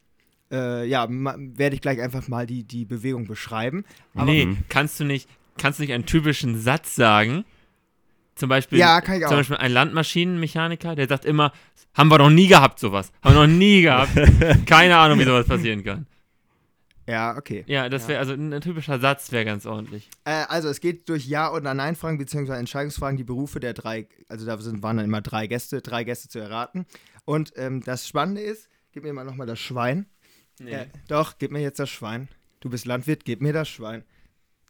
äh, 0.50 0.86
ja, 0.88 1.06
werde 1.10 1.74
ich 1.74 1.82
gleich 1.82 2.00
einfach 2.00 2.28
mal 2.28 2.46
die, 2.46 2.64
die 2.64 2.84
Bewegung 2.84 3.26
beschreiben. 3.26 3.84
Aber 4.14 4.24
nee, 4.24 4.56
kannst 4.68 4.98
du 4.98 5.04
nicht, 5.04 5.28
kannst 5.58 5.78
du 5.78 5.82
nicht 5.82 5.92
einen 5.92 6.06
typischen 6.06 6.58
Satz 6.58 6.94
sagen? 6.94 7.44
Zum 8.34 8.48
Beispiel, 8.48 8.78
Ja, 8.78 9.00
kann 9.00 9.18
ich 9.18 9.24
auch. 9.24 9.28
zum 9.28 9.38
Beispiel 9.38 9.56
ein 9.56 9.72
Landmaschinenmechaniker, 9.72 10.94
der 10.94 11.08
sagt 11.08 11.24
immer, 11.24 11.52
haben 11.94 12.10
wir 12.10 12.18
noch 12.18 12.30
nie 12.30 12.48
gehabt 12.48 12.78
sowas. 12.80 13.12
Haben 13.22 13.34
wir 13.36 13.46
noch 13.46 13.52
nie 13.52 13.82
gehabt. 13.82 14.10
Keine 14.66 14.96
Ahnung, 14.96 15.18
wie 15.18 15.24
sowas 15.24 15.46
passieren 15.46 15.84
kann. 15.84 16.06
Ja, 17.06 17.36
okay. 17.36 17.64
Ja, 17.66 17.88
das 17.88 18.08
wäre, 18.08 18.18
also 18.18 18.32
ein, 18.32 18.52
ein 18.52 18.60
typischer 18.62 18.98
Satz 18.98 19.30
wäre 19.30 19.44
ganz 19.44 19.66
ordentlich. 19.66 20.08
Äh, 20.24 20.44
also 20.48 20.68
es 20.70 20.80
geht 20.80 21.08
durch 21.10 21.26
Ja- 21.26 21.52
oder 21.52 21.74
Nein-Fragen 21.74 22.16
beziehungsweise 22.16 22.58
Entscheidungsfragen 22.58 23.18
die 23.18 23.24
Berufe 23.24 23.60
der 23.60 23.74
drei, 23.74 24.08
also 24.28 24.46
da 24.46 24.56
sind, 24.58 24.82
waren 24.82 24.96
dann 24.96 25.04
immer 25.04 25.20
drei 25.20 25.46
Gäste, 25.46 25.82
drei 25.82 26.04
Gäste 26.04 26.28
zu 26.28 26.38
erraten. 26.38 26.86
Und 27.26 27.52
ähm, 27.56 27.82
das 27.84 28.08
Spannende 28.08 28.40
ist, 28.40 28.68
gib 28.92 29.02
mir 29.02 29.12
mal 29.12 29.24
nochmal 29.24 29.46
das 29.46 29.60
Schwein. 29.60 30.06
Äh, 30.60 30.86
doch, 31.08 31.36
gib 31.38 31.50
mir 31.50 31.60
jetzt 31.60 31.78
das 31.78 31.90
Schwein. 31.90 32.28
Du 32.60 32.70
bist 32.70 32.86
Landwirt, 32.86 33.24
gib 33.24 33.42
mir 33.42 33.52
das 33.52 33.68
Schwein. 33.68 34.04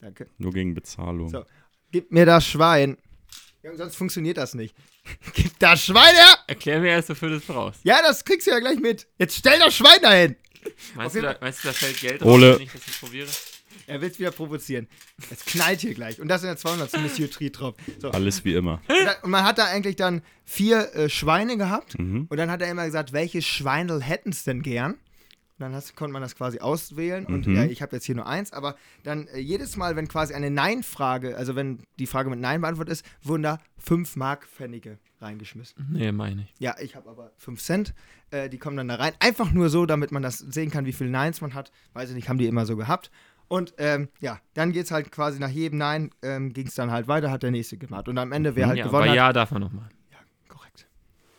Danke. 0.00 0.26
Nur 0.38 0.52
gegen 0.52 0.74
Bezahlung. 0.74 1.28
So. 1.28 1.44
Gib 1.92 2.10
mir 2.10 2.26
das 2.26 2.44
Schwein. 2.46 2.96
Ja, 3.64 3.74
sonst 3.76 3.96
funktioniert 3.96 4.36
das 4.36 4.52
nicht. 4.52 4.76
gib 5.34 5.58
das 5.58 5.86
Schwein 5.86 6.14
her! 6.14 6.38
Erklär 6.46 6.80
mir 6.80 6.90
erst, 6.90 7.08
wofür 7.08 7.30
du 7.30 7.36
es 7.36 7.44
brauchst. 7.44 7.80
Ja, 7.82 8.02
das 8.02 8.22
kriegst 8.22 8.46
du 8.46 8.50
ja 8.50 8.58
gleich 8.58 8.78
mit. 8.78 9.06
Jetzt 9.18 9.36
stell 9.36 9.58
das 9.58 9.74
Schwein 9.74 10.02
dahin! 10.02 10.36
Meinst, 10.94 11.16
du, 11.16 11.22
da, 11.22 11.36
meinst 11.40 11.64
du, 11.64 11.68
da 11.68 11.72
fällt 11.72 11.98
Geld 11.98 12.22
Ole. 12.22 12.50
raus, 12.50 12.58
wenn 12.58 12.66
ich 12.66 12.72
das 12.72 12.86
nicht 12.86 13.00
probiere? 13.00 13.28
Er 13.86 14.00
will 14.00 14.10
es 14.10 14.18
wieder 14.18 14.30
provozieren. 14.30 14.86
Es 15.30 15.44
knallt 15.46 15.80
hier 15.80 15.94
gleich. 15.94 16.20
Und 16.20 16.28
das 16.28 16.42
in 16.42 16.48
der 16.48 16.56
200. 16.56 17.00
Monsieur 17.00 17.30
Tritrop. 17.30 17.78
So. 17.98 18.10
Alles 18.10 18.44
wie 18.44 18.54
immer. 18.54 18.80
Und, 18.88 19.04
da, 19.04 19.14
und 19.22 19.30
man 19.30 19.44
hat 19.44 19.58
da 19.58 19.64
eigentlich 19.64 19.96
dann 19.96 20.22
vier 20.44 20.94
äh, 20.94 21.08
Schweine 21.08 21.56
gehabt. 21.56 21.98
Mhm. 21.98 22.26
Und 22.28 22.36
dann 22.36 22.50
hat 22.50 22.62
er 22.62 22.70
immer 22.70 22.84
gesagt, 22.84 23.12
welche 23.12 23.42
Schweinel 23.42 24.02
hätten 24.02 24.30
es 24.30 24.44
denn 24.44 24.62
gern? 24.62 24.96
Dann 25.58 25.72
hast, 25.72 25.94
konnte 25.94 26.12
man 26.12 26.20
das 26.20 26.34
quasi 26.34 26.58
auswählen. 26.58 27.26
Und 27.26 27.46
Mhm. 27.46 27.54
ja, 27.56 27.64
ich 27.64 27.80
habe 27.80 27.94
jetzt 27.94 28.04
hier 28.06 28.16
nur 28.16 28.26
eins. 28.26 28.52
Aber 28.52 28.74
dann 29.04 29.28
äh, 29.28 29.38
jedes 29.38 29.76
Mal, 29.76 29.94
wenn 29.94 30.08
quasi 30.08 30.34
eine 30.34 30.50
Nein-Frage, 30.50 31.36
also 31.36 31.54
wenn 31.54 31.78
die 31.98 32.06
Frage 32.06 32.28
mit 32.28 32.40
Nein 32.40 32.60
beantwortet 32.60 32.92
ist, 32.92 33.06
wurden 33.22 33.44
da 33.44 33.58
fünf 33.78 34.16
Markpfennige 34.16 34.98
reingeschmissen. 35.20 35.86
Nee, 35.92 36.10
meine 36.10 36.42
ich. 36.42 36.54
Ja, 36.58 36.74
ich 36.80 36.96
habe 36.96 37.08
aber 37.08 37.30
fünf 37.36 37.62
Cent. 37.62 37.94
Äh, 38.30 38.48
die 38.48 38.58
kommen 38.58 38.76
dann 38.76 38.88
da 38.88 38.96
rein. 38.96 39.12
Einfach 39.20 39.52
nur 39.52 39.68
so, 39.70 39.86
damit 39.86 40.10
man 40.10 40.22
das 40.22 40.38
sehen 40.38 40.70
kann, 40.72 40.86
wie 40.86 40.92
viele 40.92 41.10
Neins 41.10 41.40
man 41.40 41.54
hat. 41.54 41.70
Weiß 41.92 42.08
ich 42.08 42.16
nicht, 42.16 42.28
haben 42.28 42.38
die 42.38 42.46
immer 42.46 42.66
so 42.66 42.76
gehabt. 42.76 43.10
Und 43.46 43.74
ähm, 43.78 44.08
ja, 44.20 44.40
dann 44.54 44.72
geht 44.72 44.86
es 44.86 44.90
halt 44.90 45.12
quasi 45.12 45.38
nach 45.38 45.50
jedem 45.50 45.78
Nein, 45.78 46.10
ähm, 46.22 46.52
ging 46.52 46.66
es 46.66 46.74
dann 46.74 46.90
halt 46.90 47.06
weiter, 47.08 47.30
hat 47.30 47.42
der 47.44 47.50
nächste 47.52 47.76
gemacht. 47.76 48.08
Und 48.08 48.18
am 48.18 48.32
Ende, 48.32 48.56
wer 48.56 48.66
halt 48.66 48.78
ja, 48.78 48.86
gewonnen 48.86 49.04
bei 49.04 49.10
hat. 49.10 49.16
Ja 49.16 49.32
darf 49.32 49.50
man 49.52 49.60
nochmal. 49.62 49.88
Korrekt. 50.48 50.88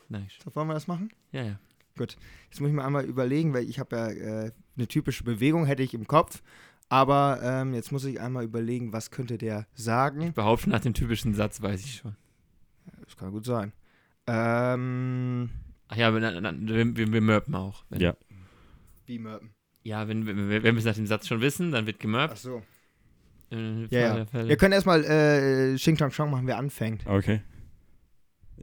Nice. 0.08 0.34
So, 0.43 0.56
wollen 0.56 0.67
wir 0.67 0.75
das 0.75 0.88
machen? 0.88 1.10
Ja, 1.32 1.43
ja. 1.43 1.60
Gut. 1.98 2.18
Jetzt 2.50 2.60
muss 2.60 2.70
ich 2.70 2.76
mir 2.76 2.84
einmal 2.84 3.06
überlegen, 3.06 3.54
weil 3.54 3.70
ich 3.70 3.80
habe 3.80 3.96
ja 3.96 4.10
äh, 4.10 4.52
eine 4.78 4.88
typische 4.88 5.24
Bewegung, 5.24 5.66
hätte 5.66 5.84
ich 5.84 5.94
im 5.94 6.08
Kopf. 6.08 6.42
Aber 6.90 7.40
ähm, 7.42 7.74
jetzt 7.74 7.92
muss 7.92 8.04
ich 8.06 8.20
einmal 8.22 8.44
überlegen, 8.44 8.94
was 8.94 9.10
könnte 9.12 9.38
der 9.38 9.66
sagen. 9.74 10.34
Behaupten 10.34 10.70
nach 10.70 10.82
dem 10.82 10.94
typischen 10.94 11.34
Satz 11.34 11.62
weiß 11.62 11.84
ich 11.84 11.96
schon. 11.98 12.16
Das 13.06 13.18
kann 13.18 13.32
gut 13.32 13.46
sein. 13.46 13.72
Ähm, 14.28 15.50
Ach 15.88 15.96
ja, 15.96 16.14
wir, 16.14 16.22
wir, 16.22 17.14
wir 17.14 17.22
mörpen 17.22 17.56
auch. 17.56 17.86
Wenn, 17.90 18.02
Ja. 18.02 18.16
wie 19.06 19.20
Mörpen. 19.20 19.52
Ja, 19.84 20.08
wenn, 20.08 20.26
wenn, 20.26 20.50
wenn 20.50 20.64
wir 20.64 20.78
es 20.78 20.86
nach 20.86 20.96
dem 20.96 21.06
Satz 21.08 21.28
schon 21.28 21.42
wissen, 21.42 21.72
dann 21.72 21.86
wird 21.86 21.98
Ach 21.98 22.02
gemörpt. 22.02 22.38
so. 22.38 22.62
Äh, 23.52 23.86
Ja, 23.86 24.18
ja. 24.18 24.48
Wir 24.48 24.58
können 24.58 24.74
erstmal 24.74 25.04
äh, 25.06 25.76
Xing 25.76 25.96
Chang 25.96 26.12
Chong 26.12 26.32
machen, 26.32 26.48
wer 26.48 26.58
anfängt. 26.58 27.06
Okay. 27.08 27.42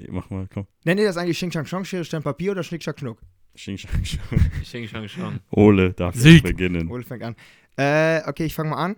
Mach 0.08 0.30
mal, 0.30 0.48
komm. 0.52 0.66
Nennt 0.84 1.00
ihr 1.00 1.06
das 1.06 1.16
eigentlich 1.16 1.36
Xing 1.36 1.50
Chang 1.50 1.64
Chong, 1.64 1.84
Schere, 1.84 2.04
Stein, 2.04 2.22
Papier 2.22 2.52
oder 2.52 2.62
Schnick, 2.62 2.82
Schnack, 2.82 2.98
Schnuck? 2.98 3.20
Xing, 3.54 3.76
Shang, 3.76 4.04
Shang. 4.04 4.20
Xing 4.62 4.88
Shang 4.88 5.08
Shang. 5.08 5.40
Ole 5.50 5.92
darf 5.92 6.14
jetzt 6.14 6.24
Sieg. 6.24 6.42
beginnen. 6.42 6.90
Ole 6.90 7.04
fängt 7.04 7.22
an. 7.22 7.36
Äh, 7.76 8.22
okay, 8.26 8.44
ich 8.44 8.54
fange 8.54 8.70
mal 8.70 8.84
an. 8.84 8.96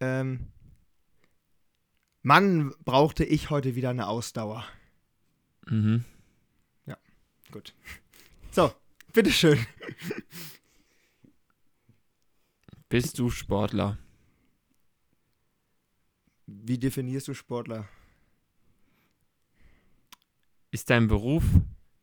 Ähm, 0.00 0.48
Mann, 2.22 2.72
brauchte 2.84 3.24
ich 3.24 3.50
heute 3.50 3.74
wieder 3.74 3.90
eine 3.90 4.06
Ausdauer. 4.06 4.64
Mhm. 5.66 6.04
Gut. 7.52 7.74
So, 8.50 8.72
bitteschön. 9.12 9.58
Bist 12.88 13.18
du 13.18 13.28
Sportler? 13.28 13.98
Wie 16.46 16.78
definierst 16.78 17.28
du 17.28 17.34
Sportler? 17.34 17.86
Ist 20.72 20.88
dein 20.88 21.06
Beruf, 21.06 21.44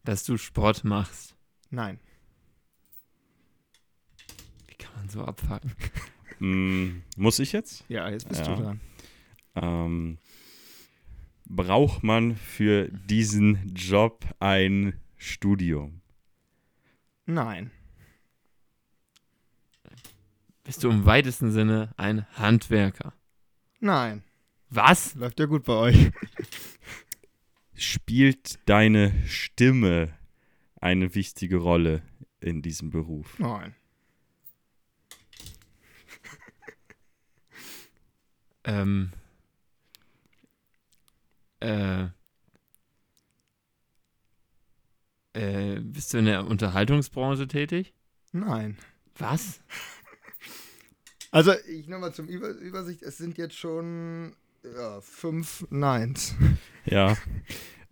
dass 0.05 0.23
du 0.23 0.38
Sport 0.38 0.84
machst? 0.84 1.36
Nein. 1.71 1.99
Wie 4.67 4.75
kann 4.75 4.93
man 4.95 5.10
so 5.10 5.23
abfacken? 5.25 5.73
Mm, 6.41 7.01
muss 7.17 7.39
ich 7.39 7.51
jetzt? 7.51 7.84
Ja, 7.89 8.08
jetzt 8.08 8.29
bist 8.29 8.39
Ja. 8.47 8.55
du 8.55 8.62
dran. 8.63 8.79
Ähm, 9.55 10.17
braucht 11.49 12.01
man 12.01 12.38
für 12.38 12.88
diesen 12.88 13.76
Job 13.76 14.24
ein 14.39 14.97
Studium? 15.17 15.99
Nein. 17.26 17.72
Bist 20.63 20.82
du 20.82 20.89
im 20.89 21.05
weitesten 21.05 21.51
Sinne 21.51 21.93
ein 21.97 22.26
Handwerker? 22.38 23.11
Nein. 23.82 24.24
Was? 24.70 25.15
Läuft 25.15 25.41
ja 25.41 25.45
gut 25.45 25.65
bei 25.65 25.74
euch. 25.74 26.11
Spielt 27.80 28.59
deine 28.67 29.13
Stimme 29.25 30.13
eine 30.82 31.15
wichtige 31.15 31.57
Rolle 31.57 32.01
in 32.41 32.61
diesem 32.61 32.89
Beruf? 32.89 33.39
Nein. 33.39 33.73
Ähm. 38.65 39.11
Äh. 41.61 42.07
Äh, 45.32 45.80
bist 45.80 46.13
du 46.13 46.17
in 46.17 46.25
der 46.25 46.45
Unterhaltungsbranche 46.45 47.47
tätig? 47.47 47.93
Nein. 48.32 48.77
Was? 49.17 49.61
Also, 51.32 51.53
ich 51.67 51.88
nochmal 51.88 52.11
zum 52.11 52.27
Über 52.27 52.49
Übersicht. 52.49 53.03
Es 53.03 53.19
sind 53.19 53.38
jetzt 53.38 53.55
schon 53.55 54.36
ja, 54.64 55.01
fünf 55.01 55.66
Neins. 55.70 56.36
Ja. 56.86 57.18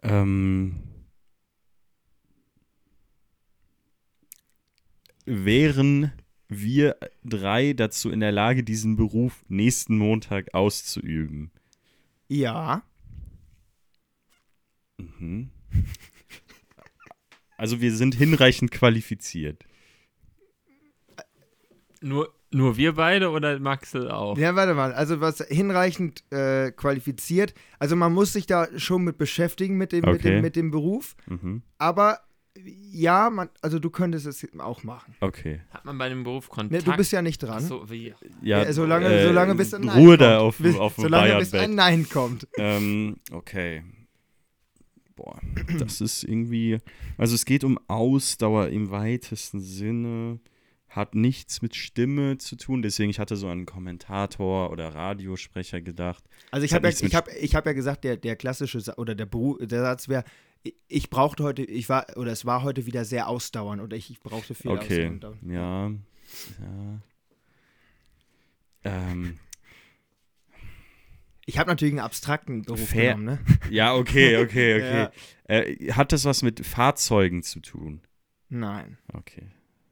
Ähm, 0.01 0.83
wären 5.25 6.11
wir 6.47 6.97
drei 7.23 7.73
dazu 7.73 8.09
in 8.09 8.21
der 8.21 8.31
Lage, 8.31 8.63
diesen 8.63 8.95
Beruf 8.95 9.43
nächsten 9.49 9.97
Montag 9.97 10.53
auszuüben? 10.53 11.51
Ja. 12.27 12.83
Mhm. 14.97 15.51
Also 17.57 17.81
wir 17.81 17.93
sind 17.93 18.15
hinreichend 18.15 18.71
qualifiziert. 18.71 19.65
Nur, 22.01 22.33
nur 22.51 22.77
wir 22.77 22.93
beide 22.93 23.29
oder 23.31 23.59
Maxel 23.59 24.09
auch? 24.09 24.37
Ja, 24.37 24.55
warte 24.55 24.73
mal. 24.73 24.93
Also, 24.93 25.19
was 25.21 25.39
hinreichend 25.47 26.23
äh, 26.31 26.71
qualifiziert. 26.71 27.53
Also, 27.79 27.95
man 27.95 28.13
muss 28.13 28.33
sich 28.33 28.45
da 28.45 28.67
schon 28.77 29.03
mit 29.03 29.17
beschäftigen 29.17 29.77
mit 29.77 29.91
dem, 29.91 30.05
mit 30.05 30.15
Okay. 30.19 30.31
dem, 30.35 30.41
mit 30.41 30.55
dem 30.55 30.71
Beruf. 30.71 31.15
Mhm. 31.27 31.61
Aber 31.77 32.19
ja, 32.91 33.29
man, 33.29 33.49
also 33.61 33.77
du 33.77 33.91
könntest 33.91 34.25
es 34.25 34.47
auch 34.59 34.83
machen. 34.83 35.13
Okay. 35.21 35.61
Hat 35.69 35.85
man 35.85 35.95
bei 35.99 36.09
dem 36.09 36.23
Beruf 36.23 36.49
Kontakt? 36.49 36.87
du 36.87 36.95
bist 36.95 37.11
ja 37.11 37.21
nicht 37.21 37.37
dran. 37.43 37.61
so, 37.63 37.87
wie? 37.89 38.15
Ja, 38.41 38.63
Äh, 38.63 38.73
solange, 38.73 39.05
äh, 39.07 39.27
solange 39.27 39.53
bis 39.53 39.75
ein 39.75 39.81
Nein 39.81 39.97
Ruhe 39.99 40.17
kommt. 40.17 40.21
da 40.21 40.39
auf, 40.39 40.57
bis, 40.57 40.75
auf 40.75 40.95
Solange 40.95 41.37
bis 41.37 41.53
ein. 41.53 41.75
Nein 41.75 42.09
kommt. 42.09 42.47
Ähm, 42.57 43.17
okay. 43.31 43.83
Boah, 45.15 45.39
das 45.79 46.01
ist 46.01 46.23
irgendwie. 46.23 46.77
Also 47.17 47.35
es 47.35 47.45
geht 47.45 47.63
um 47.63 47.79
Ausdauer 47.87 48.69
im 48.69 48.89
weitesten 48.91 49.59
Sinne. 49.59 50.39
Hat 50.89 51.15
nichts 51.15 51.61
mit 51.61 51.75
Stimme 51.75 52.37
zu 52.37 52.55
tun, 52.55 52.81
deswegen 52.81 53.09
ich 53.09 53.19
hatte 53.19 53.35
so 53.35 53.47
an 53.47 53.51
einen 53.59 53.65
Kommentator 53.65 54.71
oder 54.71 54.95
Radiosprecher 54.95 55.81
gedacht. 55.81 56.23
Also 56.49 56.65
ich 56.65 56.73
habe 56.73 56.87
ja, 56.89 56.95
ich 56.99 57.13
hab, 57.15 57.27
ich 57.35 57.55
hab 57.55 57.65
ja 57.65 57.73
gesagt, 57.73 58.03
der, 58.03 58.17
der 58.17 58.35
klassische 58.35 58.79
Sa 58.79 58.93
oder 58.95 59.13
der, 59.13 59.25
Beru 59.25 59.57
der 59.57 59.81
Satz 59.81 60.07
wäre, 60.07 60.23
ich- 60.87 61.09
brauchte 61.09 61.43
heute, 61.43 61.63
ich 61.63 61.87
war, 61.89 62.05
oder 62.15 62.31
es 62.31 62.45
war 62.45 62.63
heute 62.63 62.85
wieder 62.85 63.05
sehr 63.05 63.27
ausdauernd 63.27 63.81
oder 63.81 63.95
ich, 63.97 64.09
ich 64.09 64.19
brauchte 64.21 64.55
viel 64.55 64.71
Okay, 64.71 65.07
ausdauernd. 65.09 65.43
ja. 65.51 65.89
ja. 65.89 67.01
Ähm, 68.83 69.37
Ich 71.45 71.57
habe 71.57 71.69
natürlich 71.69 71.93
einen 71.93 71.99
abstrakten 71.99 72.63
Beruf 72.63 72.89
Fair. 72.89 73.13
genommen, 73.15 73.25
ne? 73.25 73.39
ja, 73.69 73.93
okay, 73.95 74.37
okay, 74.37 74.75
okay. 74.77 75.01
Ja. 75.03 75.11
Äh, 75.55 75.91
hat 75.93 76.11
das 76.11 76.25
was 76.25 76.43
mit 76.43 76.65
Fahrzeugen 76.65 77.43
zu 77.43 77.59
tun? 77.61 78.01
Nein. 78.49 78.97
Okay. 79.13 79.47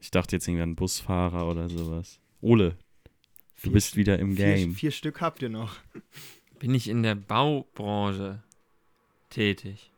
Ich 0.06 0.12
dachte 0.12 0.36
jetzt 0.36 0.48
irgendwie 0.48 0.62
an 0.62 0.76
Busfahrer 0.76 1.48
oder 1.50 1.68
sowas. 1.68 2.20
Ole, 2.40 2.74
du 2.74 2.78
Vier 3.56 3.72
bist 3.72 3.94
St- 3.94 3.96
wieder 3.96 4.20
im 4.20 4.36
Vier, 4.36 4.54
Game. 4.54 4.76
vier 4.76 4.92
Stück 4.92 5.20
habt 5.20 5.42
ihr 5.42 5.50
noch. 5.50 5.78
Bin 6.60 6.76
ich 6.76 6.90
in 6.90 7.02
der 7.02 7.16
Baubranche 7.16 8.44
tätig? 9.32 9.90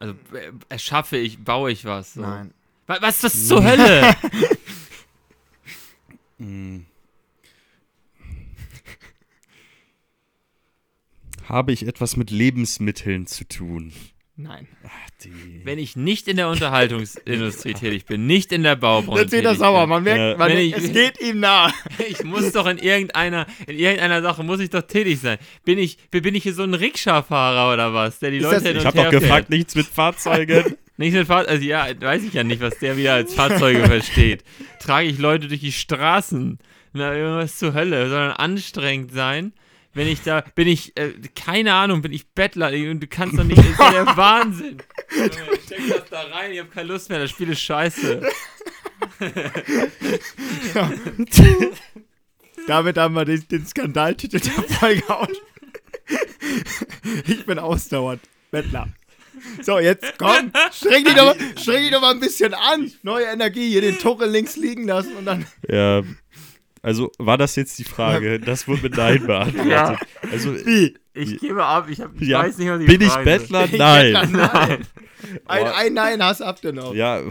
Also 0.00 0.14
äh, 0.32 0.50
erschaffe 0.68 1.16
ich, 1.16 1.44
baue 1.44 1.70
ich 1.70 1.84
was? 1.84 2.14
So. 2.14 2.22
Nein. 2.22 2.52
Wa- 2.88 2.98
Was 3.00 3.22
ist 3.22 3.24
das 3.24 3.46
zur 3.46 3.62
Hölle? 3.62 4.16
Hm. 6.38 6.86
Habe 11.44 11.70
ich 11.72 11.86
etwas 11.86 12.16
mit 12.16 12.32
Lebensmitteln 12.32 13.28
zu 13.28 13.46
tun? 13.46 13.92
Nein. 14.36 14.66
Ach, 14.84 14.90
die. 15.22 15.60
Wenn 15.64 15.78
ich 15.78 15.94
nicht 15.94 16.26
in 16.26 16.36
der 16.36 16.48
Unterhaltungsindustrie 16.48 17.72
tätig 17.74 18.04
bin, 18.06 18.26
nicht 18.26 18.50
in 18.50 18.64
der 18.64 18.74
Baubranche 18.74 19.22
Jetzt 19.22 19.32
wird 19.32 19.44
er 19.44 19.54
sauer, 19.54 19.86
man 19.86 20.02
merkt, 20.02 20.18
Ja. 20.18 20.36
man 20.36 20.50
ich- 20.58 20.74
es 20.76 20.92
geht 20.92 21.20
ihm 21.20 21.38
nah. 21.40 21.72
Ich 22.08 22.24
muss 22.24 22.50
doch 22.50 22.66
in 22.66 22.78
irgendeiner, 22.78 23.46
in 23.68 23.78
irgendeiner 23.78 24.22
Sache 24.22 24.42
muss 24.42 24.58
ich 24.58 24.70
doch 24.70 24.82
tätig 24.82 25.20
sein. 25.20 25.38
Bin 25.64 25.78
ich, 25.78 25.98
bin 26.10 26.34
ich 26.34 26.42
hier 26.42 26.52
so 26.54 26.64
ein 26.64 26.74
Rikscha-Fahrer 26.74 27.72
oder 27.72 27.94
was, 27.94 28.18
der 28.18 28.32
die 28.32 28.38
Ist 28.38 28.42
Leute 28.42 28.54
das- 28.56 28.62
hin 28.64 28.72
und 28.72 28.78
Ich 28.80 28.86
habe 28.86 28.96
doch 28.96 29.10
fährt? 29.10 29.22
gefragt, 29.22 29.50
nichts 29.50 29.74
mit 29.76 29.86
Fahrzeugen. 29.86 30.74
Nicht 30.96 31.12
mit 31.14 31.26
Fahrzeug, 31.26 31.50
also 31.50 31.64
ja, 31.64 31.88
weiß 32.00 32.22
ich 32.22 32.34
ja 32.34 32.44
nicht, 32.44 32.60
was 32.62 32.78
der 32.78 32.96
wieder 32.96 33.14
als 33.14 33.34
Fahrzeuge 33.34 33.84
versteht. 33.84 34.44
Trage 34.78 35.08
ich 35.08 35.18
Leute 35.18 35.48
durch 35.48 35.58
die 35.58 35.72
Straßen? 35.72 36.60
Na, 36.92 37.12
irgendwas 37.16 37.58
zur 37.58 37.74
Hölle. 37.74 38.08
Soll 38.08 38.28
dann 38.28 38.30
anstrengend 38.30 39.10
sein? 39.12 39.52
Wenn 39.94 40.08
ich 40.08 40.22
da, 40.22 40.42
bin 40.56 40.66
ich, 40.66 40.96
äh, 40.96 41.12
keine 41.36 41.72
Ahnung, 41.72 42.02
bin 42.02 42.12
ich 42.12 42.26
Bettler 42.26 42.72
und 42.90 43.00
du 43.00 43.06
kannst 43.06 43.38
doch 43.38 43.44
nicht, 43.44 43.58
das 43.58 43.66
ist 43.66 43.78
ja 43.78 43.90
der 43.92 44.16
Wahnsinn. 44.16 44.82
Junge, 45.16 45.30
Steck 45.64 45.88
das 45.88 46.10
da 46.10 46.22
rein, 46.22 46.50
ich 46.52 46.58
hab 46.58 46.72
keine 46.72 46.88
Lust 46.88 47.08
mehr, 47.08 47.20
das 47.20 47.30
Spiel 47.30 47.50
ist 47.50 47.60
scheiße. 47.60 48.20
Damit 52.66 52.98
haben 52.98 53.14
wir 53.14 53.24
den, 53.24 53.46
den 53.48 53.64
Skandaltitel 53.66 54.40
der 54.40 54.52
Folge 54.52 55.08
aus. 55.08 55.28
Ich 57.26 57.46
bin 57.46 57.58
ausdauernd. 57.58 58.20
Bettler. 58.50 58.88
So, 59.62 59.78
jetzt 59.78 60.14
komm, 60.18 60.52
streng 60.72 61.04
dich, 61.04 61.14
doch 61.14 61.36
mal, 61.36 61.36
streng 61.60 61.82
dich 61.82 61.90
doch 61.90 62.00
mal 62.00 62.12
ein 62.12 62.20
bisschen 62.20 62.54
an. 62.54 62.90
Neue 63.02 63.26
Energie, 63.26 63.68
hier 63.68 63.82
den 63.82 63.98
Tuchel 63.98 64.30
links 64.30 64.56
liegen 64.56 64.86
lassen 64.86 65.14
und 65.16 65.26
dann. 65.26 65.46
ja. 65.68 66.02
Also 66.84 67.10
war 67.16 67.38
das 67.38 67.56
jetzt 67.56 67.78
die 67.78 67.84
Frage? 67.84 68.38
Das 68.38 68.68
wurde 68.68 68.82
mit 68.82 68.96
Nein 68.96 69.26
beantwortet. 69.26 69.70
Ja. 69.70 69.98
Also 70.30 70.54
Wie? 70.66 70.94
Ich 71.14 71.38
gebe 71.40 71.64
ab, 71.64 71.86
ich, 71.88 72.00
hab, 72.00 72.20
ich 72.20 72.28
Ja, 72.28 72.40
weiß 72.40 72.58
nicht, 72.58 72.68
was 72.68 72.80
ich 72.80 72.86
bin 72.86 73.00
ich 73.00 73.08
fragen 73.08 73.24
soll. 73.24 73.38
Bettler? 73.38 73.64
Ich 73.72 73.78
Nein. 73.78 74.12
Bettler, 74.12 74.52
nein. 74.66 74.86
Ein, 75.46 75.66
ein 75.66 75.94
Nein 75.94 76.22
hast 76.22 76.40
habt 76.42 76.62
ihr 76.64 76.72
noch. 76.74 76.92
Ja. 76.94 77.22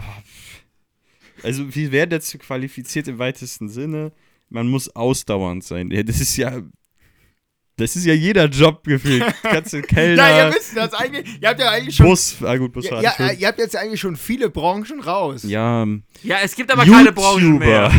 Also 1.44 1.72
wir 1.72 1.92
werden 1.92 2.10
dazu 2.10 2.36
qualifiziert 2.38 3.06
im 3.06 3.20
weitesten 3.20 3.68
Sinne. 3.68 4.10
Man 4.48 4.66
muss 4.68 4.88
ausdauernd 4.96 5.62
sein. 5.62 5.90
Ja, 5.92 6.02
das 6.02 6.20
ist 6.20 6.36
ja. 6.36 6.60
Das 7.76 7.94
ist 7.94 8.06
ja 8.06 8.14
jeder 8.14 8.46
Job 8.46 8.82
gefühlt. 8.84 9.24
Kannst 9.42 9.72
du 9.72 9.82
Kellner, 9.82 10.28
Ja, 10.28 10.46
ihr 10.48 10.54
wisst 10.54 10.76
das 10.76 10.94
eigentlich. 10.94 11.40
Ihr 11.40 11.48
habt 11.48 11.60
ja 11.60 11.70
eigentlich 11.70 11.94
schon. 11.94 12.06
Bus, 12.06 12.36
ah 12.42 12.56
gut, 12.56 12.72
Bus 12.72 12.88
ja, 12.88 13.00
ja, 13.00 13.32
ihr 13.32 13.46
habt 13.48 13.58
jetzt 13.58 13.76
eigentlich 13.76 14.00
schon 14.00 14.16
viele 14.16 14.48
Branchen 14.50 15.00
raus. 15.00 15.42
Ja, 15.44 15.86
Ja, 16.22 16.38
es 16.42 16.56
gibt 16.56 16.72
aber 16.72 16.84
keine 16.84 17.12
Branchen 17.12 17.58
mehr. 17.58 17.92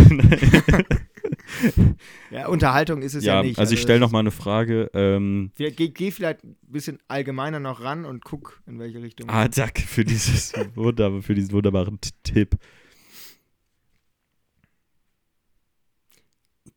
Ja, 2.32 2.48
Unterhaltung 2.48 3.02
ist 3.02 3.14
es 3.14 3.24
ja, 3.24 3.36
ja, 3.38 3.44
nicht. 3.44 3.58
also 3.60 3.74
ich 3.74 3.82
stelle 3.82 4.00
noch 4.00 4.12
mal 4.12 4.20
eine 4.20 4.32
Frage. 4.32 4.90
Ähm, 4.94 5.52
Wir, 5.56 5.72
geh, 5.72 5.90
geh 5.90 6.12
vielleicht 6.12 6.44
ein 6.44 6.56
bisschen 6.64 7.00
allgemeiner 7.08 7.60
noch 7.60 7.82
ran 7.82 8.04
und 8.06 8.24
guck, 8.26 8.62
in 8.68 8.78
welche 8.80 9.02
Richtung. 9.02 9.30
ah, 9.30 9.48
danke 9.48 9.82
für 9.84 10.04
dieses 10.04 10.54
wunderbar, 10.76 11.22
für 11.22 11.36
diesen 11.36 11.52
wunderbaren 11.54 12.00
Tipp. 12.24 12.56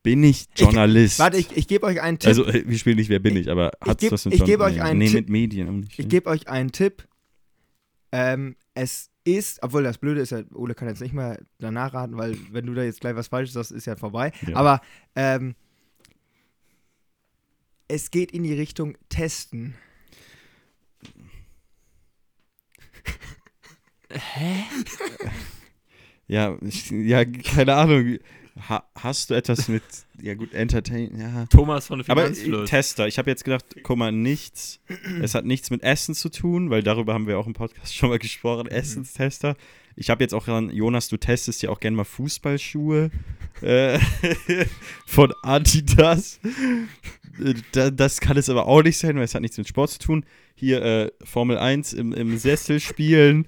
Bin 0.02 0.22
ich 0.22 0.46
Journalist? 0.56 1.18
Warte, 1.18 1.36
ich, 1.38 1.56
ich 1.56 1.66
gebe 1.66 1.84
euch 1.86 2.00
einen 2.00 2.18
Tipp. 2.18 2.28
Also, 2.28 2.46
äh, 2.46 2.62
wir 2.66 2.78
spielen 2.78 2.96
nicht 2.96 3.08
Wer 3.10 3.18
bin 3.18 3.36
ich, 3.36 3.50
aber 3.50 3.72
ich 3.82 3.88
hat's 3.90 4.02
geb- 4.04 4.12
was 4.12 4.24
mit 4.24 4.34
ich 4.34 4.40
geb 4.44 4.60
Journal- 4.60 4.72
euch 4.72 4.82
einen 4.82 4.98
Nee, 4.98 5.06
Tipp. 5.06 5.14
mit 5.14 5.28
Medien 5.28 5.80
nicht. 5.80 5.92
Ich 5.92 5.98
ne? 5.98 6.06
gebe 6.06 6.30
euch 6.30 6.48
einen 6.48 6.72
Tipp. 6.72 7.06
Ähm, 8.12 8.56
es 8.74 9.10
ist, 9.36 9.62
obwohl 9.62 9.82
das 9.82 9.98
Blöde 9.98 10.20
ist 10.20 10.30
ja, 10.30 10.42
Ole 10.54 10.74
kann 10.74 10.88
jetzt 10.88 11.00
nicht 11.00 11.14
mehr 11.14 11.38
danach 11.58 11.94
raten, 11.94 12.16
weil 12.16 12.36
wenn 12.50 12.66
du 12.66 12.74
da 12.74 12.82
jetzt 12.82 13.00
gleich 13.00 13.16
was 13.16 13.28
Falsches 13.28 13.54
sagst, 13.54 13.72
ist 13.72 13.86
ja 13.86 13.96
vorbei. 13.96 14.32
Ja. 14.46 14.56
Aber 14.56 14.80
ähm, 15.14 15.54
es 17.88 18.10
geht 18.10 18.32
in 18.32 18.42
die 18.42 18.54
Richtung 18.54 18.96
Testen. 19.08 19.74
Ja, 26.26 26.58
ich, 26.60 26.90
ja, 26.90 27.24
keine 27.24 27.74
Ahnung. 27.74 28.18
Ha, 28.68 28.84
hast 28.94 29.30
du 29.30 29.34
etwas 29.34 29.68
mit, 29.68 29.82
ja 30.22 30.34
gut, 30.34 30.52
Entertain, 30.52 31.18
ja. 31.18 31.46
Thomas 31.46 31.86
von 31.86 32.00
Aber 32.08 32.24
äh, 32.24 32.34
Finanzfluss. 32.34 32.70
Tester, 32.70 33.06
ich 33.06 33.18
habe 33.18 33.30
jetzt 33.30 33.44
gedacht, 33.44 33.64
guck 33.82 33.96
mal, 33.96 34.10
nichts, 34.10 34.80
es 35.22 35.34
hat 35.34 35.44
nichts 35.44 35.70
mit 35.70 35.82
Essen 35.82 36.14
zu 36.14 36.28
tun, 36.28 36.70
weil 36.70 36.82
darüber 36.82 37.14
haben 37.14 37.26
wir 37.26 37.38
auch 37.38 37.46
im 37.46 37.52
Podcast 37.52 37.94
schon 37.94 38.08
mal 38.08 38.18
gesprochen, 38.18 38.66
Essenstester. 38.66 39.56
Ich 39.96 40.10
habe 40.10 40.22
jetzt 40.22 40.32
auch 40.32 40.44
dran, 40.44 40.70
Jonas, 40.70 41.08
du 41.08 41.16
testest 41.16 41.62
ja 41.62 41.70
auch 41.70 41.80
gerne 41.80 41.96
mal 41.96 42.04
Fußballschuhe 42.04 43.10
äh, 43.62 43.98
von 45.06 45.32
Adidas. 45.42 46.40
Äh, 47.42 47.54
da, 47.72 47.90
das 47.90 48.20
kann 48.20 48.36
es 48.36 48.48
aber 48.48 48.66
auch 48.66 48.82
nicht 48.82 48.98
sein, 48.98 49.16
weil 49.16 49.24
es 49.24 49.34
hat 49.34 49.42
nichts 49.42 49.58
mit 49.58 49.68
Sport 49.68 49.90
zu 49.90 49.98
tun. 49.98 50.24
Hier 50.54 50.82
äh, 50.82 51.10
Formel 51.24 51.58
1 51.58 51.92
im, 51.92 52.12
im 52.12 52.38
Sessel 52.38 52.80
spielen, 52.80 53.46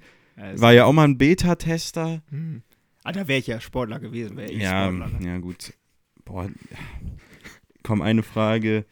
war 0.55 0.73
ja 0.73 0.85
auch 0.85 0.93
mal 0.93 1.03
ein 1.03 1.17
Beta-Tester. 1.17 2.21
Hm. 2.29 2.63
Ah, 3.03 3.11
da 3.11 3.27
wäre 3.27 3.39
ich 3.39 3.47
ja 3.47 3.59
Sportler 3.59 3.99
gewesen, 3.99 4.37
wäre 4.37 4.51
ich 4.51 4.61
Ja, 4.61 4.87
Sportler. 4.91 5.19
Ne? 5.19 5.25
ja, 5.27 5.37
gut. 5.39 5.73
Boah. 6.25 6.49
Komm, 7.83 8.01
eine 8.01 8.23
Frage. 8.23 8.85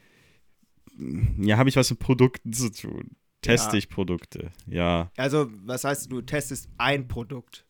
Ja, 1.38 1.56
habe 1.58 1.68
ich 1.68 1.76
was 1.76 1.90
mit 1.90 2.00
Produkten 2.00 2.52
zu 2.52 2.70
tun? 2.72 3.16
Teste 3.42 3.72
Ja. 3.72 3.78
ich 3.78 3.88
Produkte? 3.88 4.50
Ja. 4.66 5.10
Also, 5.16 5.50
was 5.64 5.84
heißt, 5.84 6.10
du 6.12 6.20
testest 6.22 6.68
ein 6.76 7.08
Produkt? 7.08 7.64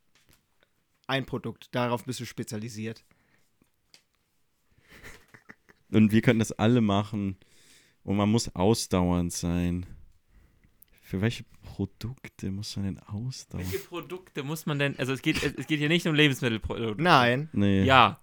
Ein 1.07 1.27
Produkt, 1.27 1.75
darauf 1.75 2.05
bist 2.05 2.21
du 2.21 2.25
spezialisiert. 2.25 3.05
Und 5.93 6.13
wir 6.13 6.23
könnten 6.23 6.39
das 6.41 6.53
alle 6.53 6.81
machen. 6.81 7.37
Und 8.03 8.17
man 8.17 8.31
muss 8.31 8.55
ausdauernd 8.55 9.33
sein. 9.33 9.87
Für 11.11 11.21
welche 11.21 11.43
Produkte 11.65 12.53
muss 12.53 12.77
man 12.77 12.85
denn 12.87 12.99
ausdauern? 13.01 13.65
Welche 13.65 13.85
Produkte 13.85 14.45
muss 14.45 14.65
man 14.67 14.79
denn, 14.79 14.97
also 14.97 15.13
es 15.13 15.23
geht, 15.23 15.43
es 15.43 15.67
geht 15.67 15.81
hier 15.81 15.89
nicht 15.89 16.07
um 16.07 16.15
Lebensmittelprodukte. 16.15 17.03
Nein. 17.03 17.49
Nee. 17.53 17.83
Ja. 17.83 18.21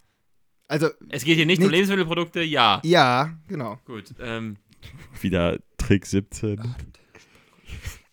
Also, 0.69 0.87
Es 1.09 1.25
geht 1.25 1.35
hier 1.35 1.45
nicht 1.45 1.57
um 1.57 1.63
Nicht- 1.65 1.71
Lebensmittelprodukte, 1.73 2.41
ja. 2.43 2.79
ja, 2.85 3.37
genau. 3.49 3.77
Gut. 3.83 4.05
Ähm, 4.21 4.55
Wieder 5.19 5.59
Trick 5.77 6.05
17. 6.05 6.61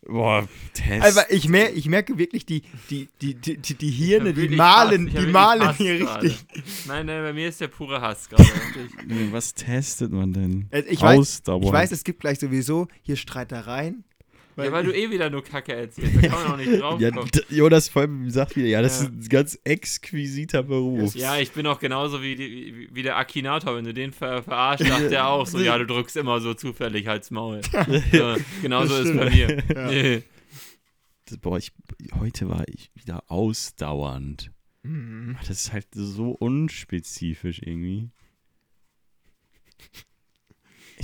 Boah, 0.06 0.46
Test. 0.72 1.02
Also 1.02 1.20
ich, 1.30 1.48
mer 1.48 1.72
ich 1.72 1.86
merke 1.88 2.18
wirklich, 2.18 2.44
die, 2.44 2.62
die, 2.90 3.08
die, 3.22 3.34
die, 3.36 3.56
die, 3.56 3.74
die 3.74 3.90
Hirne, 3.90 4.34
die 4.34 4.48
malen, 4.48 5.06
die 5.06 5.26
malen 5.28 5.68
Hass 5.68 5.76
hier 5.76 5.98
gerade. 5.98 6.26
richtig. 6.26 6.64
Nein, 6.88 7.06
nein, 7.06 7.22
bei 7.22 7.32
mir 7.32 7.48
ist 7.48 7.60
der 7.60 7.68
pure 7.68 8.00
Hass 8.00 8.28
gerade. 8.28 8.44
Was 9.30 9.54
testet 9.54 10.10
man 10.12 10.32
denn? 10.32 10.66
Äh, 10.70 10.80
Ich 10.88 11.00
weiß, 11.00 11.18
Ausdauer. 11.20 11.62
ich 11.62 11.72
weiß, 11.72 11.92
es 11.92 12.02
gibt 12.04 12.20
gleich 12.20 12.38
sowieso 12.40 12.88
hier 13.02 13.16
Streitereien. 13.16 14.04
Ja, 14.56 14.70
weil 14.72 14.84
du 14.84 14.94
eh 14.94 15.10
wieder 15.10 15.30
nur 15.30 15.42
Kacke 15.42 15.74
erzählst. 15.74 16.16
Da 16.16 16.28
kann 16.28 16.42
man 16.42 16.52
auch 16.52 16.56
nicht 16.56 16.72
drauf 16.80 17.00
ja, 17.00 17.10
Jonas 17.48 17.88
vor 17.88 18.02
allem 18.02 18.30
sagt 18.30 18.56
wieder, 18.56 18.68
ja, 18.68 18.82
das 18.82 19.00
Ja. 19.02 19.08
ist 19.08 19.12
ein 19.14 19.28
ganz 19.28 19.58
exquisiter 19.64 20.62
Beruf. 20.62 21.14
Ja, 21.14 21.38
ich 21.38 21.50
bin 21.52 21.66
auch 21.66 21.80
genauso 21.80 22.22
wie, 22.22 22.36
die, 22.36 22.88
wie- 22.92 23.02
der 23.02 23.16
Akinator. 23.16 23.76
Wenn 23.76 23.84
du 23.84 23.92
den 23.94 24.12
ver 24.12 24.42
verarscht, 24.42 24.86
sagt 24.86 25.10
der 25.10 25.26
auch 25.28 25.46
so, 25.46 25.58
ja, 25.58 25.76
du 25.78 25.86
drückst 25.86 26.16
immer 26.16 26.40
so 26.40 26.54
zufällig 26.54 27.06
halt's 27.06 27.30
Maul. 27.30 27.60
So, 28.12 28.36
genauso 28.62 28.96
ist 28.96 29.16
bei 29.16 29.30
mir. 29.30 29.62
Nee. 29.88 30.22
Das- 31.26 31.38
Boah, 31.38 31.58
ich, 31.58 31.72
heute 32.18 32.48
war 32.48 32.64
ich 32.68 32.90
wieder 32.94 33.24
ausdauernd. 33.28 34.50
Mhm. 34.82 35.36
Das 35.40 35.50
ist 35.50 35.72
halt 35.72 35.86
so 35.94 36.30
unspezifisch 36.30 37.60
irgendwie. 37.62 38.10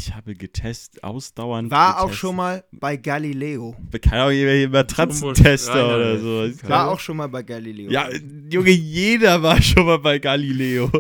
Ich 0.01 0.15
habe 0.15 0.35
getestet, 0.35 1.05
ausdauernd. 1.05 1.71
War 1.71 1.99
auch 1.99 2.05
getestet. 2.05 2.21
schon 2.21 2.37
mal 2.37 2.65
bei 2.73 2.97
Galileo. 2.97 3.77
Kann 4.01 4.21
auch 4.21 4.31
jemand 4.31 4.73
Matratzentester 4.73 5.79
Jumbo 5.79 5.95
oder 5.95 6.19
so. 6.19 6.69
War 6.69 6.89
auch 6.91 6.99
schon 6.99 7.19
mal 7.19 7.29
bei 7.29 7.43
Galileo. 7.43 7.91
Ja, 7.91 8.09
Junge, 8.51 8.71
jeder 8.71 9.43
war 9.43 9.61
schon 9.61 9.85
mal 9.85 9.99
bei 9.99 10.19
Galileo. 10.19 10.91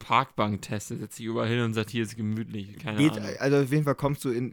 Parkbank-Teste, 0.00 0.98
setzt 0.98 1.18
sich 1.18 1.26
überall 1.26 1.48
hin 1.48 1.60
und 1.60 1.74
sagt, 1.74 1.90
hier 1.90 2.02
ist 2.02 2.16
gemütlich. 2.16 2.76
Keine 2.78 2.98
Geht, 2.98 3.12
Ahnung. 3.12 3.30
also 3.38 3.56
auf 3.58 3.70
jeden 3.70 3.84
Fall 3.84 3.94
kommst 3.94 4.24
du 4.24 4.30
in 4.30 4.52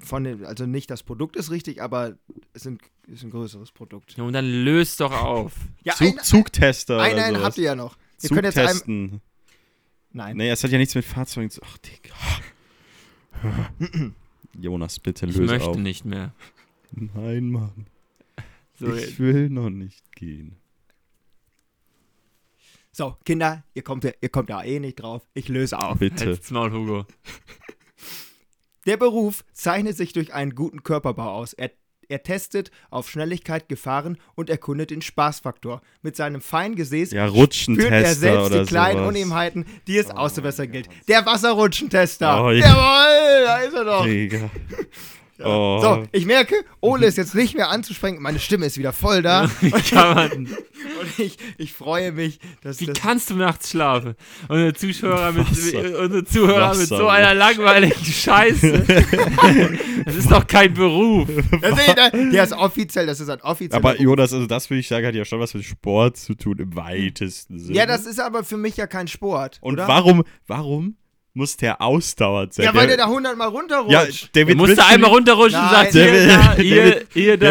von 0.00 0.24
dem, 0.24 0.44
also 0.44 0.66
nicht 0.66 0.90
das 0.90 1.02
Produkt 1.02 1.36
ist 1.36 1.50
richtig, 1.50 1.82
aber 1.82 2.16
es 2.52 2.62
sind, 2.62 2.80
ist 3.06 3.22
ein 3.22 3.30
größeres 3.30 3.72
Produkt. 3.72 4.16
Ja, 4.16 4.24
und 4.24 4.32
dann 4.32 4.46
löst 4.46 5.00
doch 5.00 5.12
auf. 5.12 5.52
Ja, 5.82 5.94
Zug, 5.94 6.24
Zugtester 6.24 7.00
ein, 7.00 7.14
oder 7.14 7.24
einen 7.24 7.36
sowas. 7.36 7.46
habt 7.46 7.58
ihr 7.58 7.64
ja 7.64 7.74
noch. 7.74 7.96
Ihr 8.22 8.30
könnt 8.30 8.44
jetzt 8.44 8.58
einem. 8.58 9.20
Nein. 10.14 10.36
Nee, 10.38 10.48
es 10.48 10.64
hat 10.64 10.70
ja 10.70 10.78
nichts 10.78 10.94
mit 10.94 11.04
Fahrzeugen 11.04 11.50
zu. 11.50 11.60
Ach, 11.62 11.76
Digga. 11.78 12.14
Jonas, 14.58 14.98
bitte 15.00 15.26
Ich 15.26 15.36
löse 15.36 15.52
möchte 15.52 15.68
auf. 15.70 15.76
nicht 15.76 16.04
mehr. 16.06 16.32
Nein, 16.92 17.50
Mann. 17.50 17.86
So, 18.78 18.94
ich 18.94 19.18
will 19.18 19.50
noch 19.50 19.68
nicht 19.70 20.10
gehen. 20.16 20.56
So, 22.92 23.16
Kinder, 23.24 23.64
ihr 23.74 23.82
kommt, 23.82 24.04
ja, 24.04 24.12
ihr 24.20 24.28
kommt 24.28 24.48
ja 24.48 24.62
eh 24.62 24.78
nicht 24.78 24.96
drauf. 24.96 25.22
Ich 25.34 25.48
löse 25.48 25.78
auf. 25.78 25.98
Bitte. 25.98 26.26
Halt's 26.26 26.50
Maul, 26.52 26.70
Hugo. 26.72 27.06
Der 28.86 28.96
Beruf 28.96 29.44
zeichnet 29.52 29.96
sich 29.96 30.12
durch 30.12 30.32
einen 30.32 30.54
guten 30.54 30.82
Körperbau 30.84 31.32
aus. 31.32 31.52
Er, 31.54 31.72
er 32.08 32.22
testet 32.22 32.70
auf 32.90 33.08
Schnelligkeit, 33.08 33.68
Gefahren 33.68 34.18
und 34.34 34.50
erkundet 34.50 34.90
den 34.90 35.02
Spaßfaktor. 35.02 35.80
Mit 36.02 36.16
seinem 36.16 36.40
feinen 36.40 36.76
Gesäß 36.76 37.12
Ja, 37.12 37.28
spürt 37.28 37.90
er 37.90 38.14
selbst 38.14 38.46
oder 38.46 38.60
die 38.60 38.68
kleinen 38.68 38.98
sowas. 38.98 39.08
Unebenheiten, 39.08 39.66
die 39.86 39.98
es 39.98 40.10
auszubessern 40.10 40.70
gilt. 40.70 40.88
Der 41.08 41.24
Wasserrutschentester. 41.26 42.44
Oh, 42.44 42.50
ja. 42.50 42.66
Jawohl, 42.66 43.44
da 43.44 43.56
ist 43.58 43.74
er 43.74 43.84
doch. 43.84 44.04
Digga. 44.04 44.50
Oh. 45.42 45.80
So, 45.82 46.04
ich 46.12 46.26
merke, 46.26 46.54
Ole 46.80 47.06
ist 47.06 47.16
jetzt 47.18 47.34
nicht 47.34 47.56
mehr 47.56 47.68
anzusprechen. 47.68 48.22
Meine 48.22 48.38
Stimme 48.38 48.66
ist 48.66 48.78
wieder 48.78 48.92
voll 48.92 49.20
da. 49.22 49.50
Wie 49.60 49.70
kann 49.70 50.14
man, 50.14 50.30
Und 51.00 51.18
ich, 51.18 51.38
ich 51.58 51.72
freue 51.72 52.12
mich, 52.12 52.38
dass 52.62 52.80
wie 52.80 52.86
das. 52.86 52.98
kannst 53.00 53.30
du 53.30 53.34
nachts 53.34 53.70
schlafen? 53.70 54.14
Unsere 54.48 54.74
Zuschauer 54.74 55.32
mit, 55.32 55.50
Wasser. 55.50 55.98
unsere 56.00 56.24
Zuhörer 56.24 56.70
mit 56.70 56.82
Wasser. 56.82 56.96
so 56.98 57.08
einer 57.08 57.34
langweiligen 57.34 58.04
Scheiße. 58.04 58.84
das 60.04 60.14
ist 60.16 60.30
doch 60.30 60.46
kein 60.46 60.72
Beruf. 60.74 61.28
Das 61.60 61.78
ist, 61.78 61.96
der, 61.96 62.10
der 62.10 62.44
ist 62.44 62.52
offiziell, 62.52 63.06
das 63.06 63.20
ist 63.20 63.28
ein 63.28 63.40
offizieller. 63.40 63.76
Aber 63.76 63.92
Beruf. 63.92 64.04
Jonas, 64.04 64.32
also 64.32 64.46
das 64.46 64.70
würde 64.70 64.80
ich 64.80 64.88
sagen, 64.88 65.06
hat 65.06 65.14
ja 65.14 65.24
schon 65.24 65.40
was 65.40 65.54
mit 65.54 65.64
Sport 65.64 66.16
zu 66.16 66.34
tun, 66.34 66.58
im 66.58 66.76
weitesten 66.76 67.58
Sinne. 67.58 67.76
Ja, 67.76 67.86
das 67.86 68.06
ist 68.06 68.20
aber 68.20 68.44
für 68.44 68.56
mich 68.56 68.76
ja 68.76 68.86
kein 68.86 69.08
Sport. 69.08 69.58
Und 69.62 69.74
oder? 69.74 69.88
warum, 69.88 70.22
warum 70.46 70.96
muss 71.34 71.56
der 71.56 71.80
ausdauernd 71.80 72.54
sein? 72.54 72.64
Ja, 72.66 72.74
weil 72.74 72.86
der 72.86 72.96
da 72.96 73.06
hundertmal 73.08 73.48
runterrutscht. 73.48 73.90
ja, 73.92 74.28
der 74.34 74.42
Du 74.44 74.48
wird 74.48 74.58
musst 74.58 74.78
da 74.78 74.82
literally- 74.82 74.94
einmal 74.94 75.10
runterrutschen 75.10 75.58
und 75.60 75.66
Nein. 75.66 75.74
sagst, 75.74 75.94
Der 75.94 76.04
hier, 76.04 76.12
wird- 76.12 76.30
da, 76.30 76.54
der 76.54 76.64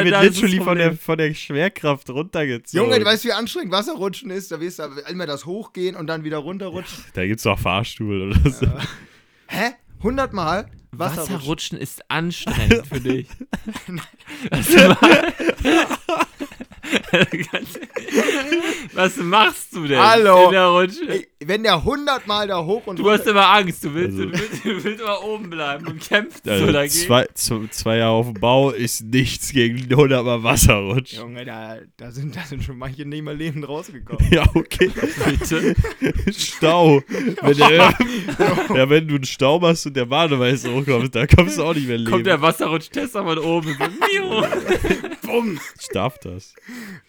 wird- 0.05 0.13
Der 0.13 0.23
literally 0.23 0.59
von 0.61 0.77
der, 0.77 0.93
von 0.97 1.17
der 1.17 1.33
Schwerkraft 1.33 2.09
runtergezogen. 2.09 2.83
Junge, 2.85 2.99
du 2.99 3.05
weißt, 3.05 3.25
wie 3.25 3.31
anstrengend 3.33 3.71
Wasserrutschen 3.71 4.29
ist. 4.31 4.51
Da 4.51 4.59
wirst 4.59 4.79
du 4.79 4.83
immer 5.09 5.25
das 5.25 5.45
Hochgehen 5.45 5.95
und 5.95 6.07
dann 6.07 6.23
wieder 6.23 6.37
runterrutschen. 6.37 7.03
Da 7.13 7.25
gibt's 7.25 7.43
doch 7.43 7.59
Fahrstuhl 7.59 8.29
oder 8.31 8.49
so. 8.51 8.65
Hä? 9.47 9.71
Hundertmal? 10.01 10.65
Wasserrutschen. 10.99 11.35
Wasserrutschen 11.35 11.77
ist 11.79 12.01
anstrengend 12.09 12.87
für 12.87 12.99
dich. 13.01 13.27
Was, 14.49 14.75
ma- 14.75 14.97
Was 18.93 19.17
machst 19.17 19.75
du 19.75 19.87
denn 19.87 19.97
Hallo. 19.99 20.45
in 20.45 20.51
der 20.51 20.65
Rutsche? 20.67 21.07
Ey, 21.09 21.27
wenn 21.45 21.63
der 21.63 21.83
hundertmal 21.83 22.47
da 22.47 22.63
hoch 22.63 22.85
und 22.85 22.99
Du 22.99 23.09
hast 23.09 23.25
immer 23.27 23.47
Angst, 23.49 23.83
du 23.83 23.93
willst, 23.93 24.17
Also- 24.19 24.29
du 24.29 24.31
willst, 24.39 24.65
du 24.65 24.83
willst 24.83 25.01
immer 25.01 25.23
oben 25.23 25.49
bleiben 25.49 25.87
und 25.87 25.99
kämpfst 26.01 26.45
so 26.45 26.51
Also 26.51 26.71
dagegen. 26.71 26.93
zwei, 26.93 27.25
zwei, 27.33 27.67
zwei 27.71 27.97
Jahre 27.97 28.11
auf 28.13 28.25
dem 28.27 28.35
Bau 28.39 28.69
ist 28.71 29.01
nichts 29.05 29.51
gegen 29.51 29.77
100 29.89 30.23
Mal 30.23 30.43
Wasserrutsch. 30.43 31.13
Junge, 31.13 31.43
da, 31.45 31.77
da, 31.97 32.11
sind, 32.11 32.35
da 32.35 32.41
sind 32.43 32.63
schon 32.63 32.77
manche 32.77 33.05
nicht 33.05 33.23
mal 33.23 33.35
lebend 33.35 33.67
rausgekommen. 33.67 34.23
Ja, 34.33 34.43
okay. 34.53 34.91
Bitte. 35.25 35.75
Stau. 36.31 37.01
Wenn 37.41 37.57
der, 37.57 37.71
ja, 37.71 38.89
wenn 38.89 39.07
du 39.07 39.15
einen 39.15 39.25
Stau 39.25 39.59
machst 39.59 39.85
und 39.85 39.95
der 39.95 40.05
Badeweise 40.05 40.71
hochkommt, 40.87 41.15
da 41.15 41.27
kommst 41.27 41.57
du 41.57 41.63
auch 41.63 41.73
nicht 41.73 41.87
mehr 41.87 41.97
leben. 41.97 42.11
Kommt 42.11 42.25
der 42.25 42.41
Wasserrutschtester 42.41 43.23
von 43.23 43.37
oben. 43.37 43.75
Miau. 43.77 44.45
Bumm. 45.21 45.59
ich 45.79 45.87
darf 45.89 46.19
das. 46.19 46.53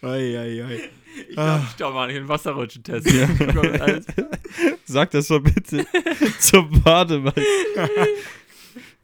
Ei, 0.02 0.38
ei, 0.38 0.64
ei. 0.64 0.80
Ich 1.28 1.36
darf 1.36 1.62
nicht 1.62 1.80
doch 1.80 1.94
mal 1.94 2.08
einen 2.08 2.28
Wasserrutschentest. 2.28 3.06
Kommt 3.38 3.80
alles. 3.80 4.06
Sag 4.84 5.10
das 5.12 5.28
doch 5.28 5.40
bitte 5.40 5.86
zum 6.38 6.82
Badeweise. 6.82 7.46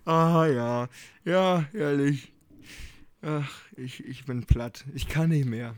Ah, 0.05 0.47
ja. 0.47 0.89
Ja, 1.25 1.64
ehrlich. 1.73 2.33
Ach, 3.23 3.51
ich, 3.77 4.05
ich 4.05 4.25
bin 4.25 4.45
platt. 4.45 4.85
Ich 4.95 5.09
kann 5.09 5.31
nicht 5.31 5.47
mehr. 5.47 5.75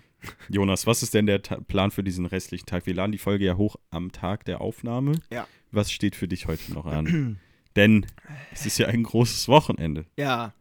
Jonas, 0.49 0.87
was 0.87 1.03
ist 1.03 1.15
denn 1.15 1.27
der 1.27 1.43
Ta 1.43 1.57
Plan 1.61 1.91
für 1.91 2.05
diesen 2.05 2.27
restlichen 2.27 2.67
Tag? 2.67 2.87
Wir 2.87 2.95
laden 2.95 3.13
die 3.13 3.19
Folge 3.19 3.45
ja 3.45 3.57
hoch 3.57 3.77
am 3.91 4.13
Tag 4.13 4.45
der 4.45 4.61
Aufnahme. 4.61 5.13
Ja. 5.31 5.47
Was 5.73 5.91
steht 5.91 6.15
für 6.15 6.29
dich 6.29 6.47
heute 6.47 6.73
noch 6.73 6.87
an? 6.87 7.41
Denn 7.77 8.07
es 8.53 8.67
ist 8.67 8.79
ja 8.79 8.89
ein 8.89 9.03
großes 9.03 9.49
Wochenende. 9.49 10.07
Ja, 10.17 10.53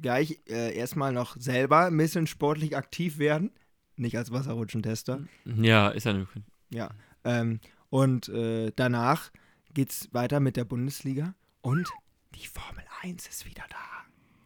gleich 0.00 0.40
äh, 0.48 0.74
erstmal 0.74 1.12
noch 1.12 1.36
selber 1.38 1.86
ein 1.86 1.96
bisschen 1.96 2.26
sportlich 2.26 2.76
aktiv 2.76 3.18
werden. 3.18 3.50
Nicht 3.96 4.16
als 4.16 4.30
Wasserrutschentester. 4.30 5.20
Ja, 5.44 5.88
ist 5.88 6.06
eine. 6.06 6.26
Ja. 6.70 6.90
Ähm, 7.24 7.60
und 7.90 8.28
äh, 8.28 8.72
danach 8.76 9.30
geht's 9.74 10.08
weiter 10.12 10.40
mit 10.40 10.56
der 10.56 10.64
Bundesliga 10.64 11.34
und 11.62 11.88
die 12.34 12.46
Formel 12.46 12.84
1 13.02 13.26
ist 13.26 13.46
wieder 13.46 13.64
da. 13.70 13.76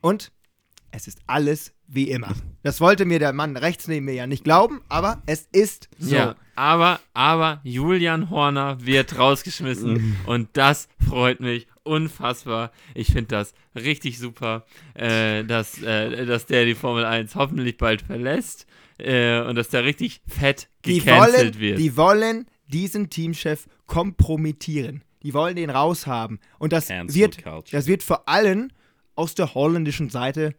Und 0.01 0.33
es 0.93 1.09
ist 1.09 1.21
alles 1.27 1.73
wie 1.89 2.11
immer. 2.11 2.33
Das 2.63 2.81
wollte 2.81 3.05
mir 3.05 3.19
der 3.19 3.33
Mann 3.33 3.57
rechts 3.57 3.89
neben 3.89 4.07
mir 4.07 4.15
ja 4.15 4.27
nicht 4.27 4.45
glauben, 4.45 4.81
aber 4.89 5.23
es 5.27 5.49
ist 5.53 5.89
so. 5.99 6.15
Ja, 6.15 6.37
aber, 6.55 7.01
aber 7.15 7.61
Julian 7.65 8.31
Horner 8.31 8.79
wird 8.85 9.19
rausgeschmissen 9.19 10.17
und 10.27 10.51
das 10.53 10.89
freut 11.07 11.41
mich 11.41 11.67
unfassbar. 11.83 12.71
Ich 12.95 13.09
finde 13.09 13.29
das 13.29 13.55
richtig 13.75 14.19
super, 14.19 14.65
äh, 14.95 15.45
dass, 15.45 15.83
äh, 15.83 16.25
dass 16.27 16.47
der 16.47 16.67
die 16.67 16.75
Formel 16.75 17.05
1 17.05 17.35
hoffentlich 17.35 17.79
bald 17.79 18.03
verlässt 18.03 18.67
äh, 18.99 19.41
und 19.41 19.57
dass 19.57 19.69
der 19.69 19.85
richtig 19.85 20.21
fett 20.29 20.69
Die 20.85 21.01
gecancelt 21.01 21.55
wollen, 21.55 21.61
wird. 21.61 21.79
die 21.79 21.97
wollen 21.97 22.47
diesen 22.69 23.11
Teamchef 23.11 23.67
kompromittieren. 23.87 25.03
Die 25.23 25.35
wollen 25.35 25.57
den 25.57 25.71
raushaben. 25.71 26.41
Und 26.59 26.73
das 26.73 26.89
Cancel 26.89 27.15
wird, 27.15 27.39
das 27.73 27.87
wird 27.87 28.03
vor 28.03 28.29
allem 28.29 28.71
aus 29.15 29.35
der 29.35 29.55
holländischen 29.55 30.11
Seite 30.11 30.55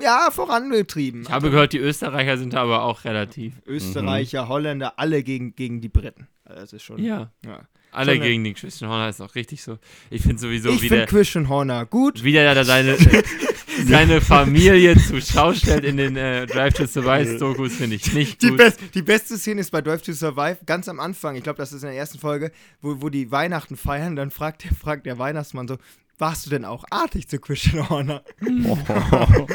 ja, 0.00 0.28
vorangetrieben. 0.30 1.22
ich 1.22 1.30
habe 1.30 1.50
gehört, 1.50 1.72
die 1.72 1.78
Österreicher 1.78 2.36
sind 2.38 2.52
da 2.54 2.62
aber 2.62 2.82
auch 2.82 3.04
relativ. 3.04 3.54
Österreicher, 3.66 4.48
Holländer, 4.48 4.98
alle 4.98 5.22
gegen, 5.22 5.54
gegen 5.54 5.80
die 5.80 5.88
Briten. 5.88 6.26
Also 6.44 6.60
Das 6.60 6.72
ist 6.72 6.82
schon. 6.82 7.02
Ja, 7.02 7.32
ja. 7.44 7.60
alle 7.92 8.12
Schon 8.14 8.22
gegen 8.22 8.44
den 8.44 8.54
Christian 8.54 8.90
Horner 8.90 9.08
ist 9.08 9.20
auch 9.20 9.34
richtig 9.34 9.62
so. 9.62 9.78
Ich 10.10 10.22
finde 10.22 10.38
sowieso, 10.38 10.70
ich 10.70 10.76
wie 10.82 10.88
finde 10.88 10.96
der, 10.98 11.06
Christian 11.06 11.48
Horner 11.48 11.86
gut. 11.86 12.22
wie 12.24 12.32
der 12.32 12.54
da 12.54 12.64
seine, 12.64 12.96
seine 13.86 14.20
Familie 14.20 14.96
zur 14.98 15.20
Schau 15.20 15.54
stellt 15.54 15.84
in 15.84 15.96
den 15.96 16.16
äh, 16.16 16.46
Drive 16.46 16.74
to 16.74 16.86
Survive 16.86 17.38
Dokus, 17.38 17.74
finde 17.76 17.96
ich 17.96 18.12
nicht 18.12 18.42
Die, 18.42 18.48
gut. 18.48 18.58
best, 18.58 18.80
die 18.94 19.02
beste 19.02 19.38
Szene 19.38 19.60
ist 19.62 19.70
bei 19.70 19.80
Drive 19.80 20.02
to 20.02 20.12
Survive, 20.12 20.58
ganz 20.66 20.88
am 20.88 21.00
Anfang, 21.00 21.36
ich 21.36 21.42
glaube, 21.44 21.56
das 21.58 21.72
ist 21.72 21.82
in 21.82 21.88
der 21.88 21.96
ersten 21.98 22.18
Folge, 22.18 22.50
wo, 22.82 23.00
wo 23.00 23.08
die 23.08 23.30
Weihnachten 23.30 23.76
feiern, 23.76 24.16
dann 24.16 24.30
fragt 24.30 24.64
der, 24.64 24.74
fragt 24.74 25.06
der 25.06 25.18
Weihnachtsmann 25.18 25.66
so, 25.68 25.78
warst 26.18 26.46
du 26.46 26.50
denn 26.50 26.64
auch 26.64 26.84
artig 26.90 27.28
zu 27.28 27.38
Christian 27.38 27.88
Horner? 27.88 28.22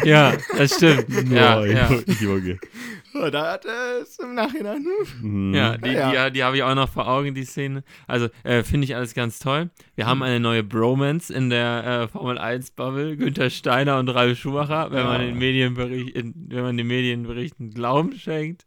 Ja, 0.03 0.33
das 0.57 0.75
stimmt. 0.75 1.07
Ja, 1.31 1.59
Oh, 1.59 1.65
ja. 1.65 1.89
Junge. 2.19 2.59
Oh, 3.13 3.29
da 3.29 3.53
hat 3.53 3.65
er 3.65 4.01
es 4.01 4.19
im 4.19 4.35
Nachhinein. 4.35 4.85
hm. 5.21 5.49
Mhm. 5.49 5.53
Ja, 5.55 5.77
die, 5.77 5.89
Ja. 5.89 6.27
die, 6.29 6.33
die 6.33 6.43
habe 6.43 6.57
ich 6.57 6.63
auch 6.63 6.75
noch 6.75 6.89
vor 6.89 7.07
Augen, 7.07 7.33
die 7.33 7.43
Szene. 7.45 7.83
Also, 8.07 8.29
äh, 8.43 8.63
finde 8.63 8.85
ich 8.85 8.95
alles 8.95 9.13
ganz 9.13 9.39
toll. 9.39 9.69
Wir 9.95 10.05
haben 10.05 10.21
eine 10.23 10.39
neue 10.39 10.63
Bromance 10.63 11.33
in 11.33 11.49
der 11.49 11.83
äh, 11.85 12.07
Formel 12.07 12.37
1-Bubble. 12.37 13.17
Günther 13.17 13.49
Steiner 13.49 13.97
und 13.99 14.09
Ralf 14.09 14.37
Schumacher, 14.37 14.91
wenn, 14.91 15.05
man 15.05 15.21
den 15.21 15.37
Medienbericht, 15.37 16.15
in, 16.15 16.33
wenn 16.49 16.61
man 16.63 16.77
den 16.77 16.87
Medienberichten 16.87 17.71
Glauben 17.71 18.13
schenkt. 18.17 18.65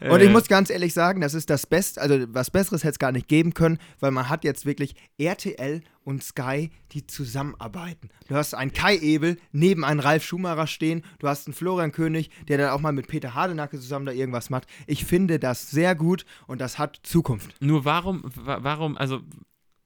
Und 0.00 0.20
ich 0.20 0.28
Äh, 0.28 0.32
muss 0.32 0.46
ganz 0.48 0.70
ehrlich 0.70 0.92
sagen, 0.94 1.20
das 1.22 1.34
ist 1.34 1.50
das 1.50 1.66
Beste, 1.66 2.00
also 2.00 2.18
was 2.28 2.50
Besseres 2.50 2.84
hätte 2.84 2.92
es 2.92 2.98
gar 3.00 3.10
nicht 3.10 3.26
geben 3.26 3.54
können, 3.54 3.78
weil 4.00 4.10
man 4.12 4.28
hat 4.28 4.44
jetzt 4.44 4.64
wirklich 4.66 4.94
RTL 5.18 5.80
und 6.08 6.22
Sky, 6.24 6.70
die 6.92 7.06
zusammenarbeiten. 7.06 8.08
Du 8.28 8.34
hast 8.34 8.54
einen 8.54 8.72
Kai 8.72 8.96
Ebel 8.96 9.36
neben 9.52 9.84
einen 9.84 10.00
Ralf 10.00 10.24
Schumacher 10.24 10.66
stehen, 10.66 11.04
du 11.18 11.28
hast 11.28 11.46
einen 11.46 11.52
Florian 11.54 11.92
König, 11.92 12.30
der 12.48 12.56
dann 12.56 12.70
auch 12.70 12.80
mal 12.80 12.92
mit 12.92 13.08
Peter 13.08 13.34
Hardenacke 13.34 13.78
zusammen 13.78 14.06
da 14.06 14.12
irgendwas 14.12 14.48
macht. 14.48 14.66
Ich 14.86 15.04
finde 15.04 15.38
das 15.38 15.70
sehr 15.70 15.94
gut 15.94 16.24
und 16.46 16.60
das 16.62 16.78
hat 16.78 16.98
Zukunft. 17.02 17.54
Nur 17.60 17.84
warum, 17.84 18.22
wa- 18.24 18.60
warum, 18.62 18.96
also, 18.96 19.20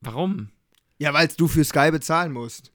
warum? 0.01 0.51
Ja, 0.99 1.13
weil 1.13 1.27
du 1.37 1.49
für 1.49 1.65
Sky 1.65 1.91
bezahlen 1.91 2.33
musst. 2.33 2.71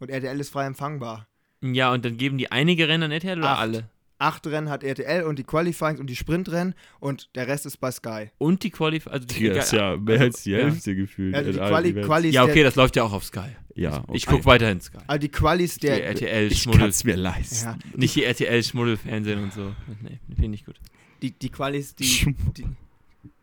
Und 0.00 0.10
RTL 0.10 0.40
ist 0.40 0.50
frei 0.50 0.66
empfangbar. 0.66 1.28
Ja, 1.60 1.92
und 1.92 2.04
dann 2.04 2.16
geben 2.16 2.36
die 2.38 2.50
einige 2.50 2.88
Rennen 2.88 3.04
an 3.04 3.12
RTL 3.12 3.38
oder 3.38 3.50
Acht. 3.50 3.60
alle? 3.60 3.88
Acht 4.22 4.46
Rennen 4.46 4.68
hat 4.70 4.84
RTL 4.84 5.24
und 5.24 5.38
die 5.40 5.42
Qualifyings 5.42 5.98
und 5.98 6.06
die 6.08 6.14
Sprintrennen 6.14 6.74
und 7.00 7.28
der 7.34 7.48
Rest 7.48 7.66
ist 7.66 7.78
bei 7.78 7.90
Sky. 7.90 8.30
Und 8.38 8.62
die 8.62 8.70
Qualif 8.70 9.08
also 9.08 9.26
die, 9.26 9.46
ist 9.48 9.72
ja 9.72 9.96
mehr 9.96 10.20
als 10.20 10.44
die 10.44 10.52
ja. 10.52 10.58
Hälfte 10.58 10.94
gefühlt. 10.94 11.34
Also 11.34 11.50
die 11.50 11.58
Quali. 11.58 11.92
Qualis 11.92 12.32
Ja, 12.32 12.44
okay, 12.44 12.62
das 12.62 12.76
läuft 12.76 12.94
ja 12.94 13.02
auch 13.02 13.12
auf 13.12 13.24
Sky. 13.24 13.48
Ja, 13.74 13.98
okay. 13.98 14.16
Ich 14.16 14.26
gucke 14.26 14.44
weiterhin 14.44 14.80
Sky. 14.80 14.98
also 15.08 15.18
die 15.18 15.28
Qualis 15.28 15.74
Die 15.74 15.86
der, 15.88 16.06
RTL 16.06 16.52
Ich 16.52 16.62
Schmuddel. 16.62 16.80
kann 16.82 16.90
es 16.90 17.02
mir 17.02 17.16
leisten. 17.16 17.64
ja, 17.64 17.78
Nicht 17.96 18.14
die 18.14 18.22
RTL-Schmuddelfernsehen 18.24 19.42
und 19.42 19.52
so. 19.52 19.74
Nee, 20.02 20.20
finde 20.28 20.42
ich 20.44 20.48
nicht 20.50 20.66
gut. 20.66 20.76
die, 21.20 21.32
die 21.32 21.48
Qualis, 21.50 21.94
die, 21.96 22.34
die, 22.56 22.66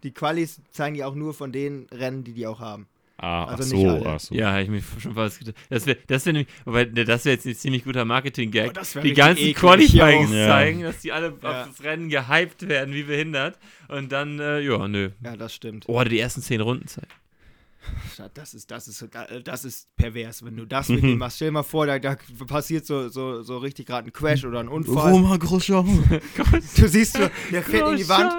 die 0.03 0.11
Qualis 0.11 0.61
zeigen 0.71 0.95
die 0.95 1.03
auch 1.03 1.15
nur 1.15 1.33
von 1.33 1.51
den 1.51 1.87
Rennen, 1.91 2.23
die 2.23 2.33
die 2.33 2.47
auch 2.47 2.59
haben. 2.61 2.87
Ah, 3.21 3.45
Also 3.45 3.63
ach 3.75 3.77
nicht 3.77 3.85
so, 3.87 3.89
alle. 3.95 4.05
ach 4.05 4.19
so. 4.19 4.33
Ja, 4.35 4.51
habe 4.51 4.61
ich 4.63 4.69
mir 4.69 4.81
schon 4.99 5.13
fast 5.13 5.39
gedacht. 5.39 5.55
Das 5.69 5.85
wäre 5.85 5.97
das 6.07 6.25
wär 6.25 6.33
nämlich, 6.33 6.47
wobei, 6.65 6.85
ne, 6.85 7.03
das 7.05 7.25
wäre 7.25 7.35
jetzt 7.35 7.45
ein 7.45 7.55
ziemlich 7.55 7.83
guter 7.83 8.05
Marketing-Gag. 8.05 8.71
Oh, 8.95 8.99
die 9.01 9.13
ganzen 9.13 9.41
eklig, 9.41 9.55
Qualifyings 9.57 10.31
ja. 10.31 10.47
zeigen, 10.47 10.81
dass 10.83 10.99
die 10.99 11.11
alle 11.11 11.33
Ja. 11.41 11.61
auf 11.63 11.67
das 11.69 11.83
Rennen 11.83 12.09
gehypt 12.09 12.67
werden, 12.67 12.93
wie 12.93 13.03
behindert. 13.03 13.57
Und 13.89 14.11
dann, 14.11 14.39
äh, 14.39 14.59
ja, 14.61 14.87
nö. 14.87 15.09
Ja, 15.23 15.35
das 15.35 15.53
stimmt. 15.53 15.85
Oh, 15.87 16.03
die 16.03 16.19
ersten 16.19 16.41
zehn 16.41 16.61
Runden 16.61 16.87
zeigen. 16.87 17.07
Das 18.35 18.53
ist, 18.53 18.69
das 18.69 18.87
ist, 18.87 19.07
das 19.45 19.65
ist 19.65 19.95
pervers, 19.95 20.43
wenn 20.45 20.55
du 20.57 20.65
das 20.65 20.89
mit 20.89 21.01
dem 21.01 21.17
machst. 21.17 21.37
Stell 21.37 21.47
dir 21.47 21.53
mal 21.53 21.63
vor, 21.63 21.87
da, 21.87 21.97
da 21.97 22.17
passiert 22.45 22.85
so, 22.85 23.07
so, 23.09 23.41
so 23.41 23.57
richtig 23.57 23.87
gerade 23.87 24.09
ein 24.09 24.13
Crash 24.13 24.43
oder 24.45 24.59
ein 24.59 24.67
Unfall. 24.67 25.11
Roma 25.13 25.37
Grosjean. 25.37 25.87
Du 26.77 26.87
siehst, 26.87 27.13
so, 27.17 27.29
der 27.51 27.63
fährt 27.63 27.89
in 27.91 27.97
die 27.97 28.07
Wand. 28.09 28.31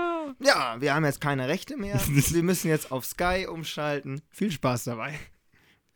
Ja, 0.42 0.76
wir 0.80 0.94
haben 0.94 1.04
jetzt 1.04 1.20
keine 1.20 1.48
Rechte 1.48 1.76
mehr. 1.76 2.00
Wir 2.08 2.42
müssen 2.42 2.68
jetzt 2.68 2.90
auf 2.92 3.04
Sky 3.04 3.46
umschalten. 3.48 4.22
Viel 4.30 4.50
Spaß 4.50 4.84
dabei. 4.84 5.14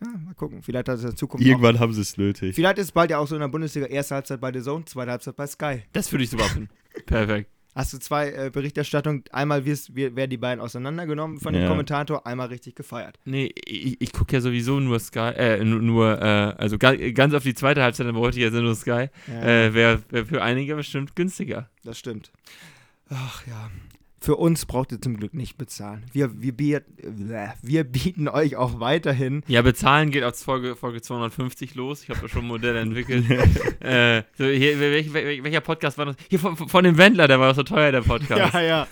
Ja, 0.02 0.08
mal 0.18 0.34
gucken. 0.34 0.62
Vielleicht 0.62 0.88
hat 0.88 0.98
es 0.98 1.04
in 1.04 1.16
Zukunft 1.16 1.44
auch, 1.44 1.48
Irgendwann 1.48 1.78
haben 1.80 1.92
sie 1.94 2.02
es 2.02 2.16
nötig. 2.18 2.54
Vielleicht 2.54 2.78
ist 2.78 2.86
es 2.86 2.92
bald 2.92 3.10
ja 3.10 3.18
auch 3.18 3.26
so 3.26 3.36
in 3.36 3.40
der 3.40 3.48
Bundesliga 3.48 3.86
erste 3.86 4.16
Halbzeit 4.16 4.40
bei 4.40 4.52
The 4.52 4.60
Zone, 4.60 4.84
zweite 4.84 5.12
Halbzeit 5.12 5.36
bei 5.36 5.46
Sky. 5.46 5.82
Das 5.92 6.12
würde 6.12 6.24
ich 6.24 6.30
super 6.30 6.44
finden. 6.44 6.68
Perfekt. 7.06 7.48
Hast 7.74 7.92
du 7.92 7.98
zwei 7.98 8.30
äh, 8.30 8.50
Berichterstattungen, 8.52 9.24
einmal 9.32 9.64
wirst, 9.64 9.96
wir- 9.96 10.14
werden 10.14 10.30
die 10.30 10.36
beiden 10.36 10.60
auseinandergenommen 10.62 11.40
von 11.40 11.52
dem 11.54 11.62
Ja. 11.62 11.68
Kommentator, 11.68 12.24
einmal 12.26 12.46
richtig 12.48 12.76
gefeiert. 12.76 13.18
Nee, 13.24 13.50
ich, 13.66 14.00
ich 14.00 14.12
gucke 14.12 14.32
ja 14.34 14.40
sowieso 14.40 14.78
nur 14.78 15.00
Sky, 15.00 15.32
äh, 15.34 15.64
nur, 15.64 16.20
äh, 16.22 16.24
also 16.56 16.78
ga, 16.78 16.94
ganz 17.12 17.34
auf 17.34 17.42
die 17.42 17.54
zweite 17.54 17.82
Halbzeit, 17.82 18.06
dann 18.06 18.14
wollte 18.14 18.38
ich 18.38 18.44
ja 18.44 18.50
nur 18.60 18.76
Sky. 18.76 19.08
Ja, 19.26 19.42
Äh, 19.42 19.74
Wäre 19.74 20.02
wär 20.10 20.26
für 20.26 20.40
einige 20.42 20.76
bestimmt 20.76 21.16
günstiger. 21.16 21.68
das 21.82 21.98
stimmt. 21.98 22.30
Ach 23.10 23.44
ja. 23.48 23.70
Für 24.24 24.36
uns 24.36 24.64
braucht 24.64 24.90
ihr 24.90 24.98
zum 25.02 25.18
Glück 25.18 25.34
nicht 25.34 25.58
bezahlen. 25.58 26.02
Wir, 26.14 26.40
wir, 26.40 26.56
biet, 26.56 26.84
äh, 26.96 27.48
wir 27.60 27.84
bieten 27.84 28.26
euch 28.26 28.56
auch 28.56 28.80
weiterhin. 28.80 29.42
Ja, 29.48 29.60
bezahlen 29.60 30.10
geht 30.10 30.24
auf 30.24 30.38
Folge, 30.38 30.76
Folge 30.76 31.02
250 31.02 31.74
los. 31.74 32.04
Ich 32.04 32.08
habe 32.08 32.20
da 32.22 32.28
schon 32.28 32.44
ein 32.44 32.48
Modell 32.48 32.74
entwickelt. 32.74 33.26
äh, 33.80 34.22
so 34.38 34.46
hier, 34.46 34.80
welch, 34.80 35.12
welch, 35.12 35.44
welcher 35.44 35.60
Podcast 35.60 35.98
war 35.98 36.06
das? 36.06 36.16
Hier 36.30 36.38
von, 36.38 36.56
von 36.56 36.84
dem 36.84 36.96
Wendler, 36.96 37.28
der 37.28 37.38
war 37.38 37.52
so 37.54 37.64
teuer, 37.64 37.92
der 37.92 38.00
Podcast. 38.00 38.54
ja. 38.54 38.84
Äh, 38.84 38.86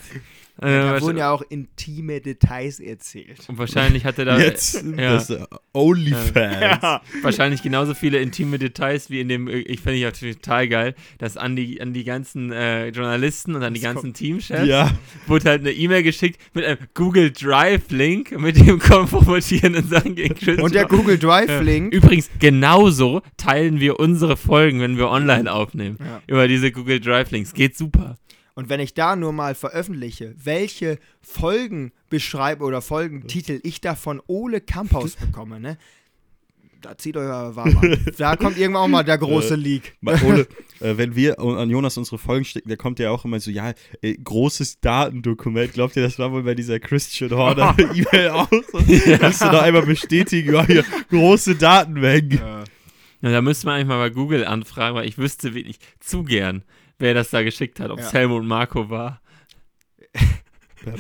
Da 0.59 1.01
wurden 1.01 1.17
ja 1.19 1.31
auch 1.31 1.43
intime 1.49 2.21
Details 2.21 2.79
erzählt. 2.79 3.39
und 3.49 3.59
wahrscheinlich 3.59 4.05
hatte 4.05 4.25
da 4.25 4.39
Jetzt 4.39 4.85
ja, 4.97 5.15
das 5.15 5.33
Onlyfans. 5.73 7.01
wahrscheinlich 7.23 7.63
genauso 7.63 7.95
viele 7.95 8.19
intime 8.21 8.59
Details 8.59 9.11
wie 9.11 9.21
in 9.21 9.29
dem, 9.29 9.49
äh, 9.49 9.59
ich 9.61 9.81
finde 9.81 9.99
ich 9.99 10.05
natürlich 10.05 10.37
total 10.37 10.69
geil, 10.69 10.95
dass 11.19 11.37
an 11.37 11.57
die, 11.57 11.81
an 11.81 11.93
die 11.93 12.05
ganzen 12.05 12.53
äh, 12.53 12.89
Journalisten 12.89 13.55
und 13.55 13.63
an 13.63 13.75
die 13.75 13.81
Das 13.81 13.95
ganzen 13.95 14.15
Teamchefs 14.15 14.67
Ja. 14.67 14.91
wurde 15.27 15.49
halt 15.51 15.63
eine 15.63 15.73
E-Mail 15.73 16.03
geschickt 16.03 16.41
mit 16.55 16.65
einem 16.65 16.79
Google 16.95 17.31
Drive-Link, 17.33 18.39
mit 18.39 18.57
dem 18.57 18.79
konfrontierenden 18.79 19.89
Sachen 19.89 20.15
gegen. 20.15 20.61
Und 20.61 20.75
der 20.75 20.87
Google 20.87 21.19
Drive-Link. 21.19 21.93
Übrigens, 21.95 22.31
genauso 22.39 23.23
teilen 23.37 23.81
wir 23.81 23.99
unsere 23.99 24.37
Folgen, 24.37 24.81
wenn 24.81 24.97
wir 24.97 25.09
online 25.09 25.51
aufnehmen. 25.53 25.97
Ja. 26.01 26.23
Über 26.27 26.49
diese 26.49 26.71
Google 26.73 27.01
Drive-Links. 27.01 27.55
Geht 27.55 27.77
super. 27.77 28.17
Und 28.55 28.69
wenn 28.69 28.81
ich 28.81 28.95
da 28.95 29.17
nur 29.17 29.33
mal 29.33 29.55
veröffentliche, 29.55 30.35
welche 30.37 30.99
Folgen 31.21 31.93
beschreibe 32.11 32.65
oder 32.65 32.83
Folgentitel 32.83 33.61
ich 33.63 33.81
da 33.81 33.95
von 33.95 34.21
Ole 34.27 34.61
Kamphaus 34.61 35.17
bekomme, 35.17 35.59
ne? 35.59 35.79
Da 36.83 36.99
zieht 36.99 37.17
euch 37.17 37.29
aber 37.29 37.55
warm 37.55 37.79
an. 37.79 38.07
Da 38.19 38.35
kommt 38.35 38.59
irgendwann 38.59 38.83
auch 38.83 38.89
mal 38.89 39.05
der 39.05 39.17
große 39.17 39.55
Leak. 39.55 39.95
Mal 40.01 40.21
Ohne, 40.25 40.41
äh, 40.81 40.97
wenn 40.97 41.15
wir 41.15 41.39
an 41.39 41.71
Jonas 41.71 41.97
unsere 41.97 42.19
Folgen 42.19 42.45
stecken, 42.45 42.69
da 42.69 42.77
kommt 42.77 42.99
ja 42.99 43.11
auch 43.11 43.25
immer 43.25 43.39
so, 43.39 43.53
ja, 43.53 43.73
äh, 44.03 44.15
großes 44.15 44.81
Datendokument. 44.81 45.73
Glaubt 45.75 45.95
ihr, 45.95 46.03
das 46.03 46.19
war 46.19 46.33
wohl 46.33 46.43
bei 46.43 46.57
dieser 46.57 46.81
Christian 46.81 47.31
Horner 47.31 47.77
E-Mail 47.95 48.31
auch 48.31 48.51
so? 48.51 48.79
Kannst 49.19 49.43
du 49.43 49.47
noch 49.47 49.63
einmal 49.63 49.87
bestätigen, 49.87 50.53
ja, 50.53 50.67
hier, 50.67 50.85
große 51.09 51.55
Datenmengen. 51.55 52.41
Ja, 53.23 53.31
da 53.31 53.41
müsste 53.41 53.67
man 53.67 53.77
eigentlich 53.77 53.89
mal 53.89 53.99
bei 53.99 54.11
Google 54.11 54.45
anfragen, 54.45 54.97
weil 54.97 55.07
ich 55.07 55.17
wüsste 55.17 55.55
wirklich 55.55 55.79
zu 56.01 56.25
gern, 56.25 56.65
wer 57.03 57.15
das 57.15 57.31
da 57.31 57.43
geschickt 57.43 57.81
hat. 57.81 57.91
Ob 57.91 57.99
es 57.99 58.13
Ja. 58.13 58.21
Helmut 58.21 58.45
Marco 58.45 58.89
war. 58.89 59.21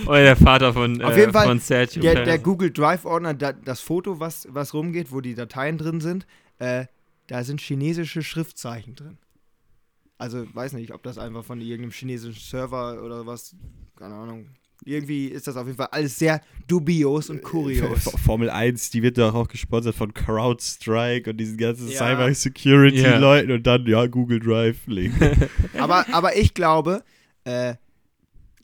Oder 0.07 0.22
der 0.22 0.36
Vater 0.36 0.72
von, 0.72 1.03
Auf 1.03 1.16
äh, 1.16 1.20
jeden 1.20 1.32
Fall, 1.32 1.46
von 1.46 1.59
Sergio. 1.59 2.03
Der, 2.03 2.24
der 2.24 2.38
Google 2.38 2.70
Drive-Ordner, 2.70 3.34
da, 3.34 3.53
das 3.53 3.80
Foto, 3.80 4.20
was, 4.20 4.46
was 4.50 4.74
rumgeht, 4.74 5.11
wo 5.11 5.20
die 5.20 5.34
Dateien 5.34 5.78
drin 5.78 6.00
sind, 6.00 6.26
äh, 6.59 6.86
da 7.26 7.42
sind 7.42 7.61
chinesische 7.61 8.22
Schriftzeichen 8.22 8.94
drin. 8.94 9.18
Also, 10.18 10.46
weiß 10.55 10.74
nicht, 10.74 10.92
ob 10.92 11.03
das 11.03 11.18
einfach 11.18 11.44
von 11.44 11.61
irgendeinem 11.61 11.90
chinesischen 11.90 12.40
Server 12.40 13.03
oder 13.03 13.26
was, 13.26 13.57
keine 13.96 14.14
Ahnung. 14.14 14.46
Irgendwie 14.85 15.26
ist 15.28 15.47
das 15.47 15.57
auf 15.57 15.66
jeden 15.66 15.76
Fall 15.76 15.89
alles 15.93 16.18
sehr 16.18 16.41
dubios 16.66 17.30
und 17.30 17.43
kurios. 17.43 18.07
F- 18.07 18.20
Formel 18.24 18.51
1, 18.51 18.91
die 18.91 19.03
wird 19.03 19.18
doch 19.18 19.35
auch 19.35 19.49
gesponsert 19.49 19.95
von 19.95 20.12
CrowdStrike 20.12 21.30
und 21.30 21.37
diesen 21.37 21.57
ganzen 21.57 21.89
Ja. 21.89 21.99
Cyber-Security-Leuten 21.99 23.51
und 23.53 23.66
dann, 23.66 23.87
ja, 23.87 24.07
Google 24.07 24.41
Drive-Link. 24.41 25.14
aber, 25.78 26.07
aber 26.12 26.37
ich 26.37 26.55
glaube, 26.55 27.03
äh, 27.45 27.74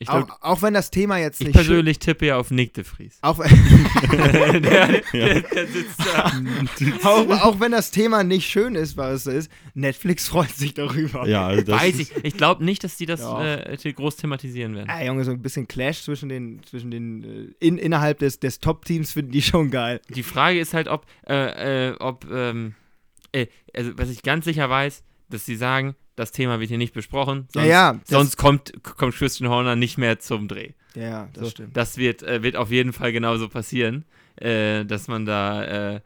ich, 0.00 0.08
auch, 0.08 0.26
glaub, 0.26 0.38
auch 0.42 0.62
wenn 0.62 0.74
das 0.74 0.90
Thema 0.90 1.18
jetzt 1.18 1.40
ich 1.40 1.48
nicht 1.48 1.56
schön- 1.56 1.66
persönlich 1.66 1.98
tippe 1.98 2.26
ja 2.26 2.36
auf 2.36 2.50
Nick 2.50 2.74
de 2.74 2.84
Vries. 2.84 3.18
auch, 3.22 3.38
der, 4.12 4.60
der, 4.60 5.00
der 5.42 5.66
sitzt 5.66 6.00
da. 6.00 6.32
auch, 7.08 7.28
auch 7.42 7.60
wenn 7.60 7.72
das 7.72 7.90
Thema 7.90 8.22
nicht 8.24 8.48
schön 8.48 8.74
ist, 8.74 8.96
was 8.96 9.26
es 9.26 9.46
ist, 9.46 9.50
Netflix 9.74 10.28
freut 10.28 10.50
sich 10.50 10.74
darüber. 10.74 11.26
ja, 11.28 11.46
also 11.46 11.62
das 11.64 11.80
Weiß 11.80 11.94
ist, 11.96 12.16
ich. 12.16 12.24
Ich 12.24 12.36
glaube 12.36 12.64
nicht, 12.64 12.84
dass 12.84 12.96
die 12.96 13.06
das 13.06 13.20
Ja. 13.20 13.54
äh, 13.56 13.92
groß 13.92 14.16
thematisieren 14.16 14.74
werden. 14.74 14.88
Ah, 14.90 15.02
Junge, 15.04 15.24
so 15.24 15.30
ein 15.32 15.42
bisschen 15.42 15.66
Clash 15.68 16.02
zwischen 16.02 16.28
den, 16.28 16.62
zwischen 16.64 16.90
den, 16.90 17.24
äh, 17.24 17.66
in, 17.66 17.78
innerhalb 17.78 18.18
des, 18.18 18.38
des 18.40 18.60
Top-Teams 18.60 19.12
finden 19.12 19.32
die 19.32 19.42
schon 19.42 19.70
geil. 19.70 20.00
Die 20.10 20.22
Frage 20.22 20.58
ist 20.60 20.74
halt, 20.74 20.88
ob, 20.88 21.06
äh, 21.26 21.88
äh, 21.90 21.96
ob, 21.98 22.26
ähm, 22.30 22.74
äh, 23.32 23.46
also 23.74 23.92
was 23.96 24.10
ich 24.10 24.22
ganz 24.22 24.44
sicher 24.44 24.68
weiß, 24.70 25.02
dass 25.30 25.44
sie 25.44 25.56
sagen, 25.56 25.94
das 26.18 26.32
Thema 26.32 26.58
wird 26.60 26.68
hier 26.68 26.78
nicht 26.78 26.94
besprochen, 26.94 27.46
sonst, 27.52 27.66
ja, 27.66 27.92
ja, 27.92 28.00
sonst 28.04 28.36
kommt, 28.36 28.72
kommt 28.82 29.14
Christian 29.14 29.48
Horner 29.50 29.76
nicht 29.76 29.98
mehr 29.98 30.18
zum 30.18 30.48
Dreh. 30.48 30.72
ja, 30.94 31.02
ja, 31.02 31.28
das 31.32 31.44
So, 31.44 31.50
stimmt. 31.50 31.76
Das 31.76 31.96
wird, 31.96 32.22
äh, 32.22 32.42
wird 32.42 32.56
auf 32.56 32.70
jeden 32.70 32.92
Fall 32.92 33.12
genauso 33.12 33.48
passieren, 33.48 34.04
äh, 34.36 34.84
dass 34.84 35.08
man 35.08 35.24
da 35.26 35.94
äh, 35.94 36.00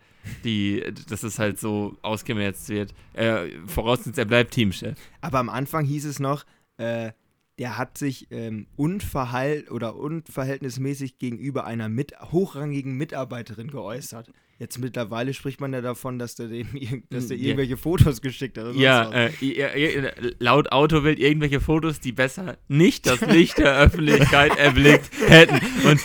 die, 0.44 0.84
dass 1.08 1.22
es 1.22 1.38
halt 1.38 1.58
so 1.58 1.96
ausgemerzt 2.02 2.68
wird. 2.68 2.94
Äh, 3.14 3.48
vorausgesetzt, 3.66 4.18
er 4.18 4.24
bleibt 4.24 4.52
Teamchef. 4.52 4.96
Aber 5.20 5.38
am 5.38 5.48
Anfang 5.48 5.84
hieß 5.84 6.04
es 6.04 6.20
noch, 6.20 6.44
äh, 6.76 7.12
der 7.58 7.76
hat 7.76 7.98
sich 7.98 8.28
ähm, 8.30 8.66
unverhalt 8.76 9.70
oder 9.70 9.96
unverhältnismäßig 9.96 11.18
gegenüber 11.18 11.64
einer 11.64 11.88
mit, 11.88 12.18
hochrangigen 12.20 12.96
Mitarbeiterin 12.96 13.70
geäußert. 13.70 14.30
Jetzt 14.62 14.78
mittlerweile 14.78 15.34
spricht 15.34 15.60
man 15.60 15.72
ja 15.72 15.80
davon, 15.80 16.20
dass 16.20 16.36
der, 16.36 16.46
dem, 16.46 16.68
dass 17.10 17.26
der 17.26 17.36
Ja. 17.36 17.46
irgendwelche 17.46 17.76
Fotos 17.76 18.22
geschickt 18.22 18.56
hat. 18.56 18.76
Ja, 18.76 19.10
äh, 19.10 20.12
laut 20.38 20.70
Autobild 20.70 21.18
irgendwelche 21.18 21.58
Fotos, 21.60 21.98
die 21.98 22.12
besser 22.12 22.56
nicht 22.68 23.06
das 23.08 23.22
Licht 23.22 23.58
der 23.58 23.76
Öffentlichkeit 23.76 24.56
erblickt 24.56 25.10
hätten. 25.26 25.56
Und 25.84 26.00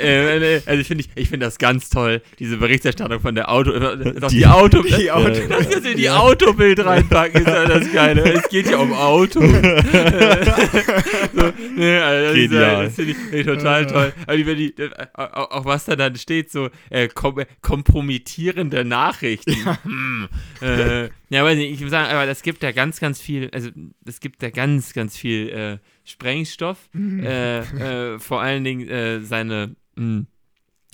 äh, 0.00 0.56
äh, 0.56 0.62
also 0.66 0.80
ich 0.80 0.86
finde 0.86 1.04
ich, 1.04 1.10
ich 1.14 1.28
find 1.28 1.42
das 1.42 1.58
ganz 1.58 1.88
toll, 1.90 2.22
diese 2.38 2.56
Berichterstattung 2.56 3.20
von 3.20 3.34
der 3.34 3.50
Auto, 3.50 3.72
äh, 3.72 3.96
die, 4.30 4.36
Die- 4.38 4.46
Auto, 4.46 4.82
die 4.98 5.10
Auto- 5.10 5.28
das 5.30 5.48
kannst 5.48 5.84
du 5.84 5.90
in 5.90 5.96
die 5.96 6.10
Autobild 6.10 6.84
reinpacken, 6.84 7.40
ist 7.42 7.48
ja 7.48 7.64
das 7.66 7.92
Geile. 7.92 8.22
Es 8.34 8.48
geht 8.48 8.68
ja 8.70 8.76
um 8.78 8.92
Auto. 8.92 9.40
so, 11.34 11.52
nee, 11.76 11.96
also 11.98 12.34
äh, 12.34 12.48
Genial. 12.48 12.84
das 12.86 12.94
finde 12.94 13.10
ich, 13.12 13.16
find 13.16 13.34
ich 13.34 13.46
total 13.46 13.86
toll. 13.86 14.12
Wenn 14.26 14.56
die, 14.56 14.74
äh, 14.78 14.90
auch, 15.14 15.50
auch 15.50 15.64
was 15.64 15.84
da 15.84 15.96
dann 15.96 16.16
steht, 16.16 16.50
so 16.50 16.68
äh, 16.90 17.08
kom 17.08 17.42
kompromittierende 17.62 18.84
Nachrichten. 18.84 19.54
Hm, 19.84 20.28
äh, 20.62 21.04
ja, 21.30 21.44
weiß 21.44 21.56
nicht, 21.56 21.72
ich 21.72 21.80
muss 21.80 21.90
sagen, 21.90 22.10
aber 22.12 22.26
das 22.26 22.42
gibt 22.42 22.62
da 22.62 22.72
ganz, 22.72 23.00
ganz 23.00 23.20
viel, 23.20 23.50
also 23.52 23.70
es 24.06 24.20
gibt 24.20 24.42
da 24.42 24.50
ganz, 24.50 24.92
ganz 24.92 25.16
viel 25.16 25.48
äh, 25.48 25.78
Sprengstoff. 26.04 26.88
äh, 26.94 27.58
äh, 27.60 28.18
vor 28.18 28.40
allen 28.40 28.64
Dingen 28.64 28.88
äh, 28.88 29.20
seine, 29.20 29.74
mh, 29.96 30.24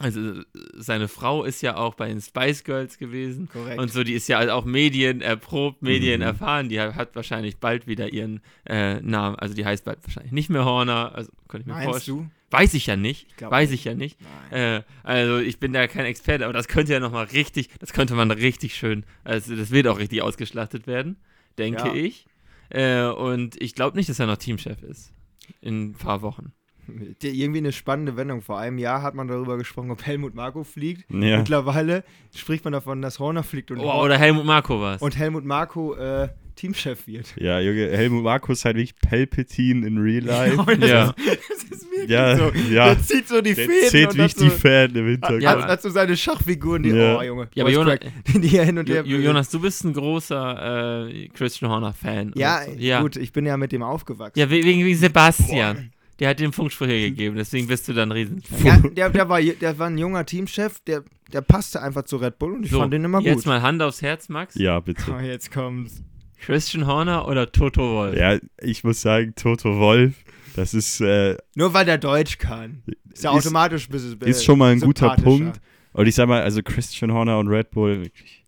also 0.01 0.21
äh, 0.21 0.45
seine 0.77 1.09
Frau 1.09 1.45
ist 1.45 1.61
ja 1.63 1.77
auch 1.77 1.95
bei 1.95 2.09
den 2.09 2.21
Spice 2.21 2.65
Girls 2.65 2.97
gewesen. 2.97 3.49
Korrekt. 3.53 3.79
Und 3.81 3.93
so, 3.93 4.03
die 4.03 4.15
ist 4.15 4.29
ja 4.29 4.39
halt 4.39 4.49
auch 4.51 4.65
Medien 4.65 5.21
erprobt, 5.21 5.83
Medien 5.83 6.21
Mhm. 6.21 6.27
erfahren. 6.27 6.69
Die 6.69 6.81
hat, 6.81 6.95
hat 6.95 7.15
wahrscheinlich 7.17 7.59
bald 7.59 7.87
wieder 7.87 8.13
ihren 8.13 8.41
äh, 8.67 9.01
Namen. 9.01 9.37
Also 9.37 9.55
die 9.55 9.65
heißt 9.65 9.85
bald 9.85 9.99
wahrscheinlich 10.05 10.33
nicht 10.33 10.49
mehr 10.49 10.65
Horner. 10.65 11.13
Also 11.15 11.31
könnte 11.49 11.63
ich 11.63 11.67
mir 11.67 11.75
Meinst 11.75 11.91
vorstellen. 11.91 12.19
du? 12.19 12.31
Weiß 12.57 12.75
ich 12.75 12.87
ja 12.87 12.97
nicht. 12.97 13.37
glaub 13.37 13.53
Weiß 13.53 13.71
nicht. 13.71 13.81
ich 13.81 13.85
ja 13.85 13.95
nicht. 13.95 14.19
Äh, 14.51 14.83
also 15.05 15.39
ich 15.39 15.61
bin 15.61 15.73
da 15.73 15.87
kein 15.87 16.05
Experte, 16.07 16.45
aber 16.45 16.53
das 16.53 16.67
könnte 16.67 16.93
ja 16.93 16.99
nochmal 16.99 17.27
richtig, 17.27 17.69
das 17.79 17.93
könnte 17.93 18.15
man 18.15 18.31
richtig 18.33 18.75
schön, 18.75 19.05
also 19.23 19.55
das 19.55 19.71
wird 19.71 19.87
auch 19.87 20.01
richtig 20.01 20.23
ausgeschlachtet 20.23 20.89
werden, 20.89 21.17
denke 21.59 21.83
Ja. 21.89 21.95
ich. 21.95 22.27
Äh, 22.71 23.05
und 23.07 23.61
ich 23.61 23.75
glaube 23.75 23.97
nicht, 23.97 24.09
dass 24.09 24.19
er 24.19 24.27
noch 24.27 24.37
Teamchef 24.37 24.83
ist. 24.83 25.13
In 25.61 25.91
ein 25.91 25.93
paar 25.95 26.23
Wochen. 26.23 26.53
Irgendwie 27.23 27.59
eine 27.59 27.73
spannende 27.73 28.17
Wendung. 28.17 28.41
Vor 28.43 28.59
einem 28.59 28.79
Jahr 28.79 29.03
hat 29.03 29.15
man 29.15 29.29
darüber 29.29 29.59
gesprochen, 29.59 29.91
ob 29.91 30.05
Helmut 30.07 30.35
Marko 30.35 30.65
fliegt. 30.65 31.11
Ja. 31.11 31.39
Mittlerweile 31.39 32.05
spricht 32.35 32.65
man 32.65 32.73
davon, 32.73 33.03
dass 33.03 33.19
Horner 33.19 33.43
fliegt 33.43 33.71
und, 33.71 33.79
Oh, 33.81 34.03
oder 34.03 34.19
Helmut 34.19 34.45
Marko 34.45 34.81
was. 34.81 35.03
und 35.03 35.17
Helmut 35.19 35.45
Marko 35.45 35.95
äh, 35.95 36.29
Teamchef 36.61 37.07
wird. 37.07 37.35
Ja, 37.37 37.59
Junge, 37.61 37.89
Helmut 37.91 38.23
Markus 38.25 38.59
ist 38.59 38.65
halt 38.65 38.77
wirklich 38.77 38.95
Palpatine 38.97 39.87
in 39.87 39.99
Real 39.99 40.23
Life. 40.25 40.57
Ja. 40.87 41.15
Das 41.49 41.65
ist 41.65 41.91
wirklich 41.91 42.11
Ja, 42.11 42.37
so. 42.37 42.53
ja. 42.71 42.95
Der 42.95 43.03
zieht 43.03 43.29
so 43.29 43.41
die 43.41 43.55
Der 43.55 43.67
Fäden 43.67 43.89
zählt 43.91 44.11
und 44.11 44.19
wie 44.19 44.27
die 44.29 44.49
so, 44.49 44.51
Fan 44.51 44.95
im 44.95 45.07
Hintergrund. 45.07 45.43
Ja, 45.43 45.67
hat, 45.67 45.83
so 45.83 45.91
seine 45.91 46.17
Schachfiguren, 46.17 46.83
die, 46.83 46.91
Ja. 46.91 47.19
oh 47.19 47.23
Junge, 47.23 47.49
Ja, 47.55 47.65
aber 47.65 47.73
Jonas- 47.73 47.99
die 48.27 48.49
hin 48.49 48.79
und 48.79 48.89
her 48.89 49.03
Jo- 49.07 49.19
Jonas, 49.19 49.49
du 49.51 49.61
bist 49.61 49.85
ein 49.85 49.93
großer 49.95 51.09
äh, 51.09 51.29
Christian 51.29 51.71
Horner-Fan. 51.71 52.33
Ja, 52.37 52.63
so. 52.65 52.73
ja. 52.79 53.01
gut, 53.01 53.17
ich 53.17 53.33
bin 53.33 53.47
ja 53.47 53.57
mit 53.57 53.73
dem 53.73 53.83
aufgewachsen. 53.83 54.39
Ja, 54.39 54.51
we- 54.51 54.63
wegen, 54.65 54.85
wegen 54.85 54.97
Sebastian. 54.97 55.93
Der 56.19 56.29
hat 56.29 56.39
den 56.41 56.53
Funkspruch 56.53 56.87
hier 56.87 57.01
gegeben, 57.09 57.37
deswegen 57.37 57.67
bist 57.67 57.89
du 57.89 57.95
dann 57.95 58.13
riesen. 58.13 58.43
Ja, 58.63 58.77
der, 58.77 59.09
der, 59.09 59.29
war, 59.31 59.41
der 59.41 59.79
war 59.79 59.87
ein 59.87 59.97
junger 59.97 60.27
Teamchef, 60.27 60.79
der, 60.87 61.03
der 61.33 61.41
passte 61.41 61.81
einfach 61.81 62.03
zu 62.05 62.19
Red 62.19 62.39
Bull 62.39 62.53
und 62.57 62.65
ich 62.67 62.71
So, 62.71 62.79
fand 62.81 62.93
den 62.93 63.05
immer 63.05 63.21
jetzt 63.23 63.37
gut. 63.37 63.47
mal 63.47 63.63
Hand 63.63 63.81
aufs 63.81 64.03
Herz, 64.03 64.29
Max. 64.29 64.55
Ja, 64.57 64.77
Oh, 64.77 64.81
bitte. 64.83 65.11
jetzt 65.23 65.51
kommt's. 65.51 66.03
Christian 66.41 66.87
Horner 66.87 67.27
oder 67.29 67.51
Toto 67.51 67.81
Wolf? 67.83 68.17
Ja, 68.17 68.39
ich 68.61 68.83
muss 68.85 69.01
sagen, 69.01 69.35
Toto 69.37 69.79
Wolf, 69.79 70.15
das 70.57 70.75
ist, 70.75 71.01
äh, 71.01 71.37
Nur 71.55 71.73
weil 71.75 71.85
der 71.85 71.99
Deutsch 71.99 72.39
kann. 72.39 72.83
Ist 73.13 73.25
ja 73.25 73.31
Ist- 73.37 73.47
automatisch 73.47 73.89
ein 73.89 73.93
bisschen 73.93 74.21
ist 74.23 74.45
schon 74.45 74.59
mal 74.59 74.73
ein 74.73 74.81
guter. 74.81 75.15
Punkt. 75.17 75.61
Und 75.93 76.07
ich 76.07 76.15
sag 76.15 76.29
mal, 76.29 76.43
also 76.43 76.63
Christian 76.63 77.13
Horner 77.13 77.39
und 77.39 77.49
Red 77.49 77.71
Bull, 77.73 78.03
wirklich, 78.03 78.45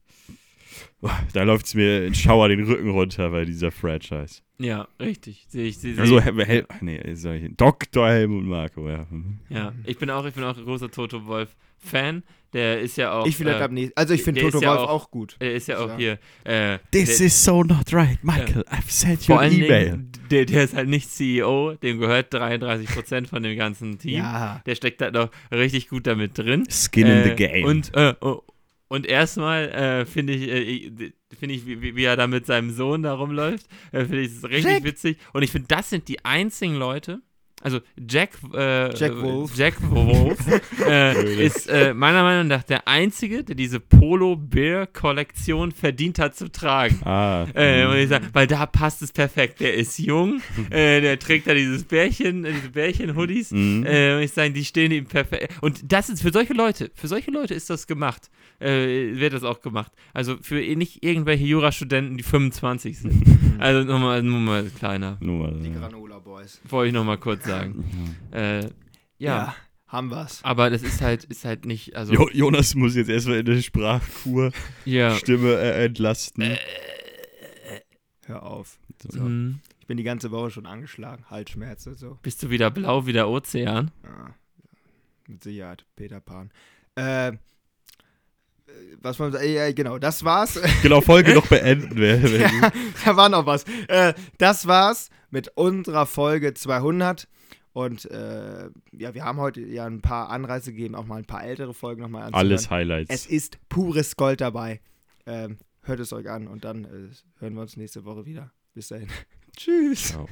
oh, 1.00 1.10
da 1.32 1.42
läuft 1.42 1.66
es 1.66 1.74
mir 1.74 2.06
in 2.06 2.14
Schauer 2.14 2.48
den 2.48 2.64
Rücken 2.64 2.90
runter 2.90 3.30
bei 3.30 3.44
dieser 3.44 3.70
Franchise. 3.72 4.42
Ja, 4.58 4.86
richtig. 5.00 5.46
Sehe 5.48 5.64
ich. 5.66 5.78
Seh, 5.78 5.98
Also, 5.98 6.20
Hel 6.20 6.44
Hel 6.46 6.66
nee, 6.80 6.98
ich, 7.00 7.20
Dr. 7.56 8.08
Helmut 8.08 8.44
Marko, 8.44 8.88
ja. 8.88 9.06
ja, 9.48 9.72
ich 9.84 9.98
bin 9.98 10.08
auch, 10.10 10.24
ich 10.24 10.34
bin 10.34 10.44
auch 10.44 10.56
ein 10.56 10.64
großer 10.64 10.90
Toto 10.90 11.26
Wolf-Fan. 11.26 12.22
Der 12.52 12.80
ist 12.80 12.96
ja 12.98 13.12
auch. 13.12 13.26
Ich 13.26 13.36
vielleicht 13.36 13.60
äh, 13.60 13.68
nächsten. 13.68 13.96
Also 13.96 14.12
ich 14.14 14.22
finde 14.22 14.42
Toto 14.42 14.60
ja 14.60 14.68
Wolf 14.70 14.80
auch- 14.80 14.88
auch, 14.90 15.10
gut. 15.10 15.36
Der 15.40 15.54
ist 15.54 15.68
ja 15.68 15.78
auch 15.78 15.88
Ja. 15.88 15.96
hier. 15.96 16.18
Äh, 16.44 16.78
This 16.90 17.16
der, 17.18 17.26
is 17.28 17.44
so 17.44 17.62
not 17.64 17.92
right, 17.92 18.22
Michael. 18.22 18.62
I've 18.70 18.88
sent 18.90 19.26
you 19.26 19.34
an 19.36 19.50
email. 19.52 20.04
Der, 20.30 20.44
der 20.44 20.64
ist 20.64 20.74
halt 20.74 20.88
nicht 20.88 21.10
CEO, 21.10 21.74
dem 21.82 21.98
gehört 21.98 22.32
33% 22.34 23.26
von 23.28 23.42
dem 23.42 23.56
ganzen 23.56 23.98
Team. 23.98 24.18
Ja. 24.18 24.62
Der 24.66 24.74
steckt 24.74 25.00
halt 25.02 25.14
noch 25.14 25.30
richtig 25.50 25.88
gut 25.88 26.06
damit 26.06 26.36
drin. 26.36 26.64
Skin 26.70 27.06
in 27.06 27.24
the 27.24 27.30
Äh, 27.30 27.34
game. 27.36 27.64
Und, 27.64 27.94
äh, 27.94 28.14
oh, 28.20 28.42
und 28.88 29.06
erstmal 29.06 29.70
äh, 29.70 30.04
finde 30.04 30.34
ich, 30.34 30.48
äh, 30.48 31.12
finde 31.38 31.54
ich, 31.54 31.66
wie, 31.66 31.96
wie 31.96 32.04
er 32.04 32.16
da 32.16 32.26
mit 32.26 32.44
seinem 32.44 32.70
Sohn 32.70 33.02
da 33.02 33.14
rumläuft, 33.14 33.66
äh, 33.92 34.00
finde 34.00 34.20
ich 34.22 34.42
richtig 34.44 34.64
Jack. 34.72 34.84
witzig. 34.84 35.16
Und 35.32 35.42
ich 35.42 35.50
finde, 35.50 35.68
das 35.68 35.88
sind 35.88 36.08
die 36.08 36.22
einzigen 36.24 36.74
Leute. 36.76 37.20
Also 37.62 37.80
Jack, 37.96 38.30
äh, 38.52 38.94
Jack 38.96 39.22
Wolf. 39.22 39.56
Jack 39.56 39.74
Wolf 39.90 40.38
äh, 40.86 41.44
ist 41.46 41.68
äh, 41.68 41.94
meiner 41.94 42.22
Meinung 42.22 42.48
nach 42.48 42.64
der 42.64 42.88
einzige, 42.88 43.44
der 43.44 43.54
diese 43.54 43.78
Polo 43.78 44.36
Bear 44.36 44.86
Kollektion 44.86 45.70
verdient 45.70 46.18
hat 46.18 46.34
zu 46.34 46.50
tragen. 46.50 47.00
ah. 47.04 47.46
Äh, 47.54 48.06
sagen, 48.06 48.28
weil 48.32 48.46
da 48.48 48.66
passt 48.66 49.02
es 49.02 49.12
perfekt. 49.12 49.60
Der 49.60 49.74
ist 49.74 49.98
jung, 49.98 50.40
äh, 50.70 51.00
der 51.00 51.18
trägt 51.18 51.46
da 51.46 51.54
dieses 51.54 51.84
Bärchen, 51.84 52.44
äh, 52.44 52.52
diese 52.52 52.70
Bärchen-Hoodies. 52.70 53.52
Mhm. 53.52 53.86
Äh, 53.86 54.16
muss 54.16 54.24
ich 54.24 54.32
sagen, 54.32 54.54
die 54.54 54.64
stehen 54.64 54.90
ihm 54.90 55.06
perfekt. 55.06 55.54
Und 55.60 55.92
das 55.92 56.08
ist 56.08 56.22
für 56.22 56.32
solche 56.32 56.54
Leute, 56.54 56.90
für 56.94 57.06
solche 57.08 57.30
Leute 57.30 57.54
ist 57.54 57.70
das 57.70 57.86
gemacht. 57.86 58.28
Äh, 58.58 59.18
wird 59.18 59.32
das 59.32 59.42
auch 59.42 59.60
gemacht. 59.60 59.90
Also 60.12 60.36
für 60.40 60.54
nicht 60.76 61.02
irgendwelche 61.04 61.44
Jurastudenten, 61.44 62.16
die 62.16 62.22
25 62.22 62.98
sind. 62.98 63.24
also 63.58 63.84
nur 63.84 63.98
mal, 63.98 64.22
nur 64.22 64.38
mal 64.38 64.70
kleiner. 64.78 65.16
Nur 65.20 65.50
mal, 65.50 65.60
Die. 65.60 65.72
Granola 65.72 66.11
Boys. 66.32 66.60
Wollte 66.64 66.88
ich 66.88 66.94
noch 66.94 67.04
mal 67.04 67.18
kurz 67.18 67.44
sagen. 67.44 67.84
Äh, 68.30 68.70
ja. 69.18 69.54
haben 69.86 70.10
wir's. 70.10 70.42
Aber 70.42 70.70
das 70.70 70.82
ist 70.82 71.02
halt, 71.02 71.24
ist 71.24 71.44
halt 71.44 71.66
nicht, 71.66 71.94
also, 71.94 72.14
Jo 72.14 72.30
Jonas 72.32 72.74
muss 72.74 72.96
jetzt 72.96 73.10
erstmal 73.10 73.40
in 73.40 73.44
der 73.44 73.60
Sprachkur 73.60 74.50
ja. 74.86 75.14
Stimme 75.14 75.52
äh, 75.56 75.84
entlasten. 75.84 76.56
Hör 78.24 78.44
auf. 78.44 78.78
Mhm. 79.12 79.60
Ich 79.80 79.86
bin 79.86 79.98
die 79.98 80.04
ganze 80.04 80.30
Woche 80.30 80.50
schon 80.50 80.64
angeschlagen. 80.64 81.26
Halsschmerzen, 81.28 81.96
so. 81.96 82.18
Bist 82.22 82.42
du 82.42 82.48
wieder 82.48 82.70
blau 82.70 83.04
wie 83.04 83.12
der 83.12 83.28
Ozean? 83.28 83.90
Ja. 84.02 84.34
Mit 85.28 85.44
Sicherheit. 85.44 85.84
Peter 85.96 86.20
Pan. 86.20 86.50
Äh, 86.96 87.28
äh, 87.28 87.32
äh, 88.72 88.96
was 89.00 89.18
man, 89.18 89.34
äh, 89.34 89.72
genau, 89.74 89.98
das 89.98 90.24
war's. 90.24 90.60
Genau, 90.82 91.00
Folge 91.00 91.34
noch 91.34 91.46
beenden. 91.46 92.00
ja, 92.40 92.72
da 93.04 93.16
war 93.16 93.28
noch 93.28 93.46
was. 93.46 93.64
Äh, 93.88 94.14
das 94.38 94.66
war's 94.66 95.10
mit 95.30 95.48
unserer 95.56 96.06
Folge 96.06 96.54
200. 96.54 97.28
Und 97.72 98.10
äh, 98.10 98.68
ja, 98.92 99.14
wir 99.14 99.24
haben 99.24 99.38
heute 99.38 99.62
ja 99.62 99.86
ein 99.86 100.02
paar 100.02 100.28
Anreize 100.30 100.72
gegeben, 100.72 100.94
auch 100.94 101.06
mal 101.06 101.16
ein 101.16 101.24
paar 101.24 101.44
ältere 101.44 101.72
Folgen 101.72 102.02
nochmal 102.02 102.24
anzuhören. 102.24 102.46
Alles 102.48 102.70
Highlights. 102.70 103.14
Es 103.14 103.26
ist 103.26 103.58
pures 103.68 104.16
Gold 104.16 104.40
dabei. 104.40 104.80
Ähm, 105.26 105.56
hört 105.82 106.00
es 106.00 106.12
euch 106.12 106.28
an 106.28 106.48
und 106.48 106.64
dann 106.64 106.84
äh, 106.84 107.40
hören 107.40 107.54
wir 107.54 107.62
uns 107.62 107.76
nächste 107.76 108.04
Woche 108.04 108.26
wieder. 108.26 108.52
Bis 108.74 108.88
dahin. 108.88 109.08
Tschüss. 109.56 110.08
Ciao. 110.08 110.28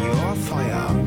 Your 0.00 0.34
fire. 0.36 1.05